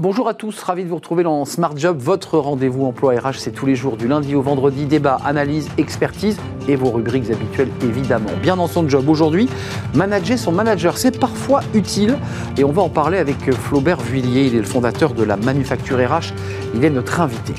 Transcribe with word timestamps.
Bonjour 0.00 0.28
à 0.28 0.34
tous, 0.34 0.62
ravi 0.62 0.84
de 0.84 0.88
vous 0.88 0.94
retrouver 0.94 1.24
dans 1.24 1.44
Smart 1.44 1.76
Job, 1.76 1.98
votre 1.98 2.38
rendez-vous 2.38 2.84
emploi 2.84 3.14
RH, 3.14 3.38
c'est 3.38 3.50
tous 3.50 3.66
les 3.66 3.74
jours 3.74 3.96
du 3.96 4.06
lundi 4.06 4.36
au 4.36 4.42
vendredi, 4.42 4.86
débat, 4.86 5.18
analyse, 5.24 5.68
expertise 5.76 6.36
et 6.68 6.76
vos 6.76 6.92
rubriques 6.92 7.32
habituelles 7.32 7.70
évidemment. 7.82 8.30
Bien 8.40 8.54
dans 8.54 8.68
son 8.68 8.88
job 8.88 9.08
aujourd'hui, 9.08 9.48
manager 9.94 10.38
son 10.38 10.52
manager, 10.52 10.96
c'est 10.98 11.18
parfois 11.18 11.62
utile 11.74 12.16
et 12.56 12.62
on 12.62 12.70
va 12.70 12.82
en 12.82 12.88
parler 12.88 13.18
avec 13.18 13.52
Flaubert 13.52 14.00
Vuillier, 14.00 14.46
il 14.46 14.54
est 14.54 14.60
le 14.60 14.66
fondateur 14.66 15.14
de 15.14 15.24
la 15.24 15.36
Manufacture 15.36 15.98
RH, 15.98 16.32
il 16.76 16.84
est 16.84 16.90
notre 16.90 17.20
invité. 17.20 17.54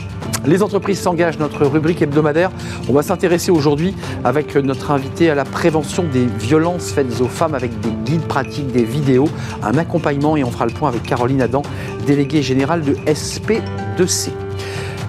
Les 0.46 0.64
entreprises 0.64 1.00
s'engagent, 1.00 1.40
notre 1.40 1.66
rubrique 1.66 2.02
hebdomadaire. 2.02 2.52
On 2.88 2.94
va 2.94 3.04
s'intéresser 3.04 3.52
aujourd'hui 3.52 3.96
avec 4.24 4.56
notre 4.56 4.92
invité 4.92 5.30
à 5.30 5.36
la 5.36 5.46
prévention 5.46 6.04
des 6.04 6.26
violences 6.26 6.92
faites 6.92 7.22
aux 7.22 7.28
femmes 7.28 7.56
avec 7.56 7.80
des 7.82 7.92
guides 8.06 8.28
pratiques, 8.28 8.72
des 8.72 8.84
vidéos, 8.84 9.30
un 9.64 9.78
accompagnement 9.78 10.38
et 10.38 10.44
on 10.44 10.52
fera 10.52 10.66
le 10.66 10.74
point 10.74 10.90
avec 10.90 11.04
Caroline 11.04 11.42
Adam, 11.42 11.62
déléguée 12.06 12.42
générale 12.42 12.82
de 12.82 12.94
SP2C. 13.06 14.32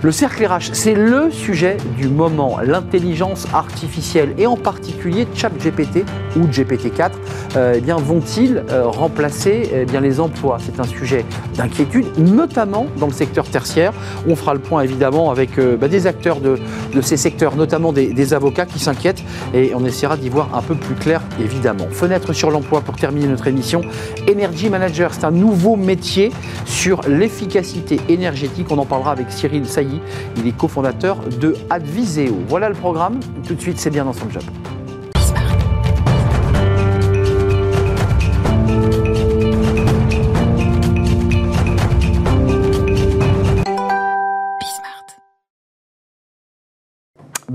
Le 0.03 0.13
cercle 0.13 0.47
RH, 0.47 0.71
c'est 0.73 0.95
le 0.95 1.31
sujet 1.31 1.77
du 1.99 2.09
moment, 2.09 2.57
l'intelligence 2.65 3.47
artificielle 3.53 4.33
et 4.39 4.47
en 4.47 4.57
particulier 4.57 5.29
ChatGPT 5.35 6.07
ou 6.37 6.47
GPT-4, 6.47 7.11
euh, 7.57 7.75
eh 7.77 7.83
bien 7.83 7.97
vont-ils 7.97 8.65
euh, 8.71 8.87
remplacer 8.87 9.69
eh 9.75 9.85
bien 9.85 10.01
les 10.01 10.19
emplois? 10.19 10.57
C'est 10.65 10.81
un 10.81 10.85
sujet 10.85 11.27
d'inquiétude, 11.55 12.07
notamment 12.17 12.87
dans 12.97 13.09
le 13.09 13.13
secteur 13.13 13.47
tertiaire. 13.47 13.93
On 14.27 14.37
fera 14.37 14.55
le 14.55 14.61
point 14.61 14.81
évidemment 14.81 15.31
avec 15.31 15.59
euh, 15.59 15.77
bah, 15.77 15.89
des 15.89 16.07
acteurs 16.07 16.41
de, 16.41 16.57
ces 17.03 17.19
secteurs, 17.19 17.55
notamment 17.55 17.93
des, 17.93 18.15
des 18.15 18.33
avocats 18.33 18.65
qui 18.65 18.79
s'inquiètent 18.79 19.23
et 19.53 19.73
on 19.75 19.85
essaiera 19.85 20.17
d'y 20.17 20.31
voir 20.31 20.49
un 20.55 20.63
peu 20.63 20.77
plus 20.77 20.95
clair 20.95 21.21
évidemment. 21.39 21.89
Fenêtre 21.91 22.33
sur 22.33 22.51
l'emploi 22.51 22.81
pour 22.81 22.97
terminer 22.97 23.27
notre 23.27 23.49
émission. 23.49 23.83
Energy 24.31 24.71
Manager, 24.71 25.13
c'est 25.13 25.25
un 25.25 25.31
nouveau 25.31 25.77
métier 25.77 26.33
sur 26.65 27.03
l'efficacité 27.07 28.01
énergétique. 28.09 28.69
On 28.71 28.79
en 28.79 28.87
parlera 28.87 29.13
avec 29.13 29.31
Cyril 29.31 29.67
Sailly 29.67 29.90
il 30.37 30.47
est 30.47 30.57
cofondateur 30.57 31.17
de 31.41 31.55
Adviseo. 31.71 32.37
Voilà 32.49 32.69
le 32.69 32.75
programme. 32.75 33.21
Tout 33.47 33.55
de 33.55 33.61
suite, 33.61 33.79
c'est 33.79 33.91
bien 33.91 34.05
dans 34.05 34.13
son 34.13 34.29
job. 34.31 34.43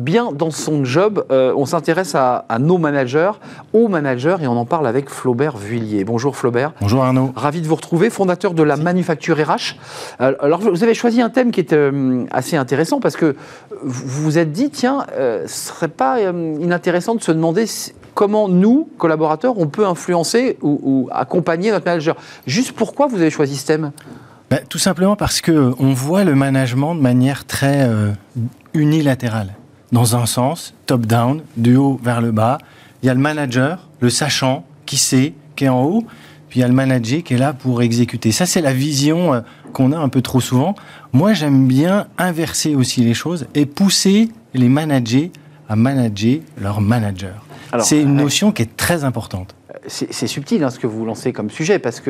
Bien 0.06 0.32
dans 0.32 0.52
son 0.52 0.86
job. 0.86 1.26
Euh, 1.32 1.52
on 1.58 1.66
s'intéresse 1.66 2.16
à, 2.16 2.46
nos 2.60 2.78
managers, 2.78 3.32
aux 3.74 3.90
managers, 3.90 4.38
et 4.42 4.48
on 4.48 4.58
en 4.58 4.66
parle 4.66 4.88
avec 4.88 5.10
Flaubert 5.10 5.58
Vuillier. 5.58 6.06
Bonjour 6.06 6.38
Flaubert. 6.38 6.72
Bonjour 6.80 7.04
Arnaud. 7.04 7.34
Ravi 7.36 7.62
de 7.62 7.68
vous 7.68 7.76
retrouver, 7.76 8.10
fondateur 8.10 8.54
de 8.54 8.64
la 8.64 8.78
Manufacture 8.78 9.36
RH. 9.38 9.76
Euh, 10.22 10.34
alors 10.40 10.62
vous 10.62 10.84
avez 10.84 10.94
choisi 10.94 11.22
un 11.22 11.30
thème 11.30 11.52
qui 11.52 11.60
est 11.60 11.74
euh, 11.74 12.24
assez 12.32 12.56
intéressant 12.56 13.00
parce 13.02 13.18
que 13.18 13.36
vous 13.84 14.26
vous 14.26 14.38
êtes 14.38 14.52
dit, 14.52 14.70
tiens, 14.70 15.06
ce 15.18 15.48
serait 15.48 15.88
pas 15.88 16.20
inintéressant 16.22 17.16
de 17.16 17.22
se 17.22 17.32
demander 17.32 17.66
comment 18.14 18.48
nous, 18.48 18.88
collaborateurs, 18.98 19.58
on 19.58 19.68
peut 19.68 19.86
influencer 19.86 20.58
ou, 20.62 21.10
accompagner 21.12 21.72
notre 21.72 21.86
manager. 21.86 22.16
Juste 22.46 22.74
pourquoi 22.74 23.08
vous 23.08 23.18
avez 23.18 23.32
choisi 23.32 23.58
ce 23.58 23.66
thème? 23.66 23.92
Ben, 24.50 24.60
Tout 24.70 24.78
simplement 24.78 25.16
parce 25.16 25.42
qu'on 25.42 25.94
voit 25.94 26.24
le 26.24 26.36
management 26.36 26.96
de 26.96 27.02
manière 27.02 27.46
très 27.46 27.90
unilatérale 28.74 29.56
dans 29.92 30.16
un 30.16 30.26
sens, 30.26 30.74
top-down, 30.86 31.42
du 31.58 31.76
haut 31.76 32.00
vers 32.04 32.22
le 32.22 32.32
bas. 32.32 32.58
Il 33.04 33.08
y 33.08 33.10
a 33.10 33.14
le 33.14 33.20
manager, 33.20 33.88
le 34.00 34.10
sachant, 34.10 34.66
qui 34.86 34.98
sait, 34.98 35.34
qui 35.56 35.66
est 35.66 35.70
en 35.70 35.84
haut, 35.84 36.04
puis 36.50 36.60
il 36.60 36.62
y 36.62 36.64
a 36.64 36.68
le 36.68 36.74
manager 36.74 37.24
qui 37.24 37.34
est 37.34 37.38
là 37.38 37.54
pour 37.54 37.82
exécuter. 37.82 38.32
Ça, 38.32 38.46
c'est 38.46 38.62
la 38.62 38.74
vision 38.74 39.34
euh, 39.34 39.42
qu'on 39.74 39.92
a 39.92 39.98
un 39.98 40.10
peu 40.10 40.22
trop 40.22 40.40
souvent. 40.40 40.76
Moi, 41.14 41.34
j'aime 41.34 41.68
bien 41.68 42.08
inverser 42.18 42.76
aussi 42.76 43.02
les 43.02 43.14
choses 43.14 43.48
et 43.56 43.66
pousser 43.66 44.30
les 44.54 44.70
managers 44.70 45.32
à 45.68 45.76
manager 45.76 46.40
leur 46.62 46.82
manager. 46.82 47.44
C'est 47.80 48.02
une 48.02 48.16
notion 48.16 48.52
qui 48.52 48.62
est 48.62 48.78
très 48.78 49.04
importante. 49.04 49.56
C'est 49.88 50.28
subtil 50.28 50.64
hein, 50.64 50.72
ce 50.72 50.80
que 50.80 50.88
vous 50.88 51.06
lancez 51.06 51.32
comme 51.32 51.52
sujet, 51.52 51.78
parce 51.78 52.00
que 52.00 52.10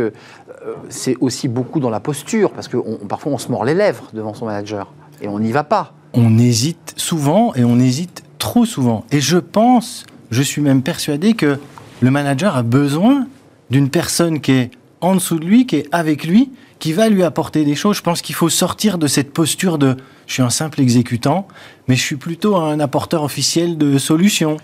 euh, 0.66 0.74
c'est 0.90 1.18
aussi 1.20 1.50
beaucoup 1.50 1.80
dans 1.82 1.90
la 1.90 2.00
posture, 2.00 2.52
parce 2.52 2.70
que 2.70 2.78
parfois 3.06 3.34
on 3.34 3.38
se 3.38 3.52
mord 3.52 3.66
les 3.66 3.74
lèvres 3.74 4.10
devant 4.14 4.34
son 4.34 4.46
manager 4.46 4.94
et 5.22 5.28
on 5.28 5.40
n'y 5.40 5.52
va 5.52 5.64
pas 5.64 5.94
on 6.16 6.38
hésite 6.38 6.94
souvent 6.98 7.54
et 7.56 7.64
on 7.64 7.80
hésite 7.80 8.24
trop 8.40 8.66
souvent. 8.66 9.06
Et 9.12 9.22
je 9.22 9.38
pense, 9.38 10.06
je 10.32 10.42
suis 10.42 10.62
même 10.62 10.82
persuadé 10.82 11.34
que 11.34 11.60
le 12.02 12.12
manager 12.12 12.56
a 12.56 12.64
besoin 12.64 13.28
d'une 13.70 13.90
personne 13.90 14.40
qui 14.40 14.52
est 14.54 14.72
en 15.02 15.16
dessous 15.16 15.40
de 15.40 15.46
lui, 15.46 15.66
qui 15.66 15.78
est 15.78 15.88
avec 15.92 16.26
lui, 16.26 16.52
qui 16.80 16.94
va 16.94 17.10
lui 17.10 17.24
apporter 17.24 17.66
des 17.66 17.76
choses. 17.76 17.98
Je 17.98 18.02
pense 18.02 18.22
qu'il 18.22 18.36
faut 18.36 18.50
sortir 18.50 18.98
de 18.98 19.08
cette 19.08 19.34
posture 19.34 19.78
de 19.78 19.98
je 20.26 20.34
suis 20.34 20.42
un 20.42 20.50
simple 20.50 20.82
exécutant, 20.82 21.48
mais 21.88 21.96
je 21.96 22.02
suis 22.02 22.16
plutôt 22.16 22.56
un 22.56 22.80
apporteur 22.80 23.22
officiel 23.24 23.78
de 23.78 23.98
solutions, 23.98 24.58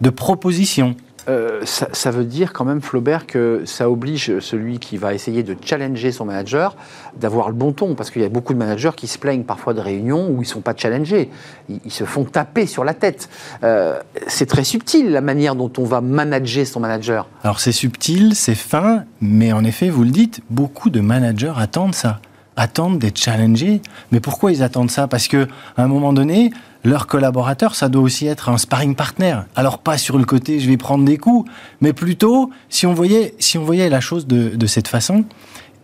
de 0.00 0.10
propositions. 0.10 0.96
Euh, 1.28 1.62
ça, 1.64 2.10
veut 2.10 2.24
dire 2.24 2.52
quand 2.52 2.64
même, 2.64 2.82
Flaubert, 2.82 3.26
que 3.26 3.62
ça 3.64 3.90
oblige 3.90 4.38
celui 4.40 4.78
qui 4.78 4.96
va 4.96 5.14
essayer 5.14 5.42
de 5.42 5.56
challenger 5.64 6.12
son 6.12 6.26
manager 6.26 6.76
d'avoir 7.16 7.48
le 7.48 7.54
bon 7.54 7.72
ton, 7.72 7.94
parce 7.94 8.10
qu'il 8.10 8.22
y 8.22 8.24
a 8.24 8.28
beaucoup 8.28 8.52
de 8.52 8.58
managers 8.58 8.90
qui 8.96 9.06
se 9.06 9.18
plaignent 9.18 9.44
parfois 9.44 9.72
de 9.72 9.80
réunions 9.80 10.28
où 10.28 10.36
ils 10.36 10.40
ne 10.40 10.44
sont 10.44 10.60
pas 10.60 10.74
challengés, 10.76 11.30
ils, 11.68 11.90
se 11.90 12.04
font 12.04 12.24
taper 12.24 12.66
sur 12.66 12.84
la 12.84 12.92
tête. 12.92 13.28
Euh, 13.62 14.00
c'est 14.26 14.46
très 14.46 14.64
subtil 14.64 15.10
la 15.10 15.20
manière 15.20 15.54
dont 15.54 15.72
on 15.78 15.84
va 15.84 16.00
manager 16.00 16.66
son 16.66 16.80
manager. 16.80 17.28
Alors 17.42 17.60
c'est 17.60 17.72
subtil, 17.72 18.34
c'est 18.34 18.54
fin, 18.54 19.04
mais 19.20 19.52
en 19.52 19.64
effet, 19.64 19.88
vous 19.88 20.04
le 20.04 20.10
dites, 20.10 20.40
beaucoup 20.50 20.90
de 20.90 21.00
managers 21.00 21.52
attendent 21.56 21.94
ça, 21.94 22.20
attendent 22.56 22.98
d'être 22.98 23.18
challengés. 23.18 23.80
Mais 24.12 24.20
pourquoi 24.20 24.52
ils 24.52 24.62
attendent 24.62 24.90
ça? 24.90 25.08
Parce 25.08 25.28
que 25.28 25.46
à 25.76 25.84
un 25.84 25.88
moment 25.88 26.12
donné, 26.12 26.50
leur 26.84 27.06
collaborateur, 27.06 27.74
ça 27.74 27.88
doit 27.88 28.02
aussi 28.02 28.26
être 28.26 28.50
un 28.50 28.58
sparring 28.58 28.94
partner. 28.94 29.40
Alors 29.56 29.78
pas 29.78 29.98
sur 29.98 30.18
le 30.18 30.24
côté 30.24 30.60
je 30.60 30.68
vais 30.68 30.76
prendre 30.76 31.04
des 31.04 31.16
coups, 31.16 31.50
mais 31.80 31.92
plutôt 31.92 32.50
si 32.68 32.86
on 32.86 32.94
voyait, 32.94 33.34
si 33.38 33.58
on 33.58 33.64
voyait 33.64 33.88
la 33.88 34.00
chose 34.00 34.26
de, 34.26 34.66
cette 34.66 34.88
façon, 34.88 35.24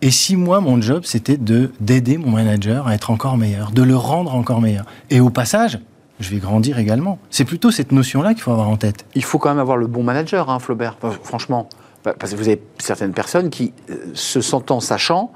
et 0.02 0.10
si 0.10 0.36
moi, 0.36 0.60
mon 0.60 0.80
job, 0.80 1.02
c'était 1.04 1.36
de 1.36 1.70
d'aider 1.80 2.16
mon 2.18 2.30
manager 2.30 2.86
à 2.86 2.94
être 2.94 3.10
encore 3.10 3.36
meilleur, 3.36 3.70
de 3.70 3.82
le 3.82 3.96
rendre 3.96 4.34
encore 4.34 4.60
meilleur. 4.60 4.84
Et 5.10 5.20
au 5.20 5.30
passage, 5.30 5.78
je 6.20 6.30
vais 6.30 6.38
grandir 6.38 6.78
également. 6.78 7.18
C'est 7.30 7.44
plutôt 7.44 7.70
cette 7.70 7.92
notion-là 7.92 8.34
qu'il 8.34 8.42
faut 8.42 8.52
avoir 8.52 8.68
en 8.68 8.76
tête. 8.76 9.04
Il 9.14 9.24
faut 9.24 9.38
quand 9.38 9.50
même 9.50 9.58
avoir 9.58 9.76
le 9.76 9.86
bon 9.86 10.02
manager, 10.02 10.50
hein, 10.50 10.58
Flaubert, 10.58 10.96
franchement. 11.22 11.68
Parce 12.02 12.32
que 12.32 12.36
vous 12.36 12.48
avez 12.48 12.62
certaines 12.78 13.12
personnes 13.12 13.50
qui, 13.50 13.74
euh, 13.90 13.96
se 14.14 14.40
sentant 14.40 14.80
sachant, 14.80 15.32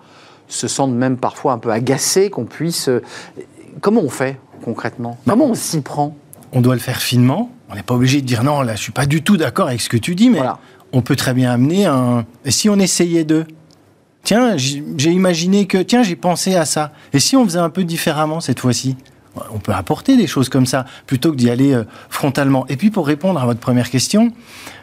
se 0.49 0.67
sentent 0.67 0.95
même 0.95 1.19
parfois 1.19 1.53
un 1.53 1.59
peu 1.59 1.71
agacées 1.71 2.31
qu'on 2.31 2.47
puisse... 2.47 2.89
Euh, 2.89 3.03
comment 3.81 4.01
on 4.01 4.09
fait? 4.09 4.39
Concrètement 4.65 5.19
Comment 5.27 5.47
on 5.47 5.55
s'y 5.55 5.81
prend 5.81 6.17
On 6.53 6.61
doit 6.61 6.75
le 6.75 6.81
faire 6.81 7.01
finement. 7.01 7.51
On 7.71 7.75
n'est 7.75 7.83
pas 7.83 7.95
obligé 7.95 8.21
de 8.21 8.27
dire 8.27 8.43
non, 8.45 8.63
là, 8.63 8.75
je 8.75 8.83
suis 8.83 8.93
pas 8.93 9.07
du 9.07 9.23
tout 9.23 9.37
d'accord 9.37 9.69
avec 9.69 9.81
ce 9.81 9.89
que 9.89 9.97
tu 9.97 10.15
dis, 10.15 10.31
mais 10.31 10.41
on 10.93 11.03
peut 11.03 11.17
très 11.17 11.35
bien 11.35 11.53
amener 11.53 11.87
un. 11.87 12.25
Et 12.45 12.51
si 12.51 12.69
on 12.69 12.79
essayait 12.79 13.25
de? 13.25 13.45
Tiens, 14.23 14.57
j'ai 14.57 15.11
imaginé 15.11 15.67
que. 15.67 15.79
Tiens, 15.79 16.03
j'ai 16.03 16.17
pensé 16.17 16.55
à 16.57 16.65
ça. 16.65 16.93
Et 17.13 17.21
si 17.21 17.37
on 17.37 17.45
faisait 17.45 17.59
un 17.59 17.71
peu 17.71 17.85
différemment 17.85 18.41
cette 18.41 18.61
fois-ci? 18.61 18.97
On 19.53 19.59
peut 19.59 19.73
apporter 19.73 20.17
des 20.17 20.29
choses 20.29 20.49
comme 20.49 20.65
ça 20.65 20.85
plutôt 21.07 21.33
que 21.33 21.37
d'y 21.37 21.51
aller 21.51 21.73
euh, 21.73 21.85
frontalement. 22.09 22.67
Et 22.69 22.77
puis 22.77 22.91
pour 22.91 23.05
répondre 23.05 23.43
à 23.43 23.47
votre 23.47 23.59
première 23.59 23.91
question, 23.91 24.33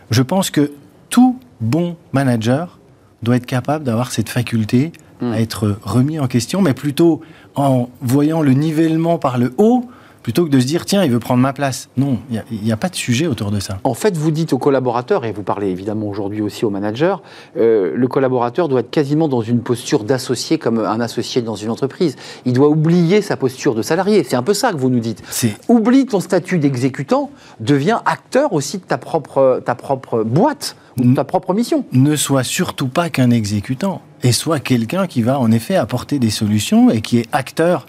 je 0.10 0.22
pense 0.22 0.50
que 0.50 0.74
tout 1.10 1.40
bon 1.62 1.96
manager 2.12 2.78
doit 3.24 3.38
être 3.38 3.46
capable 3.46 3.86
d'avoir 3.86 4.12
cette 4.12 4.28
faculté 4.28 4.92
à 5.22 5.40
être 5.40 5.78
remis 5.84 6.20
en 6.20 6.28
question, 6.28 6.62
mais 6.62 6.74
plutôt 6.74 7.22
en 7.56 7.90
voyant 8.02 8.42
le 8.42 8.54
nivellement 8.54 9.18
par 9.18 9.38
le 9.38 9.54
haut 9.58 9.86
plutôt 10.24 10.46
que 10.46 10.50
de 10.50 10.60
se 10.60 10.66
dire 10.66 10.86
tiens, 10.86 11.04
il 11.04 11.12
veut 11.12 11.20
prendre 11.20 11.42
ma 11.42 11.54
place. 11.54 11.90
Non, 11.98 12.20
il 12.30 12.62
n'y 12.62 12.72
a, 12.72 12.78
pas 12.78 12.90
de 12.90 12.96
sujet 12.96 13.28
autour 13.28 13.52
de 13.52 13.60
ça. 13.60 13.80
En 13.84 13.94
fait, 13.94 14.16
vous 14.16 14.32
dites 14.32 14.54
aux 14.54 14.58
collaborateurs, 14.58 15.26
et 15.26 15.32
vous 15.32 15.44
parlez 15.44 15.68
évidemment 15.68 16.08
aujourd'hui 16.08 16.42
aussi 16.42 16.66
aux 16.66 16.70
managers, 16.70 17.16
euh, 17.58 17.94
le 17.96 18.08
collaborateur 18.08 18.68
doit 18.68 18.82
être 18.82 18.90
quasiment 18.90 19.28
dans 19.28 19.42
une 19.42 19.62
posture 19.62 20.04
d'associé 20.04 20.58
comme 20.58 20.80
un 20.80 21.00
associé 21.00 21.42
dans 21.42 21.56
une 21.56 21.70
entreprise. 21.70 22.16
Il 22.46 22.54
doit 22.54 22.70
oublier 22.70 23.22
sa 23.22 23.38
posture 23.38 23.76
de 23.76 23.82
salarié. 23.82 24.24
C'est 24.24 24.36
un 24.36 24.44
peu 24.44 24.54
ça 24.54 24.72
que 24.72 24.78
vous 24.78 24.90
nous 24.90 25.00
dites. 25.00 25.24
Oublie 25.68 26.06
ton 26.06 26.20
statut 26.20 26.60
d'exécutant, 26.60 27.32
deviens 27.60 28.02
acteur 28.06 28.54
aussi 28.54 28.78
de 28.78 28.84
ta 28.84 28.98
propre, 28.98 29.62
ta 29.66 29.76
propre 29.76 30.24
boîte, 30.24 30.76
ou 31.00 31.14
ta 31.14 31.24
propre 31.24 31.54
mission. 31.54 31.86
Ne 31.94 32.16
sois 32.16 32.44
surtout 32.44 32.88
pas 32.88 33.10
qu'un 33.10 33.32
exécutant 33.32 34.02
et 34.24 34.32
soit 34.32 34.60
quelqu'un 34.60 35.08
qui 35.08 35.22
va 35.22 35.40
en 35.40 35.52
effet 35.52 35.76
apporter 35.76 36.20
des 36.20 36.30
solutions 36.30 36.90
et 36.90 37.02
qui 37.02 37.20
est 37.20 37.28
acteur 37.32 37.86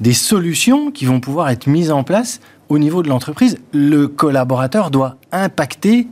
des 0.00 0.12
solutions 0.12 0.90
qui 0.90 1.04
vont 1.04 1.20
pouvoir 1.20 1.50
être 1.50 1.66
mises 1.66 1.90
en 1.90 2.02
place 2.02 2.40
au 2.68 2.78
niveau 2.78 3.02
de 3.02 3.08
l'entreprise. 3.08 3.58
Le 3.72 4.08
collaborateur 4.08 4.90
doit 4.90 5.16
impacter 5.32 6.08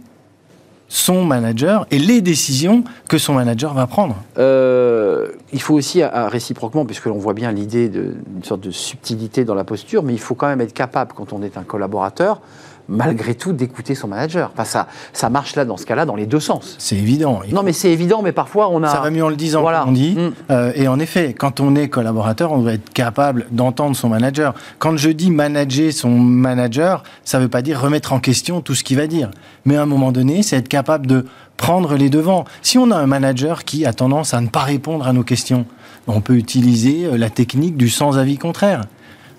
son 0.88 1.24
manager 1.24 1.86
et 1.90 1.98
les 1.98 2.20
décisions 2.20 2.84
que 3.08 3.16
son 3.16 3.32
manager 3.32 3.72
va 3.72 3.86
prendre. 3.86 4.16
Euh, 4.38 5.28
il 5.52 5.62
faut 5.62 5.74
aussi, 5.74 6.02
réciproquement, 6.04 6.84
puisque 6.84 7.06
l'on 7.06 7.16
voit 7.16 7.32
bien 7.32 7.50
l'idée 7.50 7.88
d'une 7.88 8.44
sorte 8.44 8.60
de 8.60 8.70
subtilité 8.70 9.46
dans 9.46 9.54
la 9.54 9.64
posture, 9.64 10.02
mais 10.02 10.12
il 10.12 10.20
faut 10.20 10.34
quand 10.34 10.48
même 10.48 10.60
être 10.60 10.74
capable, 10.74 11.14
quand 11.14 11.32
on 11.32 11.42
est 11.42 11.56
un 11.56 11.62
collaborateur, 11.62 12.42
malgré 12.88 13.34
tout, 13.34 13.52
d'écouter 13.52 13.94
son 13.94 14.08
manager. 14.08 14.50
Enfin, 14.52 14.64
ça, 14.64 14.88
ça 15.12 15.31
marche 15.31 15.56
là, 15.56 15.64
dans 15.64 15.76
ce 15.76 15.87
cas-là, 15.87 16.05
dans 16.05 16.17
les 16.17 16.26
deux 16.26 16.40
sens. 16.40 16.76
C'est 16.79 16.96
évident. 16.96 17.40
Non, 17.50 17.62
mais 17.62 17.73
c'est 17.73 17.90
évident, 17.90 18.23
mais 18.23 18.32
parfois 18.32 18.69
on 18.70 18.82
a. 18.82 18.88
Ça 18.88 19.00
va 19.00 19.11
mieux 19.11 19.25
en 19.25 19.29
le 19.29 19.37
disant, 19.37 19.62
voilà. 19.62 19.84
on 19.87 19.93
dit. 19.93 20.14
Mm. 20.17 20.32
Euh, 20.50 20.73
et 20.75 20.88
en 20.88 20.99
effet, 20.99 21.34
quand 21.34 21.61
on 21.61 21.75
est 21.75 21.88
collaborateur, 21.88 22.52
on 22.52 22.58
doit 22.58 22.75
être 22.75 22.93
capable 22.93 23.46
d'entendre 23.50 23.96
son 23.96 24.08
manager. 24.08 24.55
Quand 24.79 24.96
je 24.96 25.11
dis 25.11 25.31
manager 25.31 25.93
son 25.93 26.11
manager, 26.11 27.02
ça 27.25 27.38
ne 27.38 27.44
veut 27.44 27.49
pas 27.49 27.62
dire 27.62 27.81
remettre 27.81 28.12
en 28.12 28.20
question 28.20 28.61
tout 28.61 28.75
ce 28.75 28.84
qu'il 28.84 28.96
va 28.96 29.06
dire. 29.06 29.31
Mais 29.64 29.76
à 29.76 29.82
un 29.82 29.87
moment 29.87 30.12
donné, 30.12 30.43
c'est 30.43 30.56
être 30.56 30.69
capable 30.69 31.06
de 31.06 31.26
prendre 31.56 31.94
les 31.94 32.11
devants. 32.11 32.44
Si 32.62 32.79
on 32.79 32.90
a 32.90 32.96
un 32.96 33.06
manager 33.06 33.64
qui 33.64 33.87
a 33.87 33.93
tendance 33.93 34.34
à 34.34 34.40
ne 34.40 34.49
pas 34.49 34.62
répondre 34.62 35.06
à 35.06 35.12
nos 35.12 35.23
questions, 35.23 35.67
on 36.06 36.20
peut 36.20 36.34
utiliser 36.34 37.05
euh, 37.05 37.17
la 37.17 37.31
technique 37.31 37.76
du 37.76 37.88
sans 37.88 38.19
avis 38.19 38.38
contraire. 38.38 38.82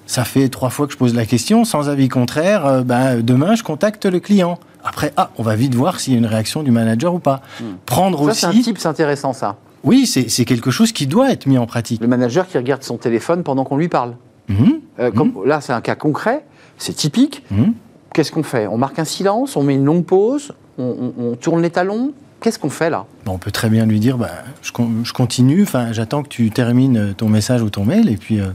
Ça 0.05 0.25
fait 0.25 0.50
trois 0.50 0.69
fois 0.69 0.88
que 0.88 0.94
je 0.94 0.97
pose 0.97 1.15
la 1.15 1.25
question, 1.25 1.65
sans 1.65 1.89
avis 1.89 2.09
contraire, 2.09 2.65
euh, 2.65 2.81
ben, 2.83 3.21
demain 3.21 3.55
je 3.55 3.63
contacte 3.63 4.05
le 4.05 4.19
client. 4.19 4.59
Après, 4.83 5.13
ah, 5.15 5.29
on 5.38 5.44
va 5.44 5.55
vite 5.55 5.75
voir 5.75 6.00
s'il 6.00 6.13
y 6.13 6.15
a 6.15 6.19
une 6.19 6.25
réaction 6.25 6.61
du 6.61 6.71
manager 6.71 7.13
ou 7.13 7.19
pas. 7.19 7.41
Hmm. 7.59 7.75
Prendre 7.85 8.19
ça, 8.25 8.31
aussi. 8.31 8.39
C'est 8.39 8.45
un 8.47 8.51
type, 8.51 8.77
c'est 8.77 8.88
intéressant 8.89 9.33
ça. 9.33 9.55
Oui, 9.83 10.07
c'est 10.07 10.45
quelque 10.45 10.71
chose 10.71 10.94
qui 10.94 11.07
doit 11.07 11.31
être 11.31 11.45
mis 11.45 11.57
en 11.57 11.65
pratique. 11.65 12.01
Le 12.01 12.07
manager 12.07 12.47
qui 12.47 12.57
regarde 12.57 12.83
son 12.83 12.97
téléphone 12.97 13.44
pendant 13.44 13.65
qu'on 13.65 13.77
lui 13.77 13.89
parle. 13.89 14.15
Mhm. 14.47 14.79
Euh, 15.00 15.11
comme, 15.11 15.33
mhm. 15.33 15.45
Là, 15.45 15.61
c'est 15.61 15.73
un 15.73 15.81
cas 15.81 15.95
concret, 15.95 16.45
c'est 16.77 16.94
typique. 16.94 17.44
Mhm. 17.51 17.73
Qu'est-ce 18.13 18.31
qu'on 18.31 18.44
fait? 18.44 18.67
On 18.67 18.77
marque 18.77 18.99
un 18.99 19.06
silence, 19.06 19.57
on 19.57 19.63
met 19.63 19.73
une 19.73 19.85
longue 19.85 20.06
pause, 20.06 20.53
on, 20.77 21.35
tourne 21.39 21.61
les 21.61 21.69
talons. 21.69 22.13
Qu'est-ce 22.39 22.59
qu'on 22.59 22.69
fait 22.69 22.89
là? 22.89 23.06
On 23.25 23.38
peut 23.38 23.51
très 23.51 23.69
bien 23.69 23.85
lui 23.85 23.99
dire 23.99 24.17
bah, 24.17 24.29
je, 24.61 24.71
je 25.03 25.13
continue, 25.13 25.65
j'attends 25.91 26.23
que 26.23 26.27
tu 26.27 26.51
termines 26.51 27.13
ton 27.15 27.27
message 27.27 27.61
ou 27.61 27.69
ton 27.69 27.85
mail, 27.85 28.09
et 28.09 28.17
puis. 28.17 28.39
Euh, 28.39 28.47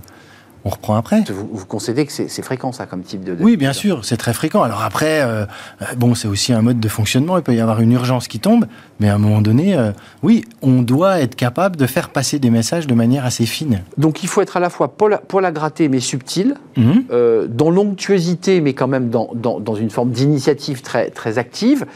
on 0.69 0.71
reprend 0.71 0.97
après. 0.97 1.23
Vous, 1.29 1.49
vous 1.51 1.65
concédez 1.65 2.05
que 2.05 2.13
c'est 2.13 2.43
fréquent, 2.43 2.73
ça, 2.73 2.85
comme 2.85 3.03
type 3.03 3.25
de... 3.25 3.35
oui, 3.41 3.57
bien 3.57 3.73
sûr, 3.73 4.05
c'est 4.05 4.19
très 4.19 4.35
fréquent. 4.35 4.63
Alors 4.63 4.83
après, 4.83 5.23
euh, 5.23 5.47
euh, 5.81 5.85
bon, 5.97 6.15
c'est 6.15 6.29
aussi 6.29 6.53
un 6.53 6.61
mode 6.61 6.79
de 6.79 6.89
fonctionnement, 6.89 7.39
il 7.39 7.43
peut 7.43 7.55
y 7.55 7.61
avoir 7.61 7.81
une 7.81 7.93
urgence 7.93 8.29
qui 8.29 8.39
tombe, 8.39 8.67
mais 9.01 9.09
à 9.09 9.15
un 9.15 9.19
moment 9.19 9.41
donné, 9.41 9.77
euh, 9.77 9.93
oui, 10.23 10.45
on 10.61 10.83
doit 10.83 11.21
être 11.21 11.37
capable 11.37 11.77
de 11.77 11.87
faire 11.87 12.11
passer 12.11 12.39
des 12.39 12.51
messages 12.51 12.87
de 12.87 12.95
manière 12.95 13.25
assez 13.25 13.47
fine. 13.47 13.83
Donc 13.97 14.23
il 14.23 14.29
faut 14.29 14.43
être 14.43 14.59
à 14.59 14.61
la 14.61 14.69
fois 14.69 14.89
pour 14.89 15.41
la, 15.41 15.53
gratter, 15.53 15.89
mais 15.89 16.01
subtil, 16.01 16.55
mhm. 16.77 17.05
dans 17.49 17.71
l'onctuosité, 17.71 18.61
mais 18.61 18.75
quand 18.75 18.89
même 18.89 19.09
dans, 19.09 19.31
dans, 19.35 19.75
une 19.75 19.91
forme 19.91 20.11
d'initiative 20.11 20.83
très, 20.83 21.09
très 21.11 21.39
active. 21.39 21.87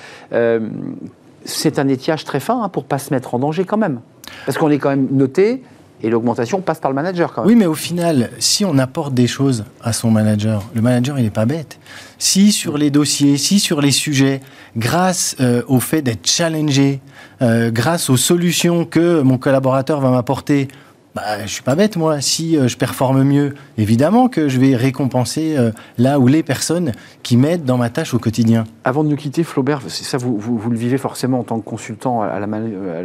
c'est 1.44 1.78
un 1.78 1.88
étiage 1.88 2.24
très 2.24 2.40
fin 2.40 2.62
hein, 2.62 2.68
pour 2.70 2.84
pas 2.84 2.98
se 2.98 3.12
mettre 3.12 3.34
en 3.34 3.38
danger 3.38 3.64
quand 3.64 3.76
même. 3.76 4.00
Parce 4.46 4.56
qu'on 4.56 4.70
est 4.70 4.78
quand 4.78 4.90
même 4.90 5.08
noté 5.10 5.62
et 6.02 6.10
l'augmentation 6.10 6.60
passe 6.60 6.80
par 6.80 6.90
le 6.90 6.94
manager 6.94 7.32
quand 7.32 7.42
même. 7.42 7.48
Oui, 7.48 7.56
mais 7.56 7.66
au 7.66 7.74
final, 7.74 8.30
si 8.38 8.64
on 8.64 8.78
apporte 8.78 9.14
des 9.14 9.26
choses 9.26 9.64
à 9.82 9.92
son 9.92 10.10
manager, 10.10 10.64
le 10.74 10.82
manager, 10.82 11.18
il 11.18 11.24
n'est 11.24 11.30
pas 11.30 11.46
bête. 11.46 11.78
Si 12.18 12.52
sur 12.52 12.76
les 12.76 12.90
dossiers, 12.90 13.36
si 13.36 13.60
sur 13.60 13.80
les 13.80 13.92
sujets, 13.92 14.40
grâce 14.76 15.36
euh, 15.40 15.62
au 15.68 15.80
fait 15.80 16.02
d'être 16.02 16.26
challengé, 16.26 17.00
euh, 17.40 17.70
grâce 17.70 18.10
aux 18.10 18.16
solutions 18.16 18.84
que 18.84 19.22
mon 19.22 19.38
collaborateur 19.38 20.00
va 20.00 20.10
m'apporter, 20.10 20.68
bah, 21.14 21.44
je 21.44 21.52
suis 21.52 21.62
pas 21.62 21.74
bête 21.74 21.96
moi. 21.96 22.20
Si 22.20 22.56
euh, 22.56 22.68
je 22.68 22.76
performe 22.76 23.22
mieux, 23.22 23.54
évidemment 23.76 24.28
que 24.28 24.48
je 24.48 24.58
vais 24.58 24.74
récompenser 24.76 25.56
là 25.98 26.18
où 26.18 26.26
les 26.26 26.42
personnes 26.42 26.92
qui 27.22 27.36
m'aident 27.36 27.64
dans 27.64 27.76
ma 27.76 27.90
tâche 27.90 28.14
au 28.14 28.18
quotidien. 28.18 28.64
Avant 28.84 29.04
de 29.04 29.08
nous 29.08 29.16
quitter, 29.16 29.44
Flaubert, 29.44 29.80
c'est 29.88 30.04
ça, 30.04 30.16
vous, 30.16 30.38
vous, 30.38 30.70
le 30.70 30.76
vivez 30.76 30.98
forcément 30.98 31.40
en 31.40 31.44
tant 31.44 31.60
que 31.60 31.64
consultant 31.64 32.22
à 32.22 32.40
la, 32.40 32.46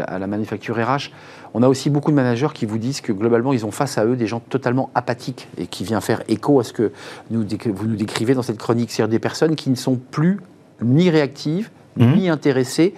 à 0.07 0.19
la 0.19 0.27
manufacture 0.27 0.77
RH. 0.77 1.11
On 1.53 1.63
a 1.63 1.67
aussi 1.67 1.89
beaucoup 1.89 2.11
de 2.11 2.15
managers 2.15 2.49
qui 2.53 2.65
vous 2.65 2.77
disent 2.77 3.01
que 3.01 3.11
globalement, 3.11 3.53
ils 3.53 3.65
ont 3.65 3.71
face 3.71 3.97
à 3.97 4.05
eux 4.05 4.15
des 4.15 4.27
gens 4.27 4.39
totalement 4.39 4.89
apathiques 4.95 5.47
et 5.57 5.67
qui 5.67 5.83
vient 5.83 6.01
faire 6.01 6.21
écho 6.27 6.59
à 6.59 6.63
ce 6.63 6.73
que 6.73 6.91
vous 7.31 7.87
nous 7.87 7.95
décrivez 7.95 8.33
dans 8.33 8.41
cette 8.41 8.57
chronique, 8.57 8.91
c'est-à-dire 8.91 9.11
des 9.11 9.19
personnes 9.19 9.55
qui 9.55 9.69
ne 9.69 9.75
sont 9.75 9.95
plus 9.95 10.39
ni 10.81 11.09
réactives, 11.09 11.69
mhm. 11.97 12.15
ni 12.15 12.29
intéressées, 12.29 12.93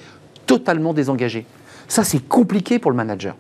totalement 0.45 0.93
désengagées. 0.93 1.45
Ça, 1.87 2.03
c'est 2.03 2.27
compliqué 2.27 2.79
pour 2.79 2.91
le 2.91 2.97
manager. 2.97 3.35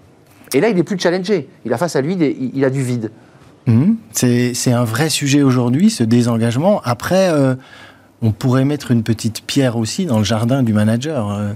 Et 0.53 0.61
là, 0.61 0.69
il 0.69 0.75
n'est 0.75 0.83
plus 0.83 0.99
challengé. 0.99 1.47
Il 1.65 1.73
a 1.73 1.77
face 1.77 1.95
à 1.95 2.01
lui, 2.01 2.17
il 2.53 2.65
a 2.65 2.69
du 2.69 2.83
vide. 2.83 3.11
Mhm. 3.67 3.97
C'est 4.11 4.71
un 4.71 4.83
vrai 4.83 5.09
sujet 5.09 5.43
aujourd'hui, 5.43 5.89
ce 5.89 6.03
désengagement. 6.03 6.81
Après, 6.83 7.29
euh, 7.29 7.55
on 8.21 8.31
pourrait 8.31 8.65
mettre 8.65 8.91
une 8.91 9.03
petite 9.03 9.43
pierre 9.43 9.77
aussi 9.77 10.05
dans 10.05 10.17
le 10.17 10.23
jardin 10.23 10.63
du 10.63 10.73
manager. 10.73 11.29
Euh, 11.29 11.51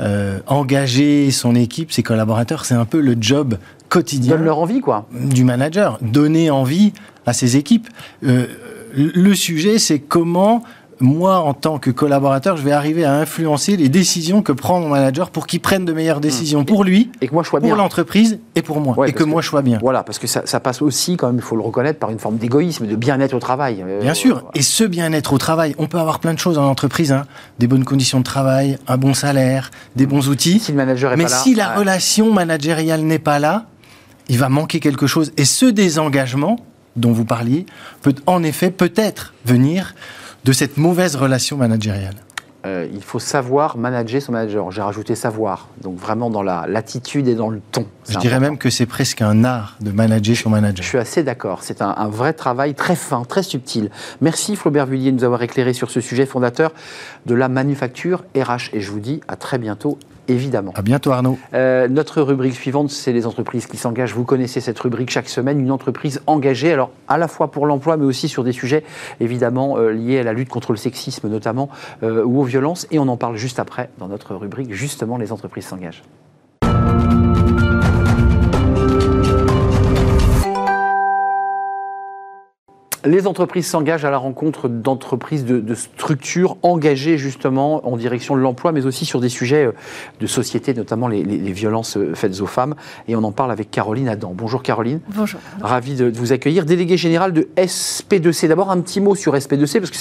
euh, 0.00 0.38
engager 0.46 1.30
son 1.30 1.54
équipe, 1.54 1.92
ses 1.92 2.02
collaborateurs, 2.02 2.64
c'est 2.64 2.74
un 2.74 2.84
peu 2.84 3.00
le 3.00 3.16
job 3.20 3.58
quotidien. 3.88 4.36
Donne 4.36 4.44
leur 4.44 4.58
envie, 4.58 4.80
quoi. 4.80 5.08
Du 5.12 5.44
manager. 5.44 5.98
Donner 6.00 6.50
envie 6.50 6.92
à 7.26 7.32
ses 7.32 7.56
équipes. 7.56 7.88
Le 8.22 9.34
sujet, 9.34 9.78
c'est 9.78 9.98
comment 9.98 10.62
moi, 11.00 11.38
en 11.38 11.54
tant 11.54 11.78
que 11.78 11.90
collaborateur, 11.90 12.56
je 12.56 12.62
vais 12.62 12.72
arriver 12.72 13.04
à 13.04 13.14
influencer 13.14 13.76
les 13.76 13.88
décisions 13.88 14.42
que 14.42 14.52
prend 14.52 14.80
mon 14.80 14.88
manager 14.88 15.30
pour 15.30 15.46
qu'il 15.46 15.60
prenne 15.60 15.84
de 15.84 15.92
meilleures 15.92 16.20
décisions 16.20 16.64
pour 16.64 16.84
lui, 16.84 17.10
et 17.20 17.28
que 17.28 17.34
moi 17.34 17.42
je 17.42 17.48
sois 17.48 17.60
pour 17.60 17.74
l'entreprise 17.76 18.38
et 18.54 18.62
pour 18.62 18.80
moi, 18.80 19.08
et 19.08 19.12
que, 19.12 19.24
moi 19.24 19.42
je 19.42 19.48
sois 19.48 19.62
bien. 19.62 19.78
Voilà, 19.80 20.02
parce 20.02 20.18
que 20.18 20.26
ça, 20.26 20.60
passe 20.60 20.82
aussi, 20.82 21.16
quand 21.16 21.28
même, 21.28 21.36
il 21.36 21.42
faut 21.42 21.56
le 21.56 21.62
reconnaître, 21.62 21.98
par 21.98 22.10
une 22.10 22.18
forme 22.18 22.36
d'égoïsme, 22.36 22.86
de 22.86 22.96
bien-être 22.96 23.34
au 23.34 23.38
travail. 23.38 23.84
Euh, 23.86 24.00
bien 24.00 24.14
sûr, 24.14 24.44
et 24.54 24.62
ce 24.62 24.84
bien-être 24.84 25.32
au 25.32 25.38
travail, 25.38 25.74
on 25.78 25.86
peut 25.86 25.98
avoir 25.98 26.20
plein 26.20 26.34
de 26.34 26.38
choses 26.38 26.56
dans 26.56 26.64
l'entreprise, 26.64 27.12
hein. 27.12 27.26
des 27.58 27.66
bonnes 27.66 27.84
conditions 27.84 28.18
de 28.18 28.24
travail, 28.24 28.78
un 28.88 28.96
bon 28.96 29.14
salaire, 29.14 29.70
des 29.96 30.06
bons 30.06 30.28
outils. 30.28 30.58
Si 30.58 30.72
le 30.72 30.76
manager 30.76 31.12
est 31.12 31.16
mais 31.16 31.24
pas 31.24 31.30
là, 31.30 31.36
si 31.36 31.54
la 31.54 31.74
relation 31.76 32.32
managériale 32.32 33.02
n'est 33.02 33.18
pas 33.18 33.38
là, 33.38 33.66
il 34.28 34.38
va 34.38 34.48
manquer 34.48 34.80
quelque 34.80 35.06
chose. 35.06 35.32
Et 35.36 35.44
ce 35.44 35.66
désengagement 35.66 36.58
dont 36.96 37.12
vous 37.12 37.24
parliez 37.24 37.66
peut 38.02 38.14
en 38.26 38.42
effet 38.42 38.70
peut-être 38.70 39.34
venir 39.44 39.94
de 40.48 40.52
cette 40.54 40.78
mauvaise 40.78 41.14
relation 41.14 41.58
managériale 41.58 42.14
euh, 42.66 42.88
il 42.92 43.02
faut 43.02 43.20
savoir 43.20 43.76
manager 43.76 44.20
son 44.20 44.32
manager. 44.32 44.72
J'ai 44.72 44.82
rajouté 44.82 45.14
savoir, 45.14 45.68
donc 45.80 45.96
vraiment 45.96 46.28
dans 46.28 46.42
la 46.42 46.66
l'attitude 46.66 47.28
et 47.28 47.36
dans 47.36 47.50
le 47.50 47.60
ton. 47.70 47.86
Je 48.08 48.18
dirais 48.18 48.40
même 48.40 48.58
que 48.58 48.68
c'est 48.68 48.84
presque 48.84 49.22
un 49.22 49.44
art 49.44 49.76
de 49.80 49.92
manager 49.92 50.36
son 50.36 50.50
manager. 50.50 50.82
Je 50.82 50.88
suis 50.88 50.98
assez 50.98 51.22
d'accord. 51.22 51.62
C'est 51.62 51.82
un, 51.82 51.94
un, 51.96 52.08
vrai 52.08 52.32
travail 52.32 52.74
très 52.74 52.96
fin, 52.96 53.22
très 53.24 53.44
subtil. 53.44 53.90
Merci 54.20 54.56
Flaubert 54.56 54.86
Vullier 54.86 55.12
de 55.12 55.18
nous 55.18 55.24
avoir 55.24 55.40
éclairé 55.42 55.72
sur 55.72 55.88
ce 55.92 56.00
sujet 56.00 56.26
fondateur 56.26 56.72
de 57.26 57.34
la 57.34 57.48
manufacture 57.48 58.24
RH. 58.36 58.70
Et 58.72 58.80
je 58.80 58.90
vous 58.90 59.00
dis 59.00 59.20
à 59.28 59.36
très 59.36 59.58
bientôt 59.58 60.00
évidemment. 60.28 60.72
À 60.76 60.82
bientôt 60.82 61.10
Arnaud. 61.10 61.38
Euh, 61.54 61.88
notre 61.88 62.22
rubrique 62.22 62.54
suivante, 62.54 62.90
c'est 62.90 63.12
les 63.12 63.26
entreprises 63.26 63.66
qui 63.66 63.76
s'engagent. 63.76 64.14
Vous 64.14 64.24
connaissez 64.24 64.60
cette 64.60 64.78
rubrique 64.78 65.10
chaque 65.10 65.28
semaine, 65.28 65.60
une 65.60 65.72
entreprise 65.72 66.20
engagée, 66.26 66.72
alors 66.72 66.90
à 67.08 67.18
la 67.18 67.28
fois 67.28 67.50
pour 67.50 67.66
l'emploi, 67.66 67.96
mais 67.96 68.04
aussi 68.04 68.28
sur 68.28 68.44
des 68.44 68.52
sujets 68.52 68.84
évidemment 69.20 69.78
euh, 69.78 69.90
liés 69.90 70.18
à 70.18 70.22
la 70.22 70.32
lutte 70.32 70.48
contre 70.48 70.72
le 70.72 70.78
sexisme 70.78 71.28
notamment, 71.28 71.68
euh, 72.02 72.22
ou 72.24 72.40
aux 72.40 72.44
violences. 72.44 72.86
Et 72.90 72.98
on 72.98 73.08
en 73.08 73.16
parle 73.16 73.36
juste 73.36 73.58
après 73.58 73.90
dans 73.98 74.08
notre 74.08 74.34
rubrique, 74.34 74.72
justement, 74.72 75.18
les 75.18 75.32
entreprises 75.32 75.66
s'engagent. 75.66 76.02
Les 83.04 83.28
entreprises 83.28 83.66
s'engagent 83.66 84.04
à 84.04 84.10
la 84.10 84.18
rencontre 84.18 84.68
d'entreprises, 84.68 85.44
de, 85.44 85.74
structures 85.74 86.56
engagées 86.62 87.16
justement 87.16 87.86
en 87.86 87.96
direction 87.96 88.34
de 88.34 88.40
l'emploi, 88.40 88.72
mais 88.72 88.86
aussi 88.86 89.04
sur 89.04 89.20
des 89.20 89.28
sujets 89.28 89.66
euh, 89.66 89.72
de 90.20 90.26
société, 90.26 90.74
notamment 90.74 91.06
les, 91.06 91.22
violences 91.52 91.96
euh, 91.96 92.14
faites 92.14 92.40
aux 92.40 92.46
femmes. 92.46 92.74
Et 93.06 93.14
on 93.14 93.22
en 93.22 93.30
parle 93.30 93.52
avec 93.52 93.70
Caroline 93.70 94.08
Adam. 94.08 94.32
Bonjour 94.34 94.62
Caroline. 94.62 95.00
Bonjour. 95.14 95.40
Ravi 95.60 95.94
de, 95.94 96.10
vous 96.12 96.32
accueillir. 96.32 96.64
Déléguée 96.64 96.96
générale 96.96 97.32
de 97.32 97.48
SP2C. 97.56 98.48
D'abord 98.48 98.70
un 98.70 98.80
petit 98.80 99.00
mot 99.00 99.14
sur 99.14 99.34
SP2C, 99.34 99.78
parce 99.78 99.90
que 99.90 99.96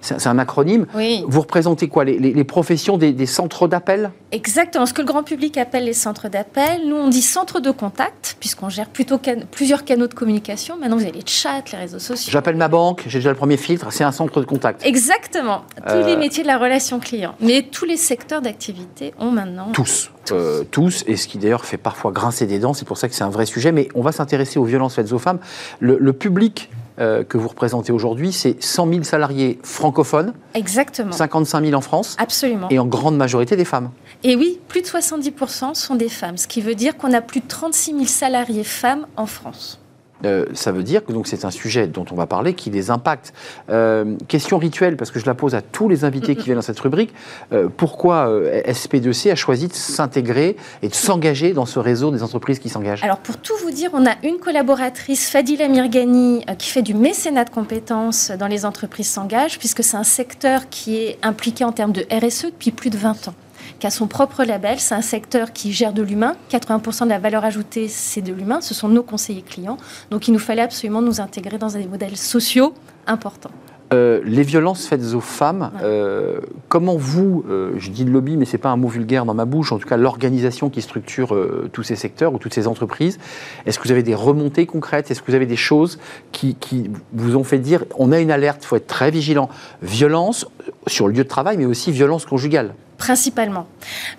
c'est 0.00 0.28
un, 0.28 0.38
acronyme. 0.38 0.86
Oui. 0.94 1.24
Vous 1.26 1.40
représentez 1.40 1.88
quoi 1.88 2.04
les, 2.04 2.44
professions 2.44 2.96
des, 2.96 3.26
centres 3.26 3.66
d'appel? 3.66 4.12
Exactement. 4.30 4.86
Ce 4.86 4.94
que 4.94 5.00
le 5.00 5.06
grand 5.06 5.24
public 5.24 5.56
appelle 5.56 5.84
les 5.84 5.94
centres 5.94 6.28
d'appel. 6.28 6.86
Nous, 6.86 6.96
on 6.96 7.08
dit 7.08 7.22
centres 7.22 7.58
de 7.58 7.70
contact, 7.70 8.36
puisqu'on 8.38 8.68
gère 8.68 8.88
plutôt 8.88 9.18
plusieurs 9.50 9.84
canaux 9.84 10.06
de 10.06 10.14
communication. 10.14 10.76
Maintenant, 10.78 10.96
vous 10.96 11.02
avez 11.02 11.12
les 11.12 11.26
chats, 11.26 11.62
les 11.72 11.78
réseaux 11.78 11.98
sociaux 11.98 12.35
j'appelle 12.36 12.56
ma 12.56 12.68
banque, 12.68 13.04
j'ai 13.06 13.20
déjà 13.20 13.30
le 13.30 13.36
premier 13.36 13.56
filtre, 13.56 13.90
c'est 13.90 14.04
un 14.04 14.12
centre 14.12 14.40
de 14.40 14.44
contact. 14.44 14.84
Exactement. 14.84 15.62
Tous 15.88 16.04
les 16.04 16.16
euh, 16.16 16.18
métiers 16.18 16.42
de 16.42 16.48
la 16.48 16.58
relation 16.58 17.00
client. 17.00 17.34
Mais 17.40 17.62
tous 17.62 17.86
les 17.86 17.96
secteurs 17.96 18.42
d'activité 18.42 19.14
ont 19.18 19.30
maintenant. 19.30 19.70
Tous. 19.72 20.10
Euh, 20.32 20.62
tous, 20.70 21.02
et 21.06 21.16
ce 21.16 21.28
qui 21.28 21.38
d'ailleurs 21.38 21.64
fait 21.64 21.78
parfois 21.78 22.10
grincer 22.10 22.44
des 22.46 22.58
dents, 22.58 22.74
c'est 22.74 22.84
pour 22.84 22.98
ça 22.98 23.08
que 23.08 23.14
c'est 23.14 23.24
un 23.24 23.30
vrai 23.30 23.46
sujet. 23.46 23.72
Mais 23.72 23.88
on 23.94 24.02
va 24.02 24.12
s'intéresser 24.12 24.58
aux 24.58 24.64
violences 24.64 24.96
faites 24.96 25.12
aux 25.12 25.18
femmes. 25.18 25.38
Le, 25.80 26.12
public 26.12 26.68
euh, 26.98 27.24
que 27.24 27.38
vous 27.38 27.48
représentez 27.48 27.90
aujourd'hui, 27.90 28.32
c'est 28.32 28.62
100 28.62 28.86
000 28.90 29.02
salariés 29.04 29.58
francophones. 29.62 30.34
Exactement. 30.52 31.12
55 31.12 31.64
000 31.64 31.74
en 31.74 31.80
France. 31.80 32.16
Absolument. 32.18 32.68
Et 32.68 32.78
en 32.78 32.84
grande 32.84 33.16
majorité 33.16 33.56
des 33.56 33.64
femmes. 33.64 33.92
Et 34.24 34.36
oui, 34.36 34.60
plus 34.68 34.82
de 34.82 34.86
70% 34.86 35.74
sont 35.74 35.94
des 35.94 36.10
femmes, 36.10 36.36
ce 36.36 36.46
qui 36.46 36.60
veut 36.60 36.74
dire 36.74 36.98
qu'on 36.98 37.14
a 37.14 37.22
plus 37.22 37.40
de 37.40 37.48
36 37.48 37.92
000 37.92 38.04
salariés 38.04 38.62
femmes 38.62 39.06
en 39.16 39.24
France. 39.24 39.80
Euh, 40.24 40.46
ça 40.54 40.72
veut 40.72 40.82
dire 40.82 41.04
que 41.04 41.12
c'est 41.24 41.44
un 41.44 41.50
sujet 41.50 41.86
dont 41.86 42.04
on 42.10 42.14
va 42.14 42.26
parler 42.26 42.54
qui 42.54 42.70
les 42.70 42.90
impacte. 42.90 43.32
Euh, 43.70 44.16
question 44.28 44.58
rituelle, 44.58 44.96
parce 44.96 45.10
que 45.10 45.18
je 45.18 45.26
la 45.26 45.34
pose 45.34 45.54
à 45.54 45.62
tous 45.62 45.88
les 45.88 46.04
invités 46.04 46.36
qui 46.36 46.44
viennent 46.44 46.56
dans 46.56 46.62
cette 46.62 46.80
rubrique. 46.80 47.12
Euh, 47.52 47.68
pourquoi 47.74 48.30
SP2C 48.66 49.30
a 49.30 49.34
choisi 49.34 49.68
de 49.68 49.72
s'intégrer 49.72 50.56
et 50.82 50.88
de 50.88 50.94
s'engager 50.94 51.52
dans 51.52 51.66
ce 51.66 51.78
réseau 51.78 52.10
des 52.10 52.22
entreprises 52.22 52.58
qui 52.58 52.68
s'engagent? 52.68 53.02
Alors 53.02 53.18
pour 53.18 53.36
tout 53.38 53.54
vous 53.62 53.70
dire, 53.70 53.90
on 53.92 54.06
a 54.06 54.14
une 54.22 54.38
collaboratrice, 54.38 55.30
Fadila 55.30 55.68
Mirgani, 55.68 56.44
qui 56.58 56.70
fait 56.70 56.82
du 56.82 56.94
mécénat 56.94 57.44
de 57.44 57.50
compétences 57.50 58.30
dans 58.30 58.46
les 58.46 58.64
entreprises 58.64 59.08
s'engagent, 59.08 59.58
puisque 59.58 59.82
c'est 59.82 59.96
un 59.96 60.04
secteur 60.04 60.68
qui 60.68 60.96
est 60.96 61.18
impliqué 61.22 61.64
en 61.64 61.72
termes 61.72 61.92
de 61.92 62.06
RSE 62.10 62.46
depuis 62.46 62.70
plus 62.70 62.90
de 62.90 62.96
20 62.96 63.28
ans 63.28 63.34
qui 63.78 63.86
a 63.86 63.90
son 63.90 64.06
propre 64.06 64.44
label. 64.44 64.78
C'est 64.80 64.94
un 64.94 65.02
secteur 65.02 65.52
qui 65.52 65.72
gère 65.72 65.92
de 65.92 66.02
l'humain. 66.02 66.36
80% 66.50 67.04
de 67.04 67.08
la 67.08 67.18
valeur 67.18 67.44
ajoutée, 67.44 67.88
c'est 67.88 68.22
de 68.22 68.32
l'humain. 68.32 68.60
Ce 68.60 68.74
sont 68.74 68.88
nos 68.88 69.02
conseillers 69.02 69.42
clients. 69.42 69.76
Donc 70.10 70.28
il 70.28 70.32
nous 70.32 70.38
fallait 70.38 70.62
absolument 70.62 71.02
nous 71.02 71.20
intégrer 71.20 71.58
dans 71.58 71.68
des 71.68 71.86
modèles 71.86 72.16
sociaux 72.16 72.74
importants. 73.06 73.50
Euh, 73.92 74.20
les 74.24 74.42
violences 74.42 74.86
faites 74.86 75.14
aux 75.14 75.20
femmes, 75.20 75.70
euh, 75.80 76.40
comment 76.68 76.96
vous, 76.96 77.44
euh, 77.48 77.74
je 77.78 77.90
dis 77.90 78.04
le 78.04 78.10
lobby, 78.10 78.36
mais 78.36 78.44
ce 78.44 78.52
n'est 78.52 78.58
pas 78.58 78.70
un 78.70 78.76
mot 78.76 78.88
vulgaire 78.88 79.24
dans 79.24 79.34
ma 79.34 79.44
bouche, 79.44 79.70
en 79.70 79.78
tout 79.78 79.86
cas 79.86 79.96
l'organisation 79.96 80.70
qui 80.70 80.82
structure 80.82 81.36
tous 81.72 81.84
ces 81.84 81.94
secteurs 81.94 82.34
ou 82.34 82.38
toutes 82.38 82.54
ces 82.54 82.66
entreprises, 82.66 83.18
est-ce 83.64 83.78
que 83.78 83.84
vous 83.84 83.92
avez 83.92 84.02
des 84.02 84.16
remontées 84.16 84.66
concrètes? 84.66 85.10
Est-ce 85.10 85.22
que 85.22 85.30
vous 85.30 85.36
avez 85.36 85.46
des 85.46 85.56
choses 85.56 86.00
qui, 86.32 86.56
qui, 86.56 86.90
vous 87.12 87.36
ont 87.36 87.44
fait 87.44 87.58
dire 87.58 87.84
on 87.96 88.10
a 88.10 88.18
une 88.18 88.32
alerte, 88.32 88.64
il 88.64 88.66
faut 88.66 88.76
être 88.76 88.88
très 88.88 89.12
vigilant 89.12 89.48
Violence 89.82 90.46
sur 90.88 91.06
le 91.06 91.12
lieu 91.12 91.22
de 91.22 91.28
travail, 91.28 91.56
mais 91.56 91.66
aussi 91.66 91.92
violence 91.92 92.26
conjugale 92.26 92.74
Principalement. 92.98 93.66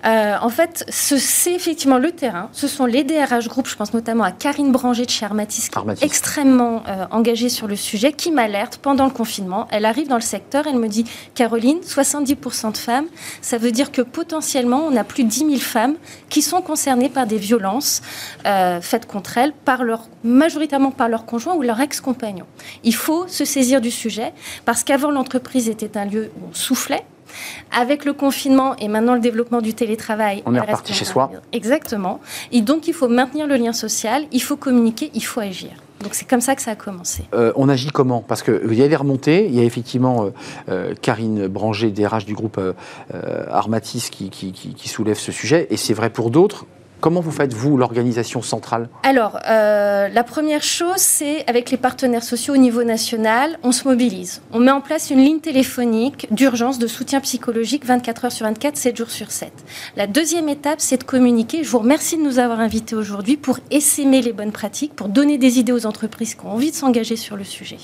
Euh, 0.06 0.36
en 0.40 0.50
fait, 0.50 0.84
c'est 0.88 1.52
effectivement 1.52 1.98
le 1.98 2.12
terrain. 2.12 2.48
Ce 2.52 2.68
sont 2.68 2.86
les 2.86 3.02
DRH 3.02 3.48
Group, 3.48 3.66
je 3.66 3.74
pense 3.74 3.92
notamment 3.92 4.22
à 4.22 4.30
Karine 4.30 4.70
Branger 4.70 5.04
de 5.04 5.10
chez 5.10 5.24
Armatis, 5.24 5.68
qui 5.68 5.78
est 5.78 6.02
extrêmement 6.04 6.82
euh, 6.86 7.06
engagée 7.10 7.48
sur 7.48 7.66
le 7.66 7.74
sujet, 7.74 8.12
qui 8.12 8.30
m'alerte 8.30 8.78
pendant 8.78 9.04
le 9.04 9.10
confinement. 9.10 9.66
Elle 9.70 9.84
arrive 9.84 10.06
dans 10.06 10.16
le 10.16 10.20
secteur, 10.20 10.66
elle 10.68 10.78
me 10.78 10.86
dit 10.86 11.04
Caroline, 11.34 11.78
70% 11.80 12.72
de 12.72 12.76
femmes, 12.76 13.06
ça 13.42 13.58
veut 13.58 13.72
dire 13.72 13.90
que 13.90 14.02
potentiellement, 14.02 14.84
on 14.86 14.96
a 14.96 15.04
plus 15.04 15.24
de 15.24 15.28
10 15.28 15.38
000 15.38 15.56
femmes 15.56 15.96
qui 16.28 16.42
sont 16.42 16.62
concernées 16.62 17.08
par 17.08 17.26
des 17.26 17.38
violences 17.38 18.00
euh, 18.46 18.80
faites 18.80 19.06
contre 19.06 19.38
elles, 19.38 19.52
par 19.52 19.82
leur, 19.82 20.08
majoritairement 20.22 20.92
par 20.92 21.08
leur 21.08 21.26
conjoint 21.26 21.54
ou 21.54 21.62
leur 21.62 21.80
ex-compagnon. 21.80 22.46
Il 22.84 22.94
faut 22.94 23.26
se 23.26 23.44
saisir 23.44 23.80
du 23.80 23.90
sujet 23.90 24.32
parce 24.64 24.84
qu'avant, 24.84 25.10
l'entreprise 25.10 25.68
était 25.68 25.96
un 25.96 26.04
lieu 26.04 26.30
où 26.36 26.50
on 26.50 26.54
soufflait 26.54 27.04
avec 27.76 28.04
le 28.04 28.12
confinement 28.12 28.76
et 28.76 28.88
maintenant 28.88 29.14
le 29.14 29.20
développement 29.20 29.60
du 29.60 29.74
télétravail, 29.74 30.42
on 30.46 30.54
est 30.54 30.60
reparti 30.60 30.92
chez 30.92 31.04
soi. 31.04 31.30
Exactement. 31.52 32.20
Et 32.52 32.60
donc 32.60 32.88
il 32.88 32.94
faut 32.94 33.08
maintenir 33.08 33.46
le 33.46 33.56
lien 33.56 33.72
social, 33.72 34.24
il 34.32 34.42
faut 34.42 34.56
communiquer, 34.56 35.10
il 35.14 35.24
faut 35.24 35.40
agir. 35.40 35.70
Donc 36.02 36.14
c'est 36.14 36.28
comme 36.28 36.40
ça 36.40 36.54
que 36.54 36.62
ça 36.62 36.72
a 36.72 36.76
commencé. 36.76 37.24
Euh, 37.34 37.52
on 37.56 37.68
agit 37.68 37.88
comment? 37.88 38.22
Parce 38.26 38.42
qu'il 38.42 38.74
y 38.74 38.82
a 38.82 38.88
des 38.88 38.96
remontées, 38.96 39.46
il 39.46 39.54
y 39.54 39.60
a 39.60 39.64
effectivement 39.64 40.26
euh, 40.26 40.30
euh, 40.68 40.94
Karine 41.00 41.48
Branger, 41.48 41.90
DRH 41.90 42.24
du 42.24 42.34
groupe 42.34 42.60
Armatis, 43.50 44.10
qui, 44.10 44.88
soulève 44.88 45.18
ce 45.18 45.32
sujet, 45.32 45.66
et 45.70 45.76
c'est 45.76 45.94
vrai 45.94 46.10
pour 46.10 46.30
d'autres. 46.30 46.66
Comment 47.00 47.20
vous 47.20 47.30
faites, 47.30 47.54
vous, 47.54 47.76
l'organisation 47.76 48.42
centrale? 48.42 48.88
Alors, 49.04 49.38
euh, 49.48 50.08
la 50.08 50.24
première 50.24 50.62
chose, 50.62 50.96
c'est 50.96 51.48
avec 51.48 51.70
les 51.70 51.76
partenaires 51.76 52.24
sociaux 52.24 52.54
au 52.54 52.56
niveau 52.56 52.82
national, 52.82 53.58
on 53.62 53.70
se 53.70 53.86
mobilise. 53.86 54.42
On 54.52 54.58
met 54.58 54.72
en 54.72 54.80
place 54.80 55.10
une 55.10 55.18
ligne 55.18 55.38
téléphonique 55.38 56.26
d'urgence 56.32 56.78
de 56.78 56.88
soutien 56.88 57.20
psychologique 57.20 57.86
24 57.86 58.24
heures 58.24 58.32
sur 58.32 58.46
24, 58.46 58.76
7 58.76 58.96
jours 58.96 59.10
sur 59.10 59.30
7. 59.30 59.52
La 59.96 60.08
deuxième 60.08 60.48
étape, 60.48 60.80
c'est 60.80 60.98
de 60.98 61.04
communiquer. 61.04 61.62
Je 61.62 61.70
vous 61.70 61.78
remercie 61.78 62.16
de 62.16 62.22
nous 62.22 62.40
avoir 62.40 62.58
invités 62.58 62.96
aujourd'hui 62.96 63.36
pour 63.36 63.58
essaimer 63.70 64.20
les 64.20 64.32
bonnes 64.32 64.52
pratiques, 64.52 64.96
pour 64.96 65.08
donner 65.08 65.38
des 65.38 65.58
idées 65.60 65.72
aux 65.72 65.86
entreprises 65.86 66.34
qui 66.34 66.44
ont 66.46 66.52
envie 66.52 66.72
de 66.72 66.76
s'engager 66.76 67.16
sur 67.16 67.36
le 67.36 67.44
sujet. 67.44 67.78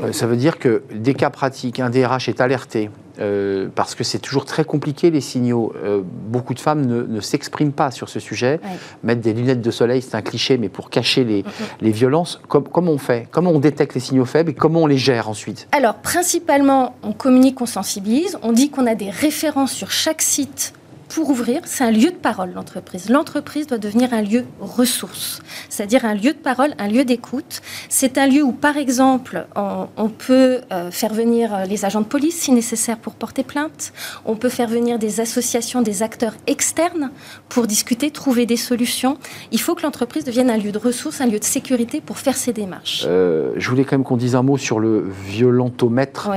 Euh, 0.00 0.12
ça 0.12 0.26
veut 0.26 0.36
dire 0.36 0.58
que 0.58 0.82
des 0.94 1.14
cas 1.14 1.30
pratiques, 1.30 1.80
un 1.80 1.90
DRH 1.90 2.28
est 2.28 2.40
alerté, 2.40 2.90
euh, 3.20 3.68
parce 3.74 3.94
que 3.94 4.04
c'est 4.04 4.18
toujours 4.18 4.44
très 4.44 4.64
compliqué 4.64 5.10
les 5.10 5.20
signaux. 5.20 5.72
Euh, 5.82 6.02
beaucoup 6.04 6.54
de 6.54 6.60
femmes 6.60 6.86
ne, 6.86 7.20
s'expriment 7.20 7.72
pas 7.72 7.90
sur 7.90 8.08
ce 8.08 8.20
sujet. 8.20 8.60
Mettre 9.02 9.20
des 9.20 9.32
lunettes 9.32 9.62
de 9.62 9.70
soleil, 9.70 10.02
c'est 10.02 10.16
un 10.16 10.22
cliché, 10.22 10.58
mais 10.58 10.68
pour 10.68 10.90
cacher 10.90 11.24
les, 11.24 11.44
les 11.80 11.90
violences, 11.90 12.40
comment 12.48 12.90
on 12.90 12.98
fait? 12.98 13.28
Comment 13.30 13.50
on 13.50 13.60
détecte 13.60 13.94
les 13.94 14.00
signaux 14.00 14.24
faibles 14.24 14.50
et 14.50 14.54
comment 14.54 14.82
on 14.82 14.86
les 14.86 14.98
gère 14.98 15.28
ensuite? 15.28 15.68
Alors, 15.72 15.94
principalement, 15.94 16.94
on 17.02 17.12
communique, 17.12 17.60
on 17.60 17.66
sensibilise. 17.66 18.38
On 18.42 18.52
dit 18.52 18.70
qu'on 18.70 18.86
a 18.86 18.94
des 18.94 19.10
références 19.10 19.72
sur 19.72 19.90
chaque 19.90 20.22
site 20.22 20.72
pour 21.16 21.30
ouvrir, 21.30 21.62
c'est 21.64 21.82
un 21.82 21.90
lieu 21.90 22.10
de 22.10 22.16
parole, 22.16 22.52
l'entreprise. 22.54 23.08
L'entreprise 23.08 23.66
doit 23.66 23.78
devenir 23.78 24.12
un 24.12 24.20
lieu 24.20 24.44
ressource, 24.60 25.40
c'est-à-dire 25.70 26.04
un 26.04 26.12
lieu 26.12 26.34
de 26.34 26.38
parole, 26.38 26.74
un 26.78 26.88
lieu 26.88 27.06
d'écoute. 27.06 27.62
C'est 27.88 28.18
un 28.18 28.26
lieu 28.26 28.42
où, 28.42 28.52
par 28.52 28.76
exemple, 28.76 29.46
on, 29.56 30.10
peut 30.10 30.60
euh, 30.70 30.90
faire 30.90 31.14
venir 31.14 31.54
euh, 31.54 31.64
les 31.64 31.86
agents 31.86 32.02
de 32.02 32.06
police 32.06 32.38
si 32.38 32.52
nécessaire 32.52 32.98
pour 32.98 33.14
porter 33.14 33.44
plainte. 33.44 33.94
On 34.26 34.36
peut 34.36 34.50
faire 34.50 34.68
venir 34.68 34.98
des 34.98 35.20
associations, 35.20 35.80
des 35.80 36.02
acteurs 36.02 36.34
externes 36.46 37.10
pour 37.48 37.66
discuter, 37.66 38.10
trouver 38.10 38.44
des 38.44 38.58
solutions. 38.58 39.16
Il 39.52 39.60
faut 39.62 39.74
que 39.74 39.84
l'entreprise 39.84 40.24
devienne 40.24 40.50
un 40.50 40.58
lieu 40.58 40.70
de 40.70 40.78
ressource, 40.78 41.22
un 41.22 41.26
lieu 41.26 41.38
de 41.38 41.44
sécurité 41.44 42.02
pour 42.02 42.18
faire 42.18 42.36
ses 42.36 42.52
démarches. 42.52 43.04
Euh, 43.06 43.54
je 43.56 43.70
voulais 43.70 43.84
quand 43.84 43.96
même 43.96 44.04
qu'on 44.04 44.18
dise 44.18 44.34
un 44.34 44.42
mot 44.42 44.58
sur 44.58 44.80
le 44.80 45.08
violentomètre. 45.24 46.28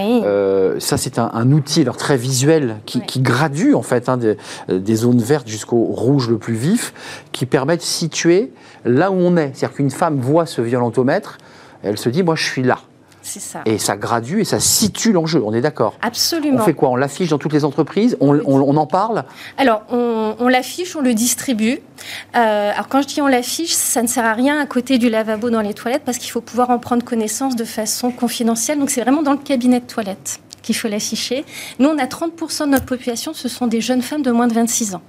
ça, 0.80 0.96
c'est 0.96 1.20
un, 1.20 1.52
outil 1.52 1.82
alors, 1.82 1.98
très 1.98 2.16
visuel 2.16 2.78
qui, 2.86 3.20
gradue, 3.20 3.74
en 3.74 3.82
fait, 3.82 4.08
hein, 4.08 4.16
des, 4.16 4.38
des 4.78 4.96
zones 4.96 5.22
vertes 5.22 5.48
jusqu'au 5.48 5.84
rouge 5.84 6.30
le 6.30 6.38
plus 6.38 6.54
vif, 6.54 6.94
qui 7.32 7.46
permettent 7.46 7.80
de 7.80 7.86
situer 7.86 8.52
là 8.86 9.12
où 9.12 9.16
on 9.16 9.38
est. 9.38 9.52
C'est-à-dire 9.54 9.76
qu'une 9.76 9.92
femme 9.92 10.20
voit 10.20 10.46
ce 10.46 10.62
violentomètre, 10.62 11.38
elle 11.84 11.98
se 11.98 12.10
dit, 12.10 12.24
moi 12.24 12.36
je 12.36 12.44
suis 12.44 12.64
là. 12.64 12.80
Ça. 13.22 13.62
Et 13.66 13.78
ça 13.78 13.96
gradue 13.96 14.42
et 14.42 14.44
ça 14.44 14.60
situe 14.60 15.12
l'enjeu, 15.12 15.42
on 15.46 15.54
est 15.54 15.62
d'accord? 15.62 15.94
Absolument. 16.02 16.62
On 16.62 16.64
fait 16.64 16.74
quoi? 16.74 16.90
On 16.90 16.96
l'affiche 16.96 17.30
dans 17.30 17.38
toutes 17.38 17.54
les 17.54 17.64
entreprises? 17.64 18.18
On, 18.22 18.78
en 18.78 18.88
parle? 18.88 19.24
Alors, 19.58 19.84
on, 19.92 20.48
l'affiche, 20.48 20.96
on 20.96 21.02
le 21.02 21.14
distribue. 21.14 21.80
Euh, 22.36 22.72
alors, 22.72 22.88
quand 22.88 23.02
je 23.02 23.08
dis 23.08 23.22
on 23.22 23.28
l'affiche, 23.28 23.74
ça 23.74 24.02
ne 24.02 24.08
sert 24.08 24.26
à 24.26 24.34
rien 24.34 24.60
à 24.60 24.66
côté 24.66 24.98
du 24.98 25.10
lavabo 25.10 25.50
dans 25.52 25.62
les 25.62 25.76
toilettes 25.76 26.04
parce 26.06 26.18
qu'il 26.18 26.32
faut 26.32 26.42
pouvoir 26.42 26.72
en 26.72 26.80
prendre 26.80 27.04
connaissance 27.04 27.56
de 27.56 27.66
façon 27.66 28.10
confidentielle. 28.12 28.80
Donc, 28.80 28.90
c'est 28.90 29.02
vraiment 29.02 29.22
dans 29.22 29.34
le 29.34 29.38
cabinet 29.38 29.80
de 29.80 29.86
toilette 29.86 30.40
qu'il 30.70 30.76
faut 30.76 30.88
l'afficher. 30.88 31.46
Nous, 31.80 31.90
on 31.90 31.98
a 31.98 32.06
30% 32.06 32.66
de 32.66 32.70
notre 32.70 32.86
population, 32.86 33.34
ce 33.34 33.50
sont 33.50 33.66
des 33.66 33.82
jeunes 33.82 34.04
femmes 34.04 34.22
de 34.22 34.30
moins 34.30 34.46
de 34.46 34.54
26 34.54 34.94
ans. 34.94 35.02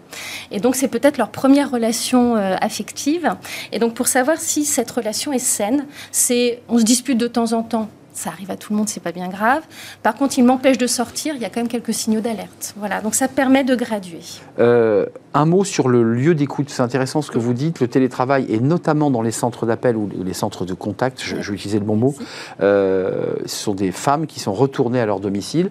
Et 0.50 0.58
donc, 0.58 0.74
c'est 0.74 0.88
peut-être 0.88 1.18
leur 1.18 1.28
première 1.28 1.70
relation 1.70 2.34
euh, 2.36 2.56
affective. 2.62 3.36
Et 3.70 3.78
donc, 3.78 3.92
pour 3.92 4.08
savoir 4.08 4.38
si 4.38 4.64
cette 4.64 4.90
relation 4.90 5.34
est 5.34 5.38
saine, 5.38 5.84
c'est 6.12 6.62
on 6.70 6.78
se 6.78 6.84
dispute 6.84 7.18
de 7.18 7.26
temps 7.26 7.52
en 7.52 7.62
temps 7.62 7.90
ça 8.20 8.30
arrive 8.30 8.50
à 8.50 8.56
tout 8.56 8.72
le 8.72 8.76
monde, 8.76 8.88
c'est 8.88 9.02
pas 9.02 9.12
bien 9.12 9.28
grave. 9.28 9.62
Par 10.02 10.14
contre, 10.14 10.38
il 10.38 10.44
m'empêche 10.44 10.76
de 10.76 10.86
sortir, 10.86 11.34
il 11.34 11.40
y 11.40 11.44
a 11.46 11.48
quand 11.48 11.60
même 11.60 11.68
quelques 11.68 11.94
signaux 11.94 12.20
d'alerte. 12.20 12.74
Voilà, 12.76 13.00
donc 13.00 13.14
ça 13.14 13.28
permet 13.28 13.64
de 13.64 13.74
graduer. 13.74 14.20
Euh, 14.58 15.06
un 15.32 15.46
mot 15.46 15.64
sur 15.64 15.88
le 15.88 16.02
lieu 16.02 16.34
d'écoute, 16.34 16.68
c'est 16.68 16.82
intéressant 16.82 17.22
ce 17.22 17.30
que 17.30 17.38
vous 17.38 17.54
dites, 17.54 17.80
le 17.80 17.88
télétravail, 17.88 18.44
et 18.50 18.60
notamment 18.60 19.10
dans 19.10 19.22
les 19.22 19.30
centres 19.30 19.64
d'appel 19.64 19.96
ou 19.96 20.10
les 20.22 20.34
centres 20.34 20.66
de 20.66 20.74
contact, 20.74 21.22
je, 21.22 21.36
vais 21.36 21.54
utiliser 21.54 21.78
le 21.78 21.84
bon 21.84 21.96
mot, 21.96 22.14
euh, 22.60 23.36
ce 23.46 23.56
sont 23.56 23.74
des 23.74 23.90
femmes 23.90 24.26
qui 24.26 24.38
sont 24.38 24.52
retournées 24.52 25.00
à 25.00 25.06
leur 25.06 25.20
domicile. 25.20 25.70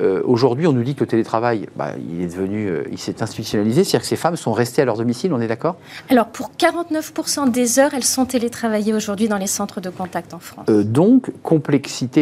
Euh, 0.00 0.22
aujourd'hui, 0.24 0.68
on 0.68 0.72
nous 0.72 0.84
dit 0.84 0.94
que 0.94 1.00
le 1.00 1.08
télétravail, 1.08 1.68
bah, 1.74 1.92
il 1.98 2.22
est 2.22 2.28
devenu, 2.28 2.70
il 2.92 2.98
s'est 2.98 3.22
institutionnalisé, 3.22 3.82
c'est-à-dire 3.82 4.02
que 4.02 4.06
ces 4.06 4.16
femmes 4.16 4.36
sont 4.36 4.52
restées 4.52 4.82
à 4.82 4.84
leur 4.84 4.96
domicile, 4.96 5.32
on 5.32 5.40
est 5.40 5.48
d'accord? 5.48 5.76
Alors, 6.10 6.28
pour 6.28 6.52
49% 6.56 7.50
des 7.50 7.80
heures, 7.80 7.94
elles 7.94 8.04
sont 8.04 8.24
télétravaillées 8.24 8.94
aujourd'hui 8.94 9.26
dans 9.26 9.38
les 9.38 9.48
centres 9.48 9.80
de 9.80 9.90
contact 9.90 10.32
en 10.32 10.38
France. 10.38 10.66
donc, 10.68 11.30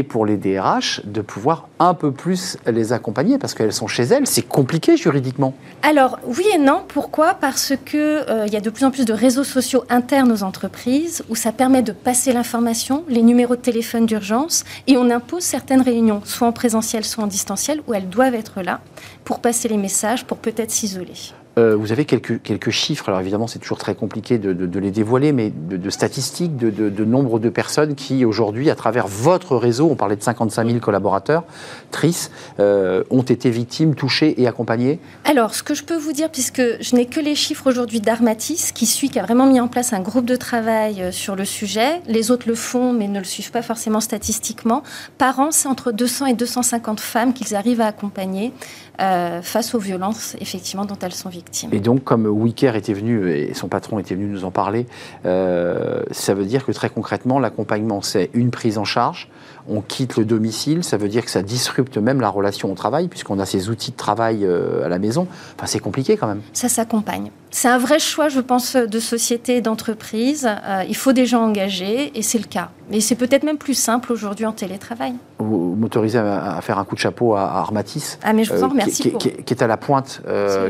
pour 0.08 0.26
les 0.26 0.37
DRH 0.37 1.02
de 1.04 1.20
pouvoir 1.20 1.68
un 1.78 1.94
peu 1.94 2.12
plus 2.12 2.56
les 2.66 2.92
accompagner 2.92 3.38
parce 3.38 3.54
qu'elles 3.54 3.73
sont 3.73 3.87
chez 3.87 4.04
elles. 4.04 4.26
C'est 4.26 4.46
compliqué 4.46 4.96
juridiquement. 4.96 5.54
Alors 5.82 6.18
oui 6.26 6.44
et 6.54 6.58
non. 6.58 6.85
Pourquoi? 6.87 7.35
Parce 7.35 7.75
que 7.85 8.28
euh, 8.30 8.46
il 8.46 8.52
y 8.52 8.56
a 8.56 8.61
de 8.61 8.70
plus 8.70 8.85
en 8.85 8.90
plus 8.90 9.04
de 9.04 9.12
réseaux 9.12 9.44
sociaux 9.44 9.85
internes 9.88 10.32
aux 10.32 10.42
entreprises 10.42 11.25
où 11.28 11.37
ça 11.37 11.52
permet 11.52 11.82
de 11.82 11.92
passer 11.92 12.32
l'information, 12.32 13.04
les 13.08 13.23
numéros 13.23 13.56
de 13.56 13.61
téléphone 13.61 14.06
d'urgence 14.06 14.64
et 14.87 14.96
on 14.96 15.11
impose 15.11 15.42
certaines 15.42 15.82
réunions, 15.82 16.23
soit 16.25 16.49
en 16.49 16.52
présentiel, 16.52 17.04
soit 17.04 17.25
en 17.25 17.26
distanciel, 17.28 17.80
où 17.87 17.94
elles 17.94 18.08
doivent 18.08 18.35
être 18.35 18.62
là 18.62 18.80
pour 19.25 19.40
passer 19.40 19.68
les 19.68 19.76
messages, 19.76 20.25
pour 20.25 20.38
peut-être 20.38 20.70
s'isoler. 20.70 21.14
Euh, 21.58 21.75
vous 21.75 21.90
avez 21.90 22.04
quelques, 22.04 22.70
chiffres, 22.70 23.08
alors 23.08 23.20
évidemment 23.20 23.46
c'est 23.46 23.58
toujours 23.58 23.78
très 23.78 23.94
compliqué 23.94 24.36
de, 24.36 24.52
de, 24.52 24.78
les 24.78 24.90
dévoiler, 24.90 25.32
mais 25.32 25.50
de, 25.50 25.88
statistiques, 25.88 26.54
de, 26.58 27.04
nombre 27.06 27.38
de 27.38 27.48
personnes 27.48 27.94
qui 27.94 28.26
aujourd'hui, 28.26 28.68
à 28.68 28.75
travers 28.75 29.06
votre 29.06 29.56
réseau, 29.56 29.88
on 29.90 29.96
parlait 29.96 30.16
de 30.16 30.22
55 30.22 30.66
000 30.66 30.80
collaborateurs, 30.80 31.44
TRIS, 31.92 32.30
euh, 32.60 33.04
ont 33.08 33.22
été 33.22 33.48
victimes, 33.48 33.94
touchées 33.94 34.38
et 34.38 34.46
accompagnées. 34.46 35.00
Alors, 35.25 35.54
ce 35.54 35.62
que 35.62 35.72
je 35.72 35.82
peux 35.82 35.96
vous 35.96 36.12
dire, 36.12 36.30
puisque 36.30 36.60
je 36.60 36.94
n'ai 36.94 37.06
que 37.06 37.20
les 37.20 37.34
chiffres 37.34 37.70
aujourd'hui 37.70 38.00
d'Armatis, 38.00 38.72
qui 38.72 38.84
suit, 38.84 39.08
qui 39.08 39.18
a 39.18 39.22
vraiment 39.22 39.46
mis 39.46 39.58
en 39.58 39.68
place 39.68 39.94
un 39.94 40.00
groupe 40.00 40.26
de 40.26 40.36
travail 40.36 41.00
euh, 41.00 41.10
sur 41.10 41.36
le 41.36 41.46
sujet, 41.46 42.02
les 42.06 42.30
autres 42.30 42.48
le 42.48 42.54
font, 42.54 42.92
mais 42.92 43.08
ne 43.08 43.18
le 43.18 43.25
suivent 43.25 43.50
pas 43.50 43.62
forcément 43.62 44.00
statistiquement, 44.00 44.82
par 45.16 45.40
an, 45.40 45.50
c'est 45.52 45.68
entre 45.68 45.90
200 45.90 46.26
et 46.26 46.34
250 46.34 47.00
femmes 47.00 47.32
qu'ils 47.32 47.54
arrivent 47.54 47.80
à 47.80 47.86
accompagner 47.86 48.52
face 48.98 49.75
aux 49.75 49.78
violences, 49.78 50.36
effectivement, 50.40 50.86
dont 50.86 50.96
elles 51.02 51.12
sont 51.12 51.28
victimes. 51.28 51.46
Victimes. 51.47 51.71
Et 51.73 51.81
donc, 51.81 52.05
comme 52.05 52.26
Wicker 52.26 52.76
était 52.76 52.95
venu, 52.95 53.31
et 53.31 53.55
son 53.55 53.69
patron 53.69 53.99
était 53.99 54.15
venu 54.15 54.26
nous 54.26 54.45
en 54.45 54.50
parler, 54.50 54.87
ça 55.25 56.35
veut 56.35 56.45
dire 56.45 56.65
que 56.65 56.73
très 56.73 56.91
concrètement, 56.91 57.38
l'accompagnement, 57.38 58.03
c'est 58.03 58.31
une 58.35 58.50
prise 58.50 58.79
en 58.79 58.85
charge, 58.85 59.29
on 59.69 59.81
quitte 59.81 60.17
le 60.17 60.25
domicile, 60.25 60.85
ça 60.85 60.97
veut 60.97 61.09
dire 61.09 61.25
que 61.25 61.31
ça 61.31 61.43
disrupte 61.43 61.99
même 61.99 62.21
la 62.21 62.29
relation 62.29 62.71
au 62.71 62.75
travail, 62.75 63.09
puisqu'on 63.09 63.38
a 63.38 63.47
ces 63.47 63.69
outils 63.69 63.91
de 63.91 63.97
travail 63.97 64.45
euh, 64.45 64.85
à 64.85 64.88
la 64.88 64.99
maison. 64.99 65.26
Enfin, 65.57 65.67
c'est 65.67 65.79
compliqué 65.81 66.17
quand 66.17 66.26
même. 66.26 66.43
Ça 66.53 66.69
s'accompagne. 66.69 67.31
C'est 67.56 67.68
un 67.68 67.78
vrai 67.78 67.98
choix, 67.98 68.28
je 68.28 68.40
pense, 68.40 68.76
de 68.76 69.00
société 69.00 69.56
et 69.56 69.60
d'entreprise. 69.62 70.46
Euh, 70.46 70.84
il 70.86 70.94
faut 70.94 71.14
des 71.14 71.25
gens 71.25 71.42
engagés, 71.42 72.12
et 72.14 72.20
c'est 72.20 72.36
le 72.36 72.44
cas. 72.44 72.68
Et 72.92 73.00
c'est 73.00 73.14
peut-être 73.14 73.44
même 73.44 73.56
plus 73.56 73.72
simple 73.72 74.12
aujourd'hui 74.12 74.44
en 74.44 74.52
télétravail. 74.52 75.14
Vous 75.38 75.75
m'autorisez 75.75 76.18
à, 76.18 76.60
faire 76.60 76.78
un 76.78 76.84
coup 76.84 76.94
de 76.94 77.00
chapeau 77.00 77.34
à, 77.34 77.44
Armatis. 77.44 78.18
Ah, 78.22 78.34
mais 78.34 78.44
je 78.44 78.52
vous 78.52 78.62
en 78.62 78.66
euh, 78.66 78.68
remercie. 78.68 79.10
Qui, 79.14 79.30
qui, 79.30 79.54
est 79.54 79.62
à 79.62 79.66
la 79.66 79.78
pointe, 79.78 80.20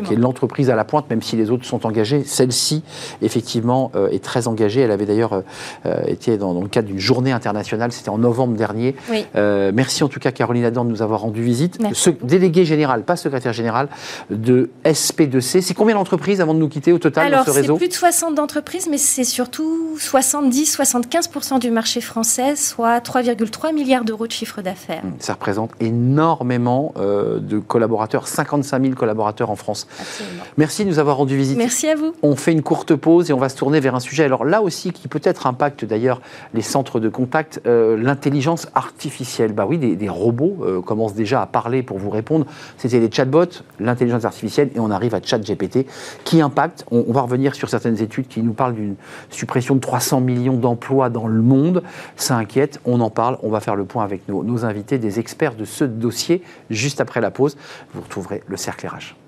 qui 0.04 0.14
est 0.14 0.16
l'entreprise 0.16 0.70
à 0.70 0.76
la 0.76 0.84
pointe, 0.84 1.10
même 1.10 1.22
si 1.22 1.34
les 1.34 1.50
autres 1.50 1.64
sont 1.64 1.86
engagés. 1.86 2.22
Celle-ci, 2.24 2.84
effectivement, 3.20 3.90
est 4.12 4.22
très 4.22 4.46
engagée. 4.46 4.80
Elle 4.80 4.92
avait 4.92 5.06
d'ailleurs 5.06 5.42
été 6.06 6.38
dans, 6.38 6.54
dans, 6.54 6.62
le 6.62 6.68
cadre 6.68 6.86
d'une 6.86 7.00
journée 7.00 7.32
internationale, 7.32 7.90
c'était 7.90 8.10
en 8.10 8.18
novembre 8.18 8.56
dernier 8.56 8.94
euh, 9.34 9.70
merci 9.74 10.04
en 10.04 10.08
tout 10.08 10.20
cas 10.20 10.32
Caroline 10.32 10.64
Adam 10.64 10.84
de 10.84 10.90
nous 10.90 11.02
avoir 11.02 11.20
rendu 11.20 11.42
visite. 11.42 11.78
Ce 11.92 12.10
délégué 12.10 12.64
général, 12.64 13.02
pas 13.04 13.16
secrétaire 13.16 13.52
général, 13.52 13.88
de 14.30 14.70
SP2C. 14.84 15.60
C'est 15.60 15.74
combien 15.74 15.94
d'entreprises 15.94 16.40
avant 16.40 16.54
de 16.54 16.58
nous 16.58 16.68
quitter? 16.68 16.75
Au 16.92 16.98
total 16.98 17.32
dans 17.32 17.44
ce 17.44 17.50
réseau 17.50 17.74
c'est 17.74 17.78
plus 17.78 17.88
de 17.88 17.94
60 17.94 18.34
d'entreprises, 18.34 18.88
mais 18.90 18.98
c'est 18.98 19.24
surtout 19.24 19.96
70-75% 19.98 21.58
du 21.58 21.70
marché 21.70 22.00
français, 22.00 22.56
soit 22.56 22.98
3,3 22.98 23.74
milliards 23.74 24.04
d'euros 24.04 24.26
de 24.26 24.32
chiffre 24.32 24.62
d'affaires. 24.62 25.02
Hum, 25.04 25.14
ça 25.18 25.34
représente 25.34 25.72
énormément 25.80 26.92
euh, 26.96 27.38
de 27.38 27.58
collaborateurs, 27.58 28.28
55 28.28 28.82
000 28.82 28.94
collaborateurs 28.94 29.50
en 29.50 29.56
France. 29.56 29.86
Absolument. 29.98 30.44
Merci 30.56 30.84
de 30.84 30.90
nous 30.90 30.98
avoir 30.98 31.16
rendu 31.16 31.36
visite. 31.36 31.56
Merci 31.56 31.88
à 31.88 31.94
vous. 31.94 32.14
On 32.22 32.36
fait 32.36 32.52
une 32.52 32.62
courte 32.62 32.94
pause 32.94 33.30
et 33.30 33.32
on 33.32 33.38
va 33.38 33.48
se 33.48 33.56
tourner 33.56 33.80
vers 33.80 33.94
un 33.94 34.00
sujet, 34.00 34.24
alors 34.24 34.44
là 34.44 34.62
aussi, 34.62 34.92
qui 34.92 35.08
peut-être 35.08 35.46
impacte 35.46 35.84
d'ailleurs 35.84 36.20
les 36.54 36.62
centres 36.62 37.00
de 37.00 37.08
contact, 37.08 37.60
euh, 37.66 37.96
l'intelligence 37.96 38.68
artificielle. 38.74 39.52
Bah 39.52 39.66
oui, 39.68 39.78
des, 39.78 40.08
robots 40.08 40.58
euh, 40.62 40.80
commencent 40.80 41.14
déjà 41.14 41.42
à 41.42 41.46
parler 41.46 41.82
pour 41.82 41.98
vous 41.98 42.10
répondre. 42.10 42.46
C'était 42.78 43.00
les 43.00 43.10
chatbots, 43.10 43.62
l'intelligence 43.80 44.24
artificielle, 44.24 44.70
et 44.74 44.80
on 44.80 44.90
arrive 44.90 45.14
à 45.14 45.20
ChatGPT, 45.22 45.86
qui 46.24 46.42
On, 46.90 47.12
va 47.12 47.22
revenir 47.22 47.54
sur 47.54 47.68
certaines 47.68 48.00
études 48.00 48.28
qui 48.28 48.42
nous 48.42 48.52
parlent 48.52 48.74
d'une 48.74 48.96
suppression 49.30 49.74
de 49.74 49.80
300 49.80 50.20
millions 50.20 50.56
d'emplois 50.56 51.10
dans 51.10 51.26
le 51.26 51.42
monde. 51.42 51.82
Ça 52.16 52.36
inquiète, 52.36 52.80
on 52.84 53.00
en 53.00 53.10
parle. 53.10 53.38
On 53.42 53.50
va 53.50 53.60
faire 53.60 53.76
le 53.76 53.84
point 53.84 54.04
avec 54.04 54.28
nos, 54.28 54.42
nos 54.42 54.64
invités, 54.64 54.98
des 54.98 55.18
experts 55.18 55.54
de 55.54 55.64
ce 55.64 55.84
dossier, 55.84 56.42
juste 56.70 57.00
après 57.00 57.20
la 57.20 57.30
pause. 57.30 57.56
Vous 57.94 58.02
retrouverez 58.02 58.42
le 58.46 58.56
cercle 58.56 58.86
RH. 58.86 59.25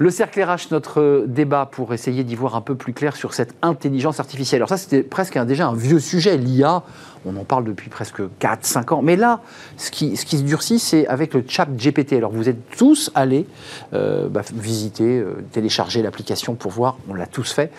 Le 0.00 0.08
cercle 0.08 0.42
RH, 0.42 0.70
notre 0.70 1.26
débat 1.28 1.68
pour 1.70 1.92
essayer 1.92 2.24
d'y 2.24 2.34
voir 2.34 2.56
un 2.56 2.62
peu 2.62 2.74
plus 2.74 2.94
clair 2.94 3.14
sur 3.16 3.34
cette 3.34 3.54
intelligence 3.60 4.18
artificielle. 4.18 4.60
Alors 4.60 4.70
ça, 4.70 4.78
c'était 4.78 5.02
presque 5.02 5.38
déjà 5.40 5.66
un 5.66 5.74
vieux 5.74 6.00
sujet, 6.00 6.38
l'IA. 6.38 6.84
On 7.26 7.36
en 7.36 7.44
parle 7.44 7.64
depuis 7.64 7.90
presque 7.90 8.20
4-5 8.40 8.94
ans. 8.94 9.02
Mais 9.02 9.16
là, 9.16 9.40
ce 9.76 9.90
qui, 9.90 10.16
se 10.16 10.42
durcit, 10.42 10.78
c'est 10.78 11.06
avec 11.06 11.34
le 11.34 11.44
chat 11.46 11.66
GPT. 11.66 12.14
Alors 12.14 12.32
vous 12.32 12.48
êtes 12.48 12.70
tous 12.76 13.10
allés 13.14 13.46
euh, 13.92 14.28
bah, 14.28 14.42
visiter, 14.54 15.18
euh, 15.18 15.44
télécharger 15.52 16.02
l'application 16.02 16.54
pour 16.54 16.70
voir, 16.70 16.96
on 17.08 17.14
l'a 17.14 17.26
tous 17.26 17.52
fait, 17.52 17.70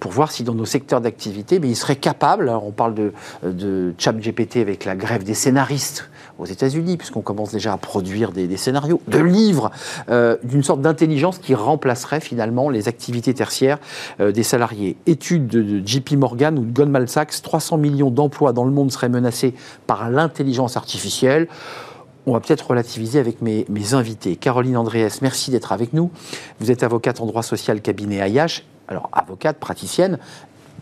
pour 0.00 0.12
voir 0.12 0.32
si 0.32 0.44
dans 0.44 0.54
nos 0.54 0.64
secteurs 0.64 1.00
d'activité, 1.00 1.58
mais 1.58 1.68
ils 1.68 1.76
seraient 1.76 1.96
capables, 1.96 2.48
on 2.48 2.70
parle 2.70 2.94
de, 2.94 3.12
de 3.42 3.94
chat 3.98 4.12
GPT 4.12 4.56
avec 4.58 4.84
la 4.84 4.96
grève 4.96 5.24
des 5.24 5.34
scénaristes 5.34 6.08
aux 6.38 6.46
États-Unis, 6.46 6.96
puisqu'on 6.96 7.22
commence 7.22 7.50
déjà 7.50 7.72
à 7.72 7.78
produire 7.78 8.32
des, 8.32 8.56
scénarios, 8.56 9.00
de 9.08 9.18
livres, 9.18 9.70
euh, 10.10 10.36
d'une 10.42 10.62
sorte 10.62 10.82
d'intelligence 10.82 11.38
qui 11.38 11.54
remplacerait 11.54 12.20
finalement 12.20 12.68
les 12.68 12.88
activités 12.88 13.32
tertiaires 13.32 13.78
des 14.20 14.42
salariés. 14.42 14.96
Étude 15.06 15.46
de, 15.46 15.86
JP 15.86 16.12
Morgan 16.12 16.58
ou 16.58 16.64
de 16.64 16.72
Goldman 16.72 17.06
Sachs, 17.06 17.40
300 17.42 17.78
millions 17.78 18.10
d'emplois 18.10 18.52
dans 18.52 18.64
le 18.64 18.70
monde 18.70 18.85
seraient 18.90 19.08
menacés 19.08 19.54
par 19.86 20.10
l'intelligence 20.10 20.76
artificielle. 20.76 21.48
On 22.26 22.32
va 22.32 22.40
peut-être 22.40 22.68
relativiser 22.68 23.20
avec 23.20 23.40
mes, 23.40 23.66
invités. 23.92 24.34
Caroline 24.36 24.76
Andréès, 24.76 25.22
merci 25.22 25.50
d'être 25.50 25.72
avec 25.72 25.92
nous. 25.92 26.10
Vous 26.58 26.70
êtes 26.70 26.82
avocate 26.82 27.20
en 27.20 27.26
droit 27.26 27.42
social 27.42 27.80
cabinet 27.80 28.20
AIH 28.20 28.62
alors 28.88 29.08
avocate, 29.12 29.58
praticienne, 29.58 30.18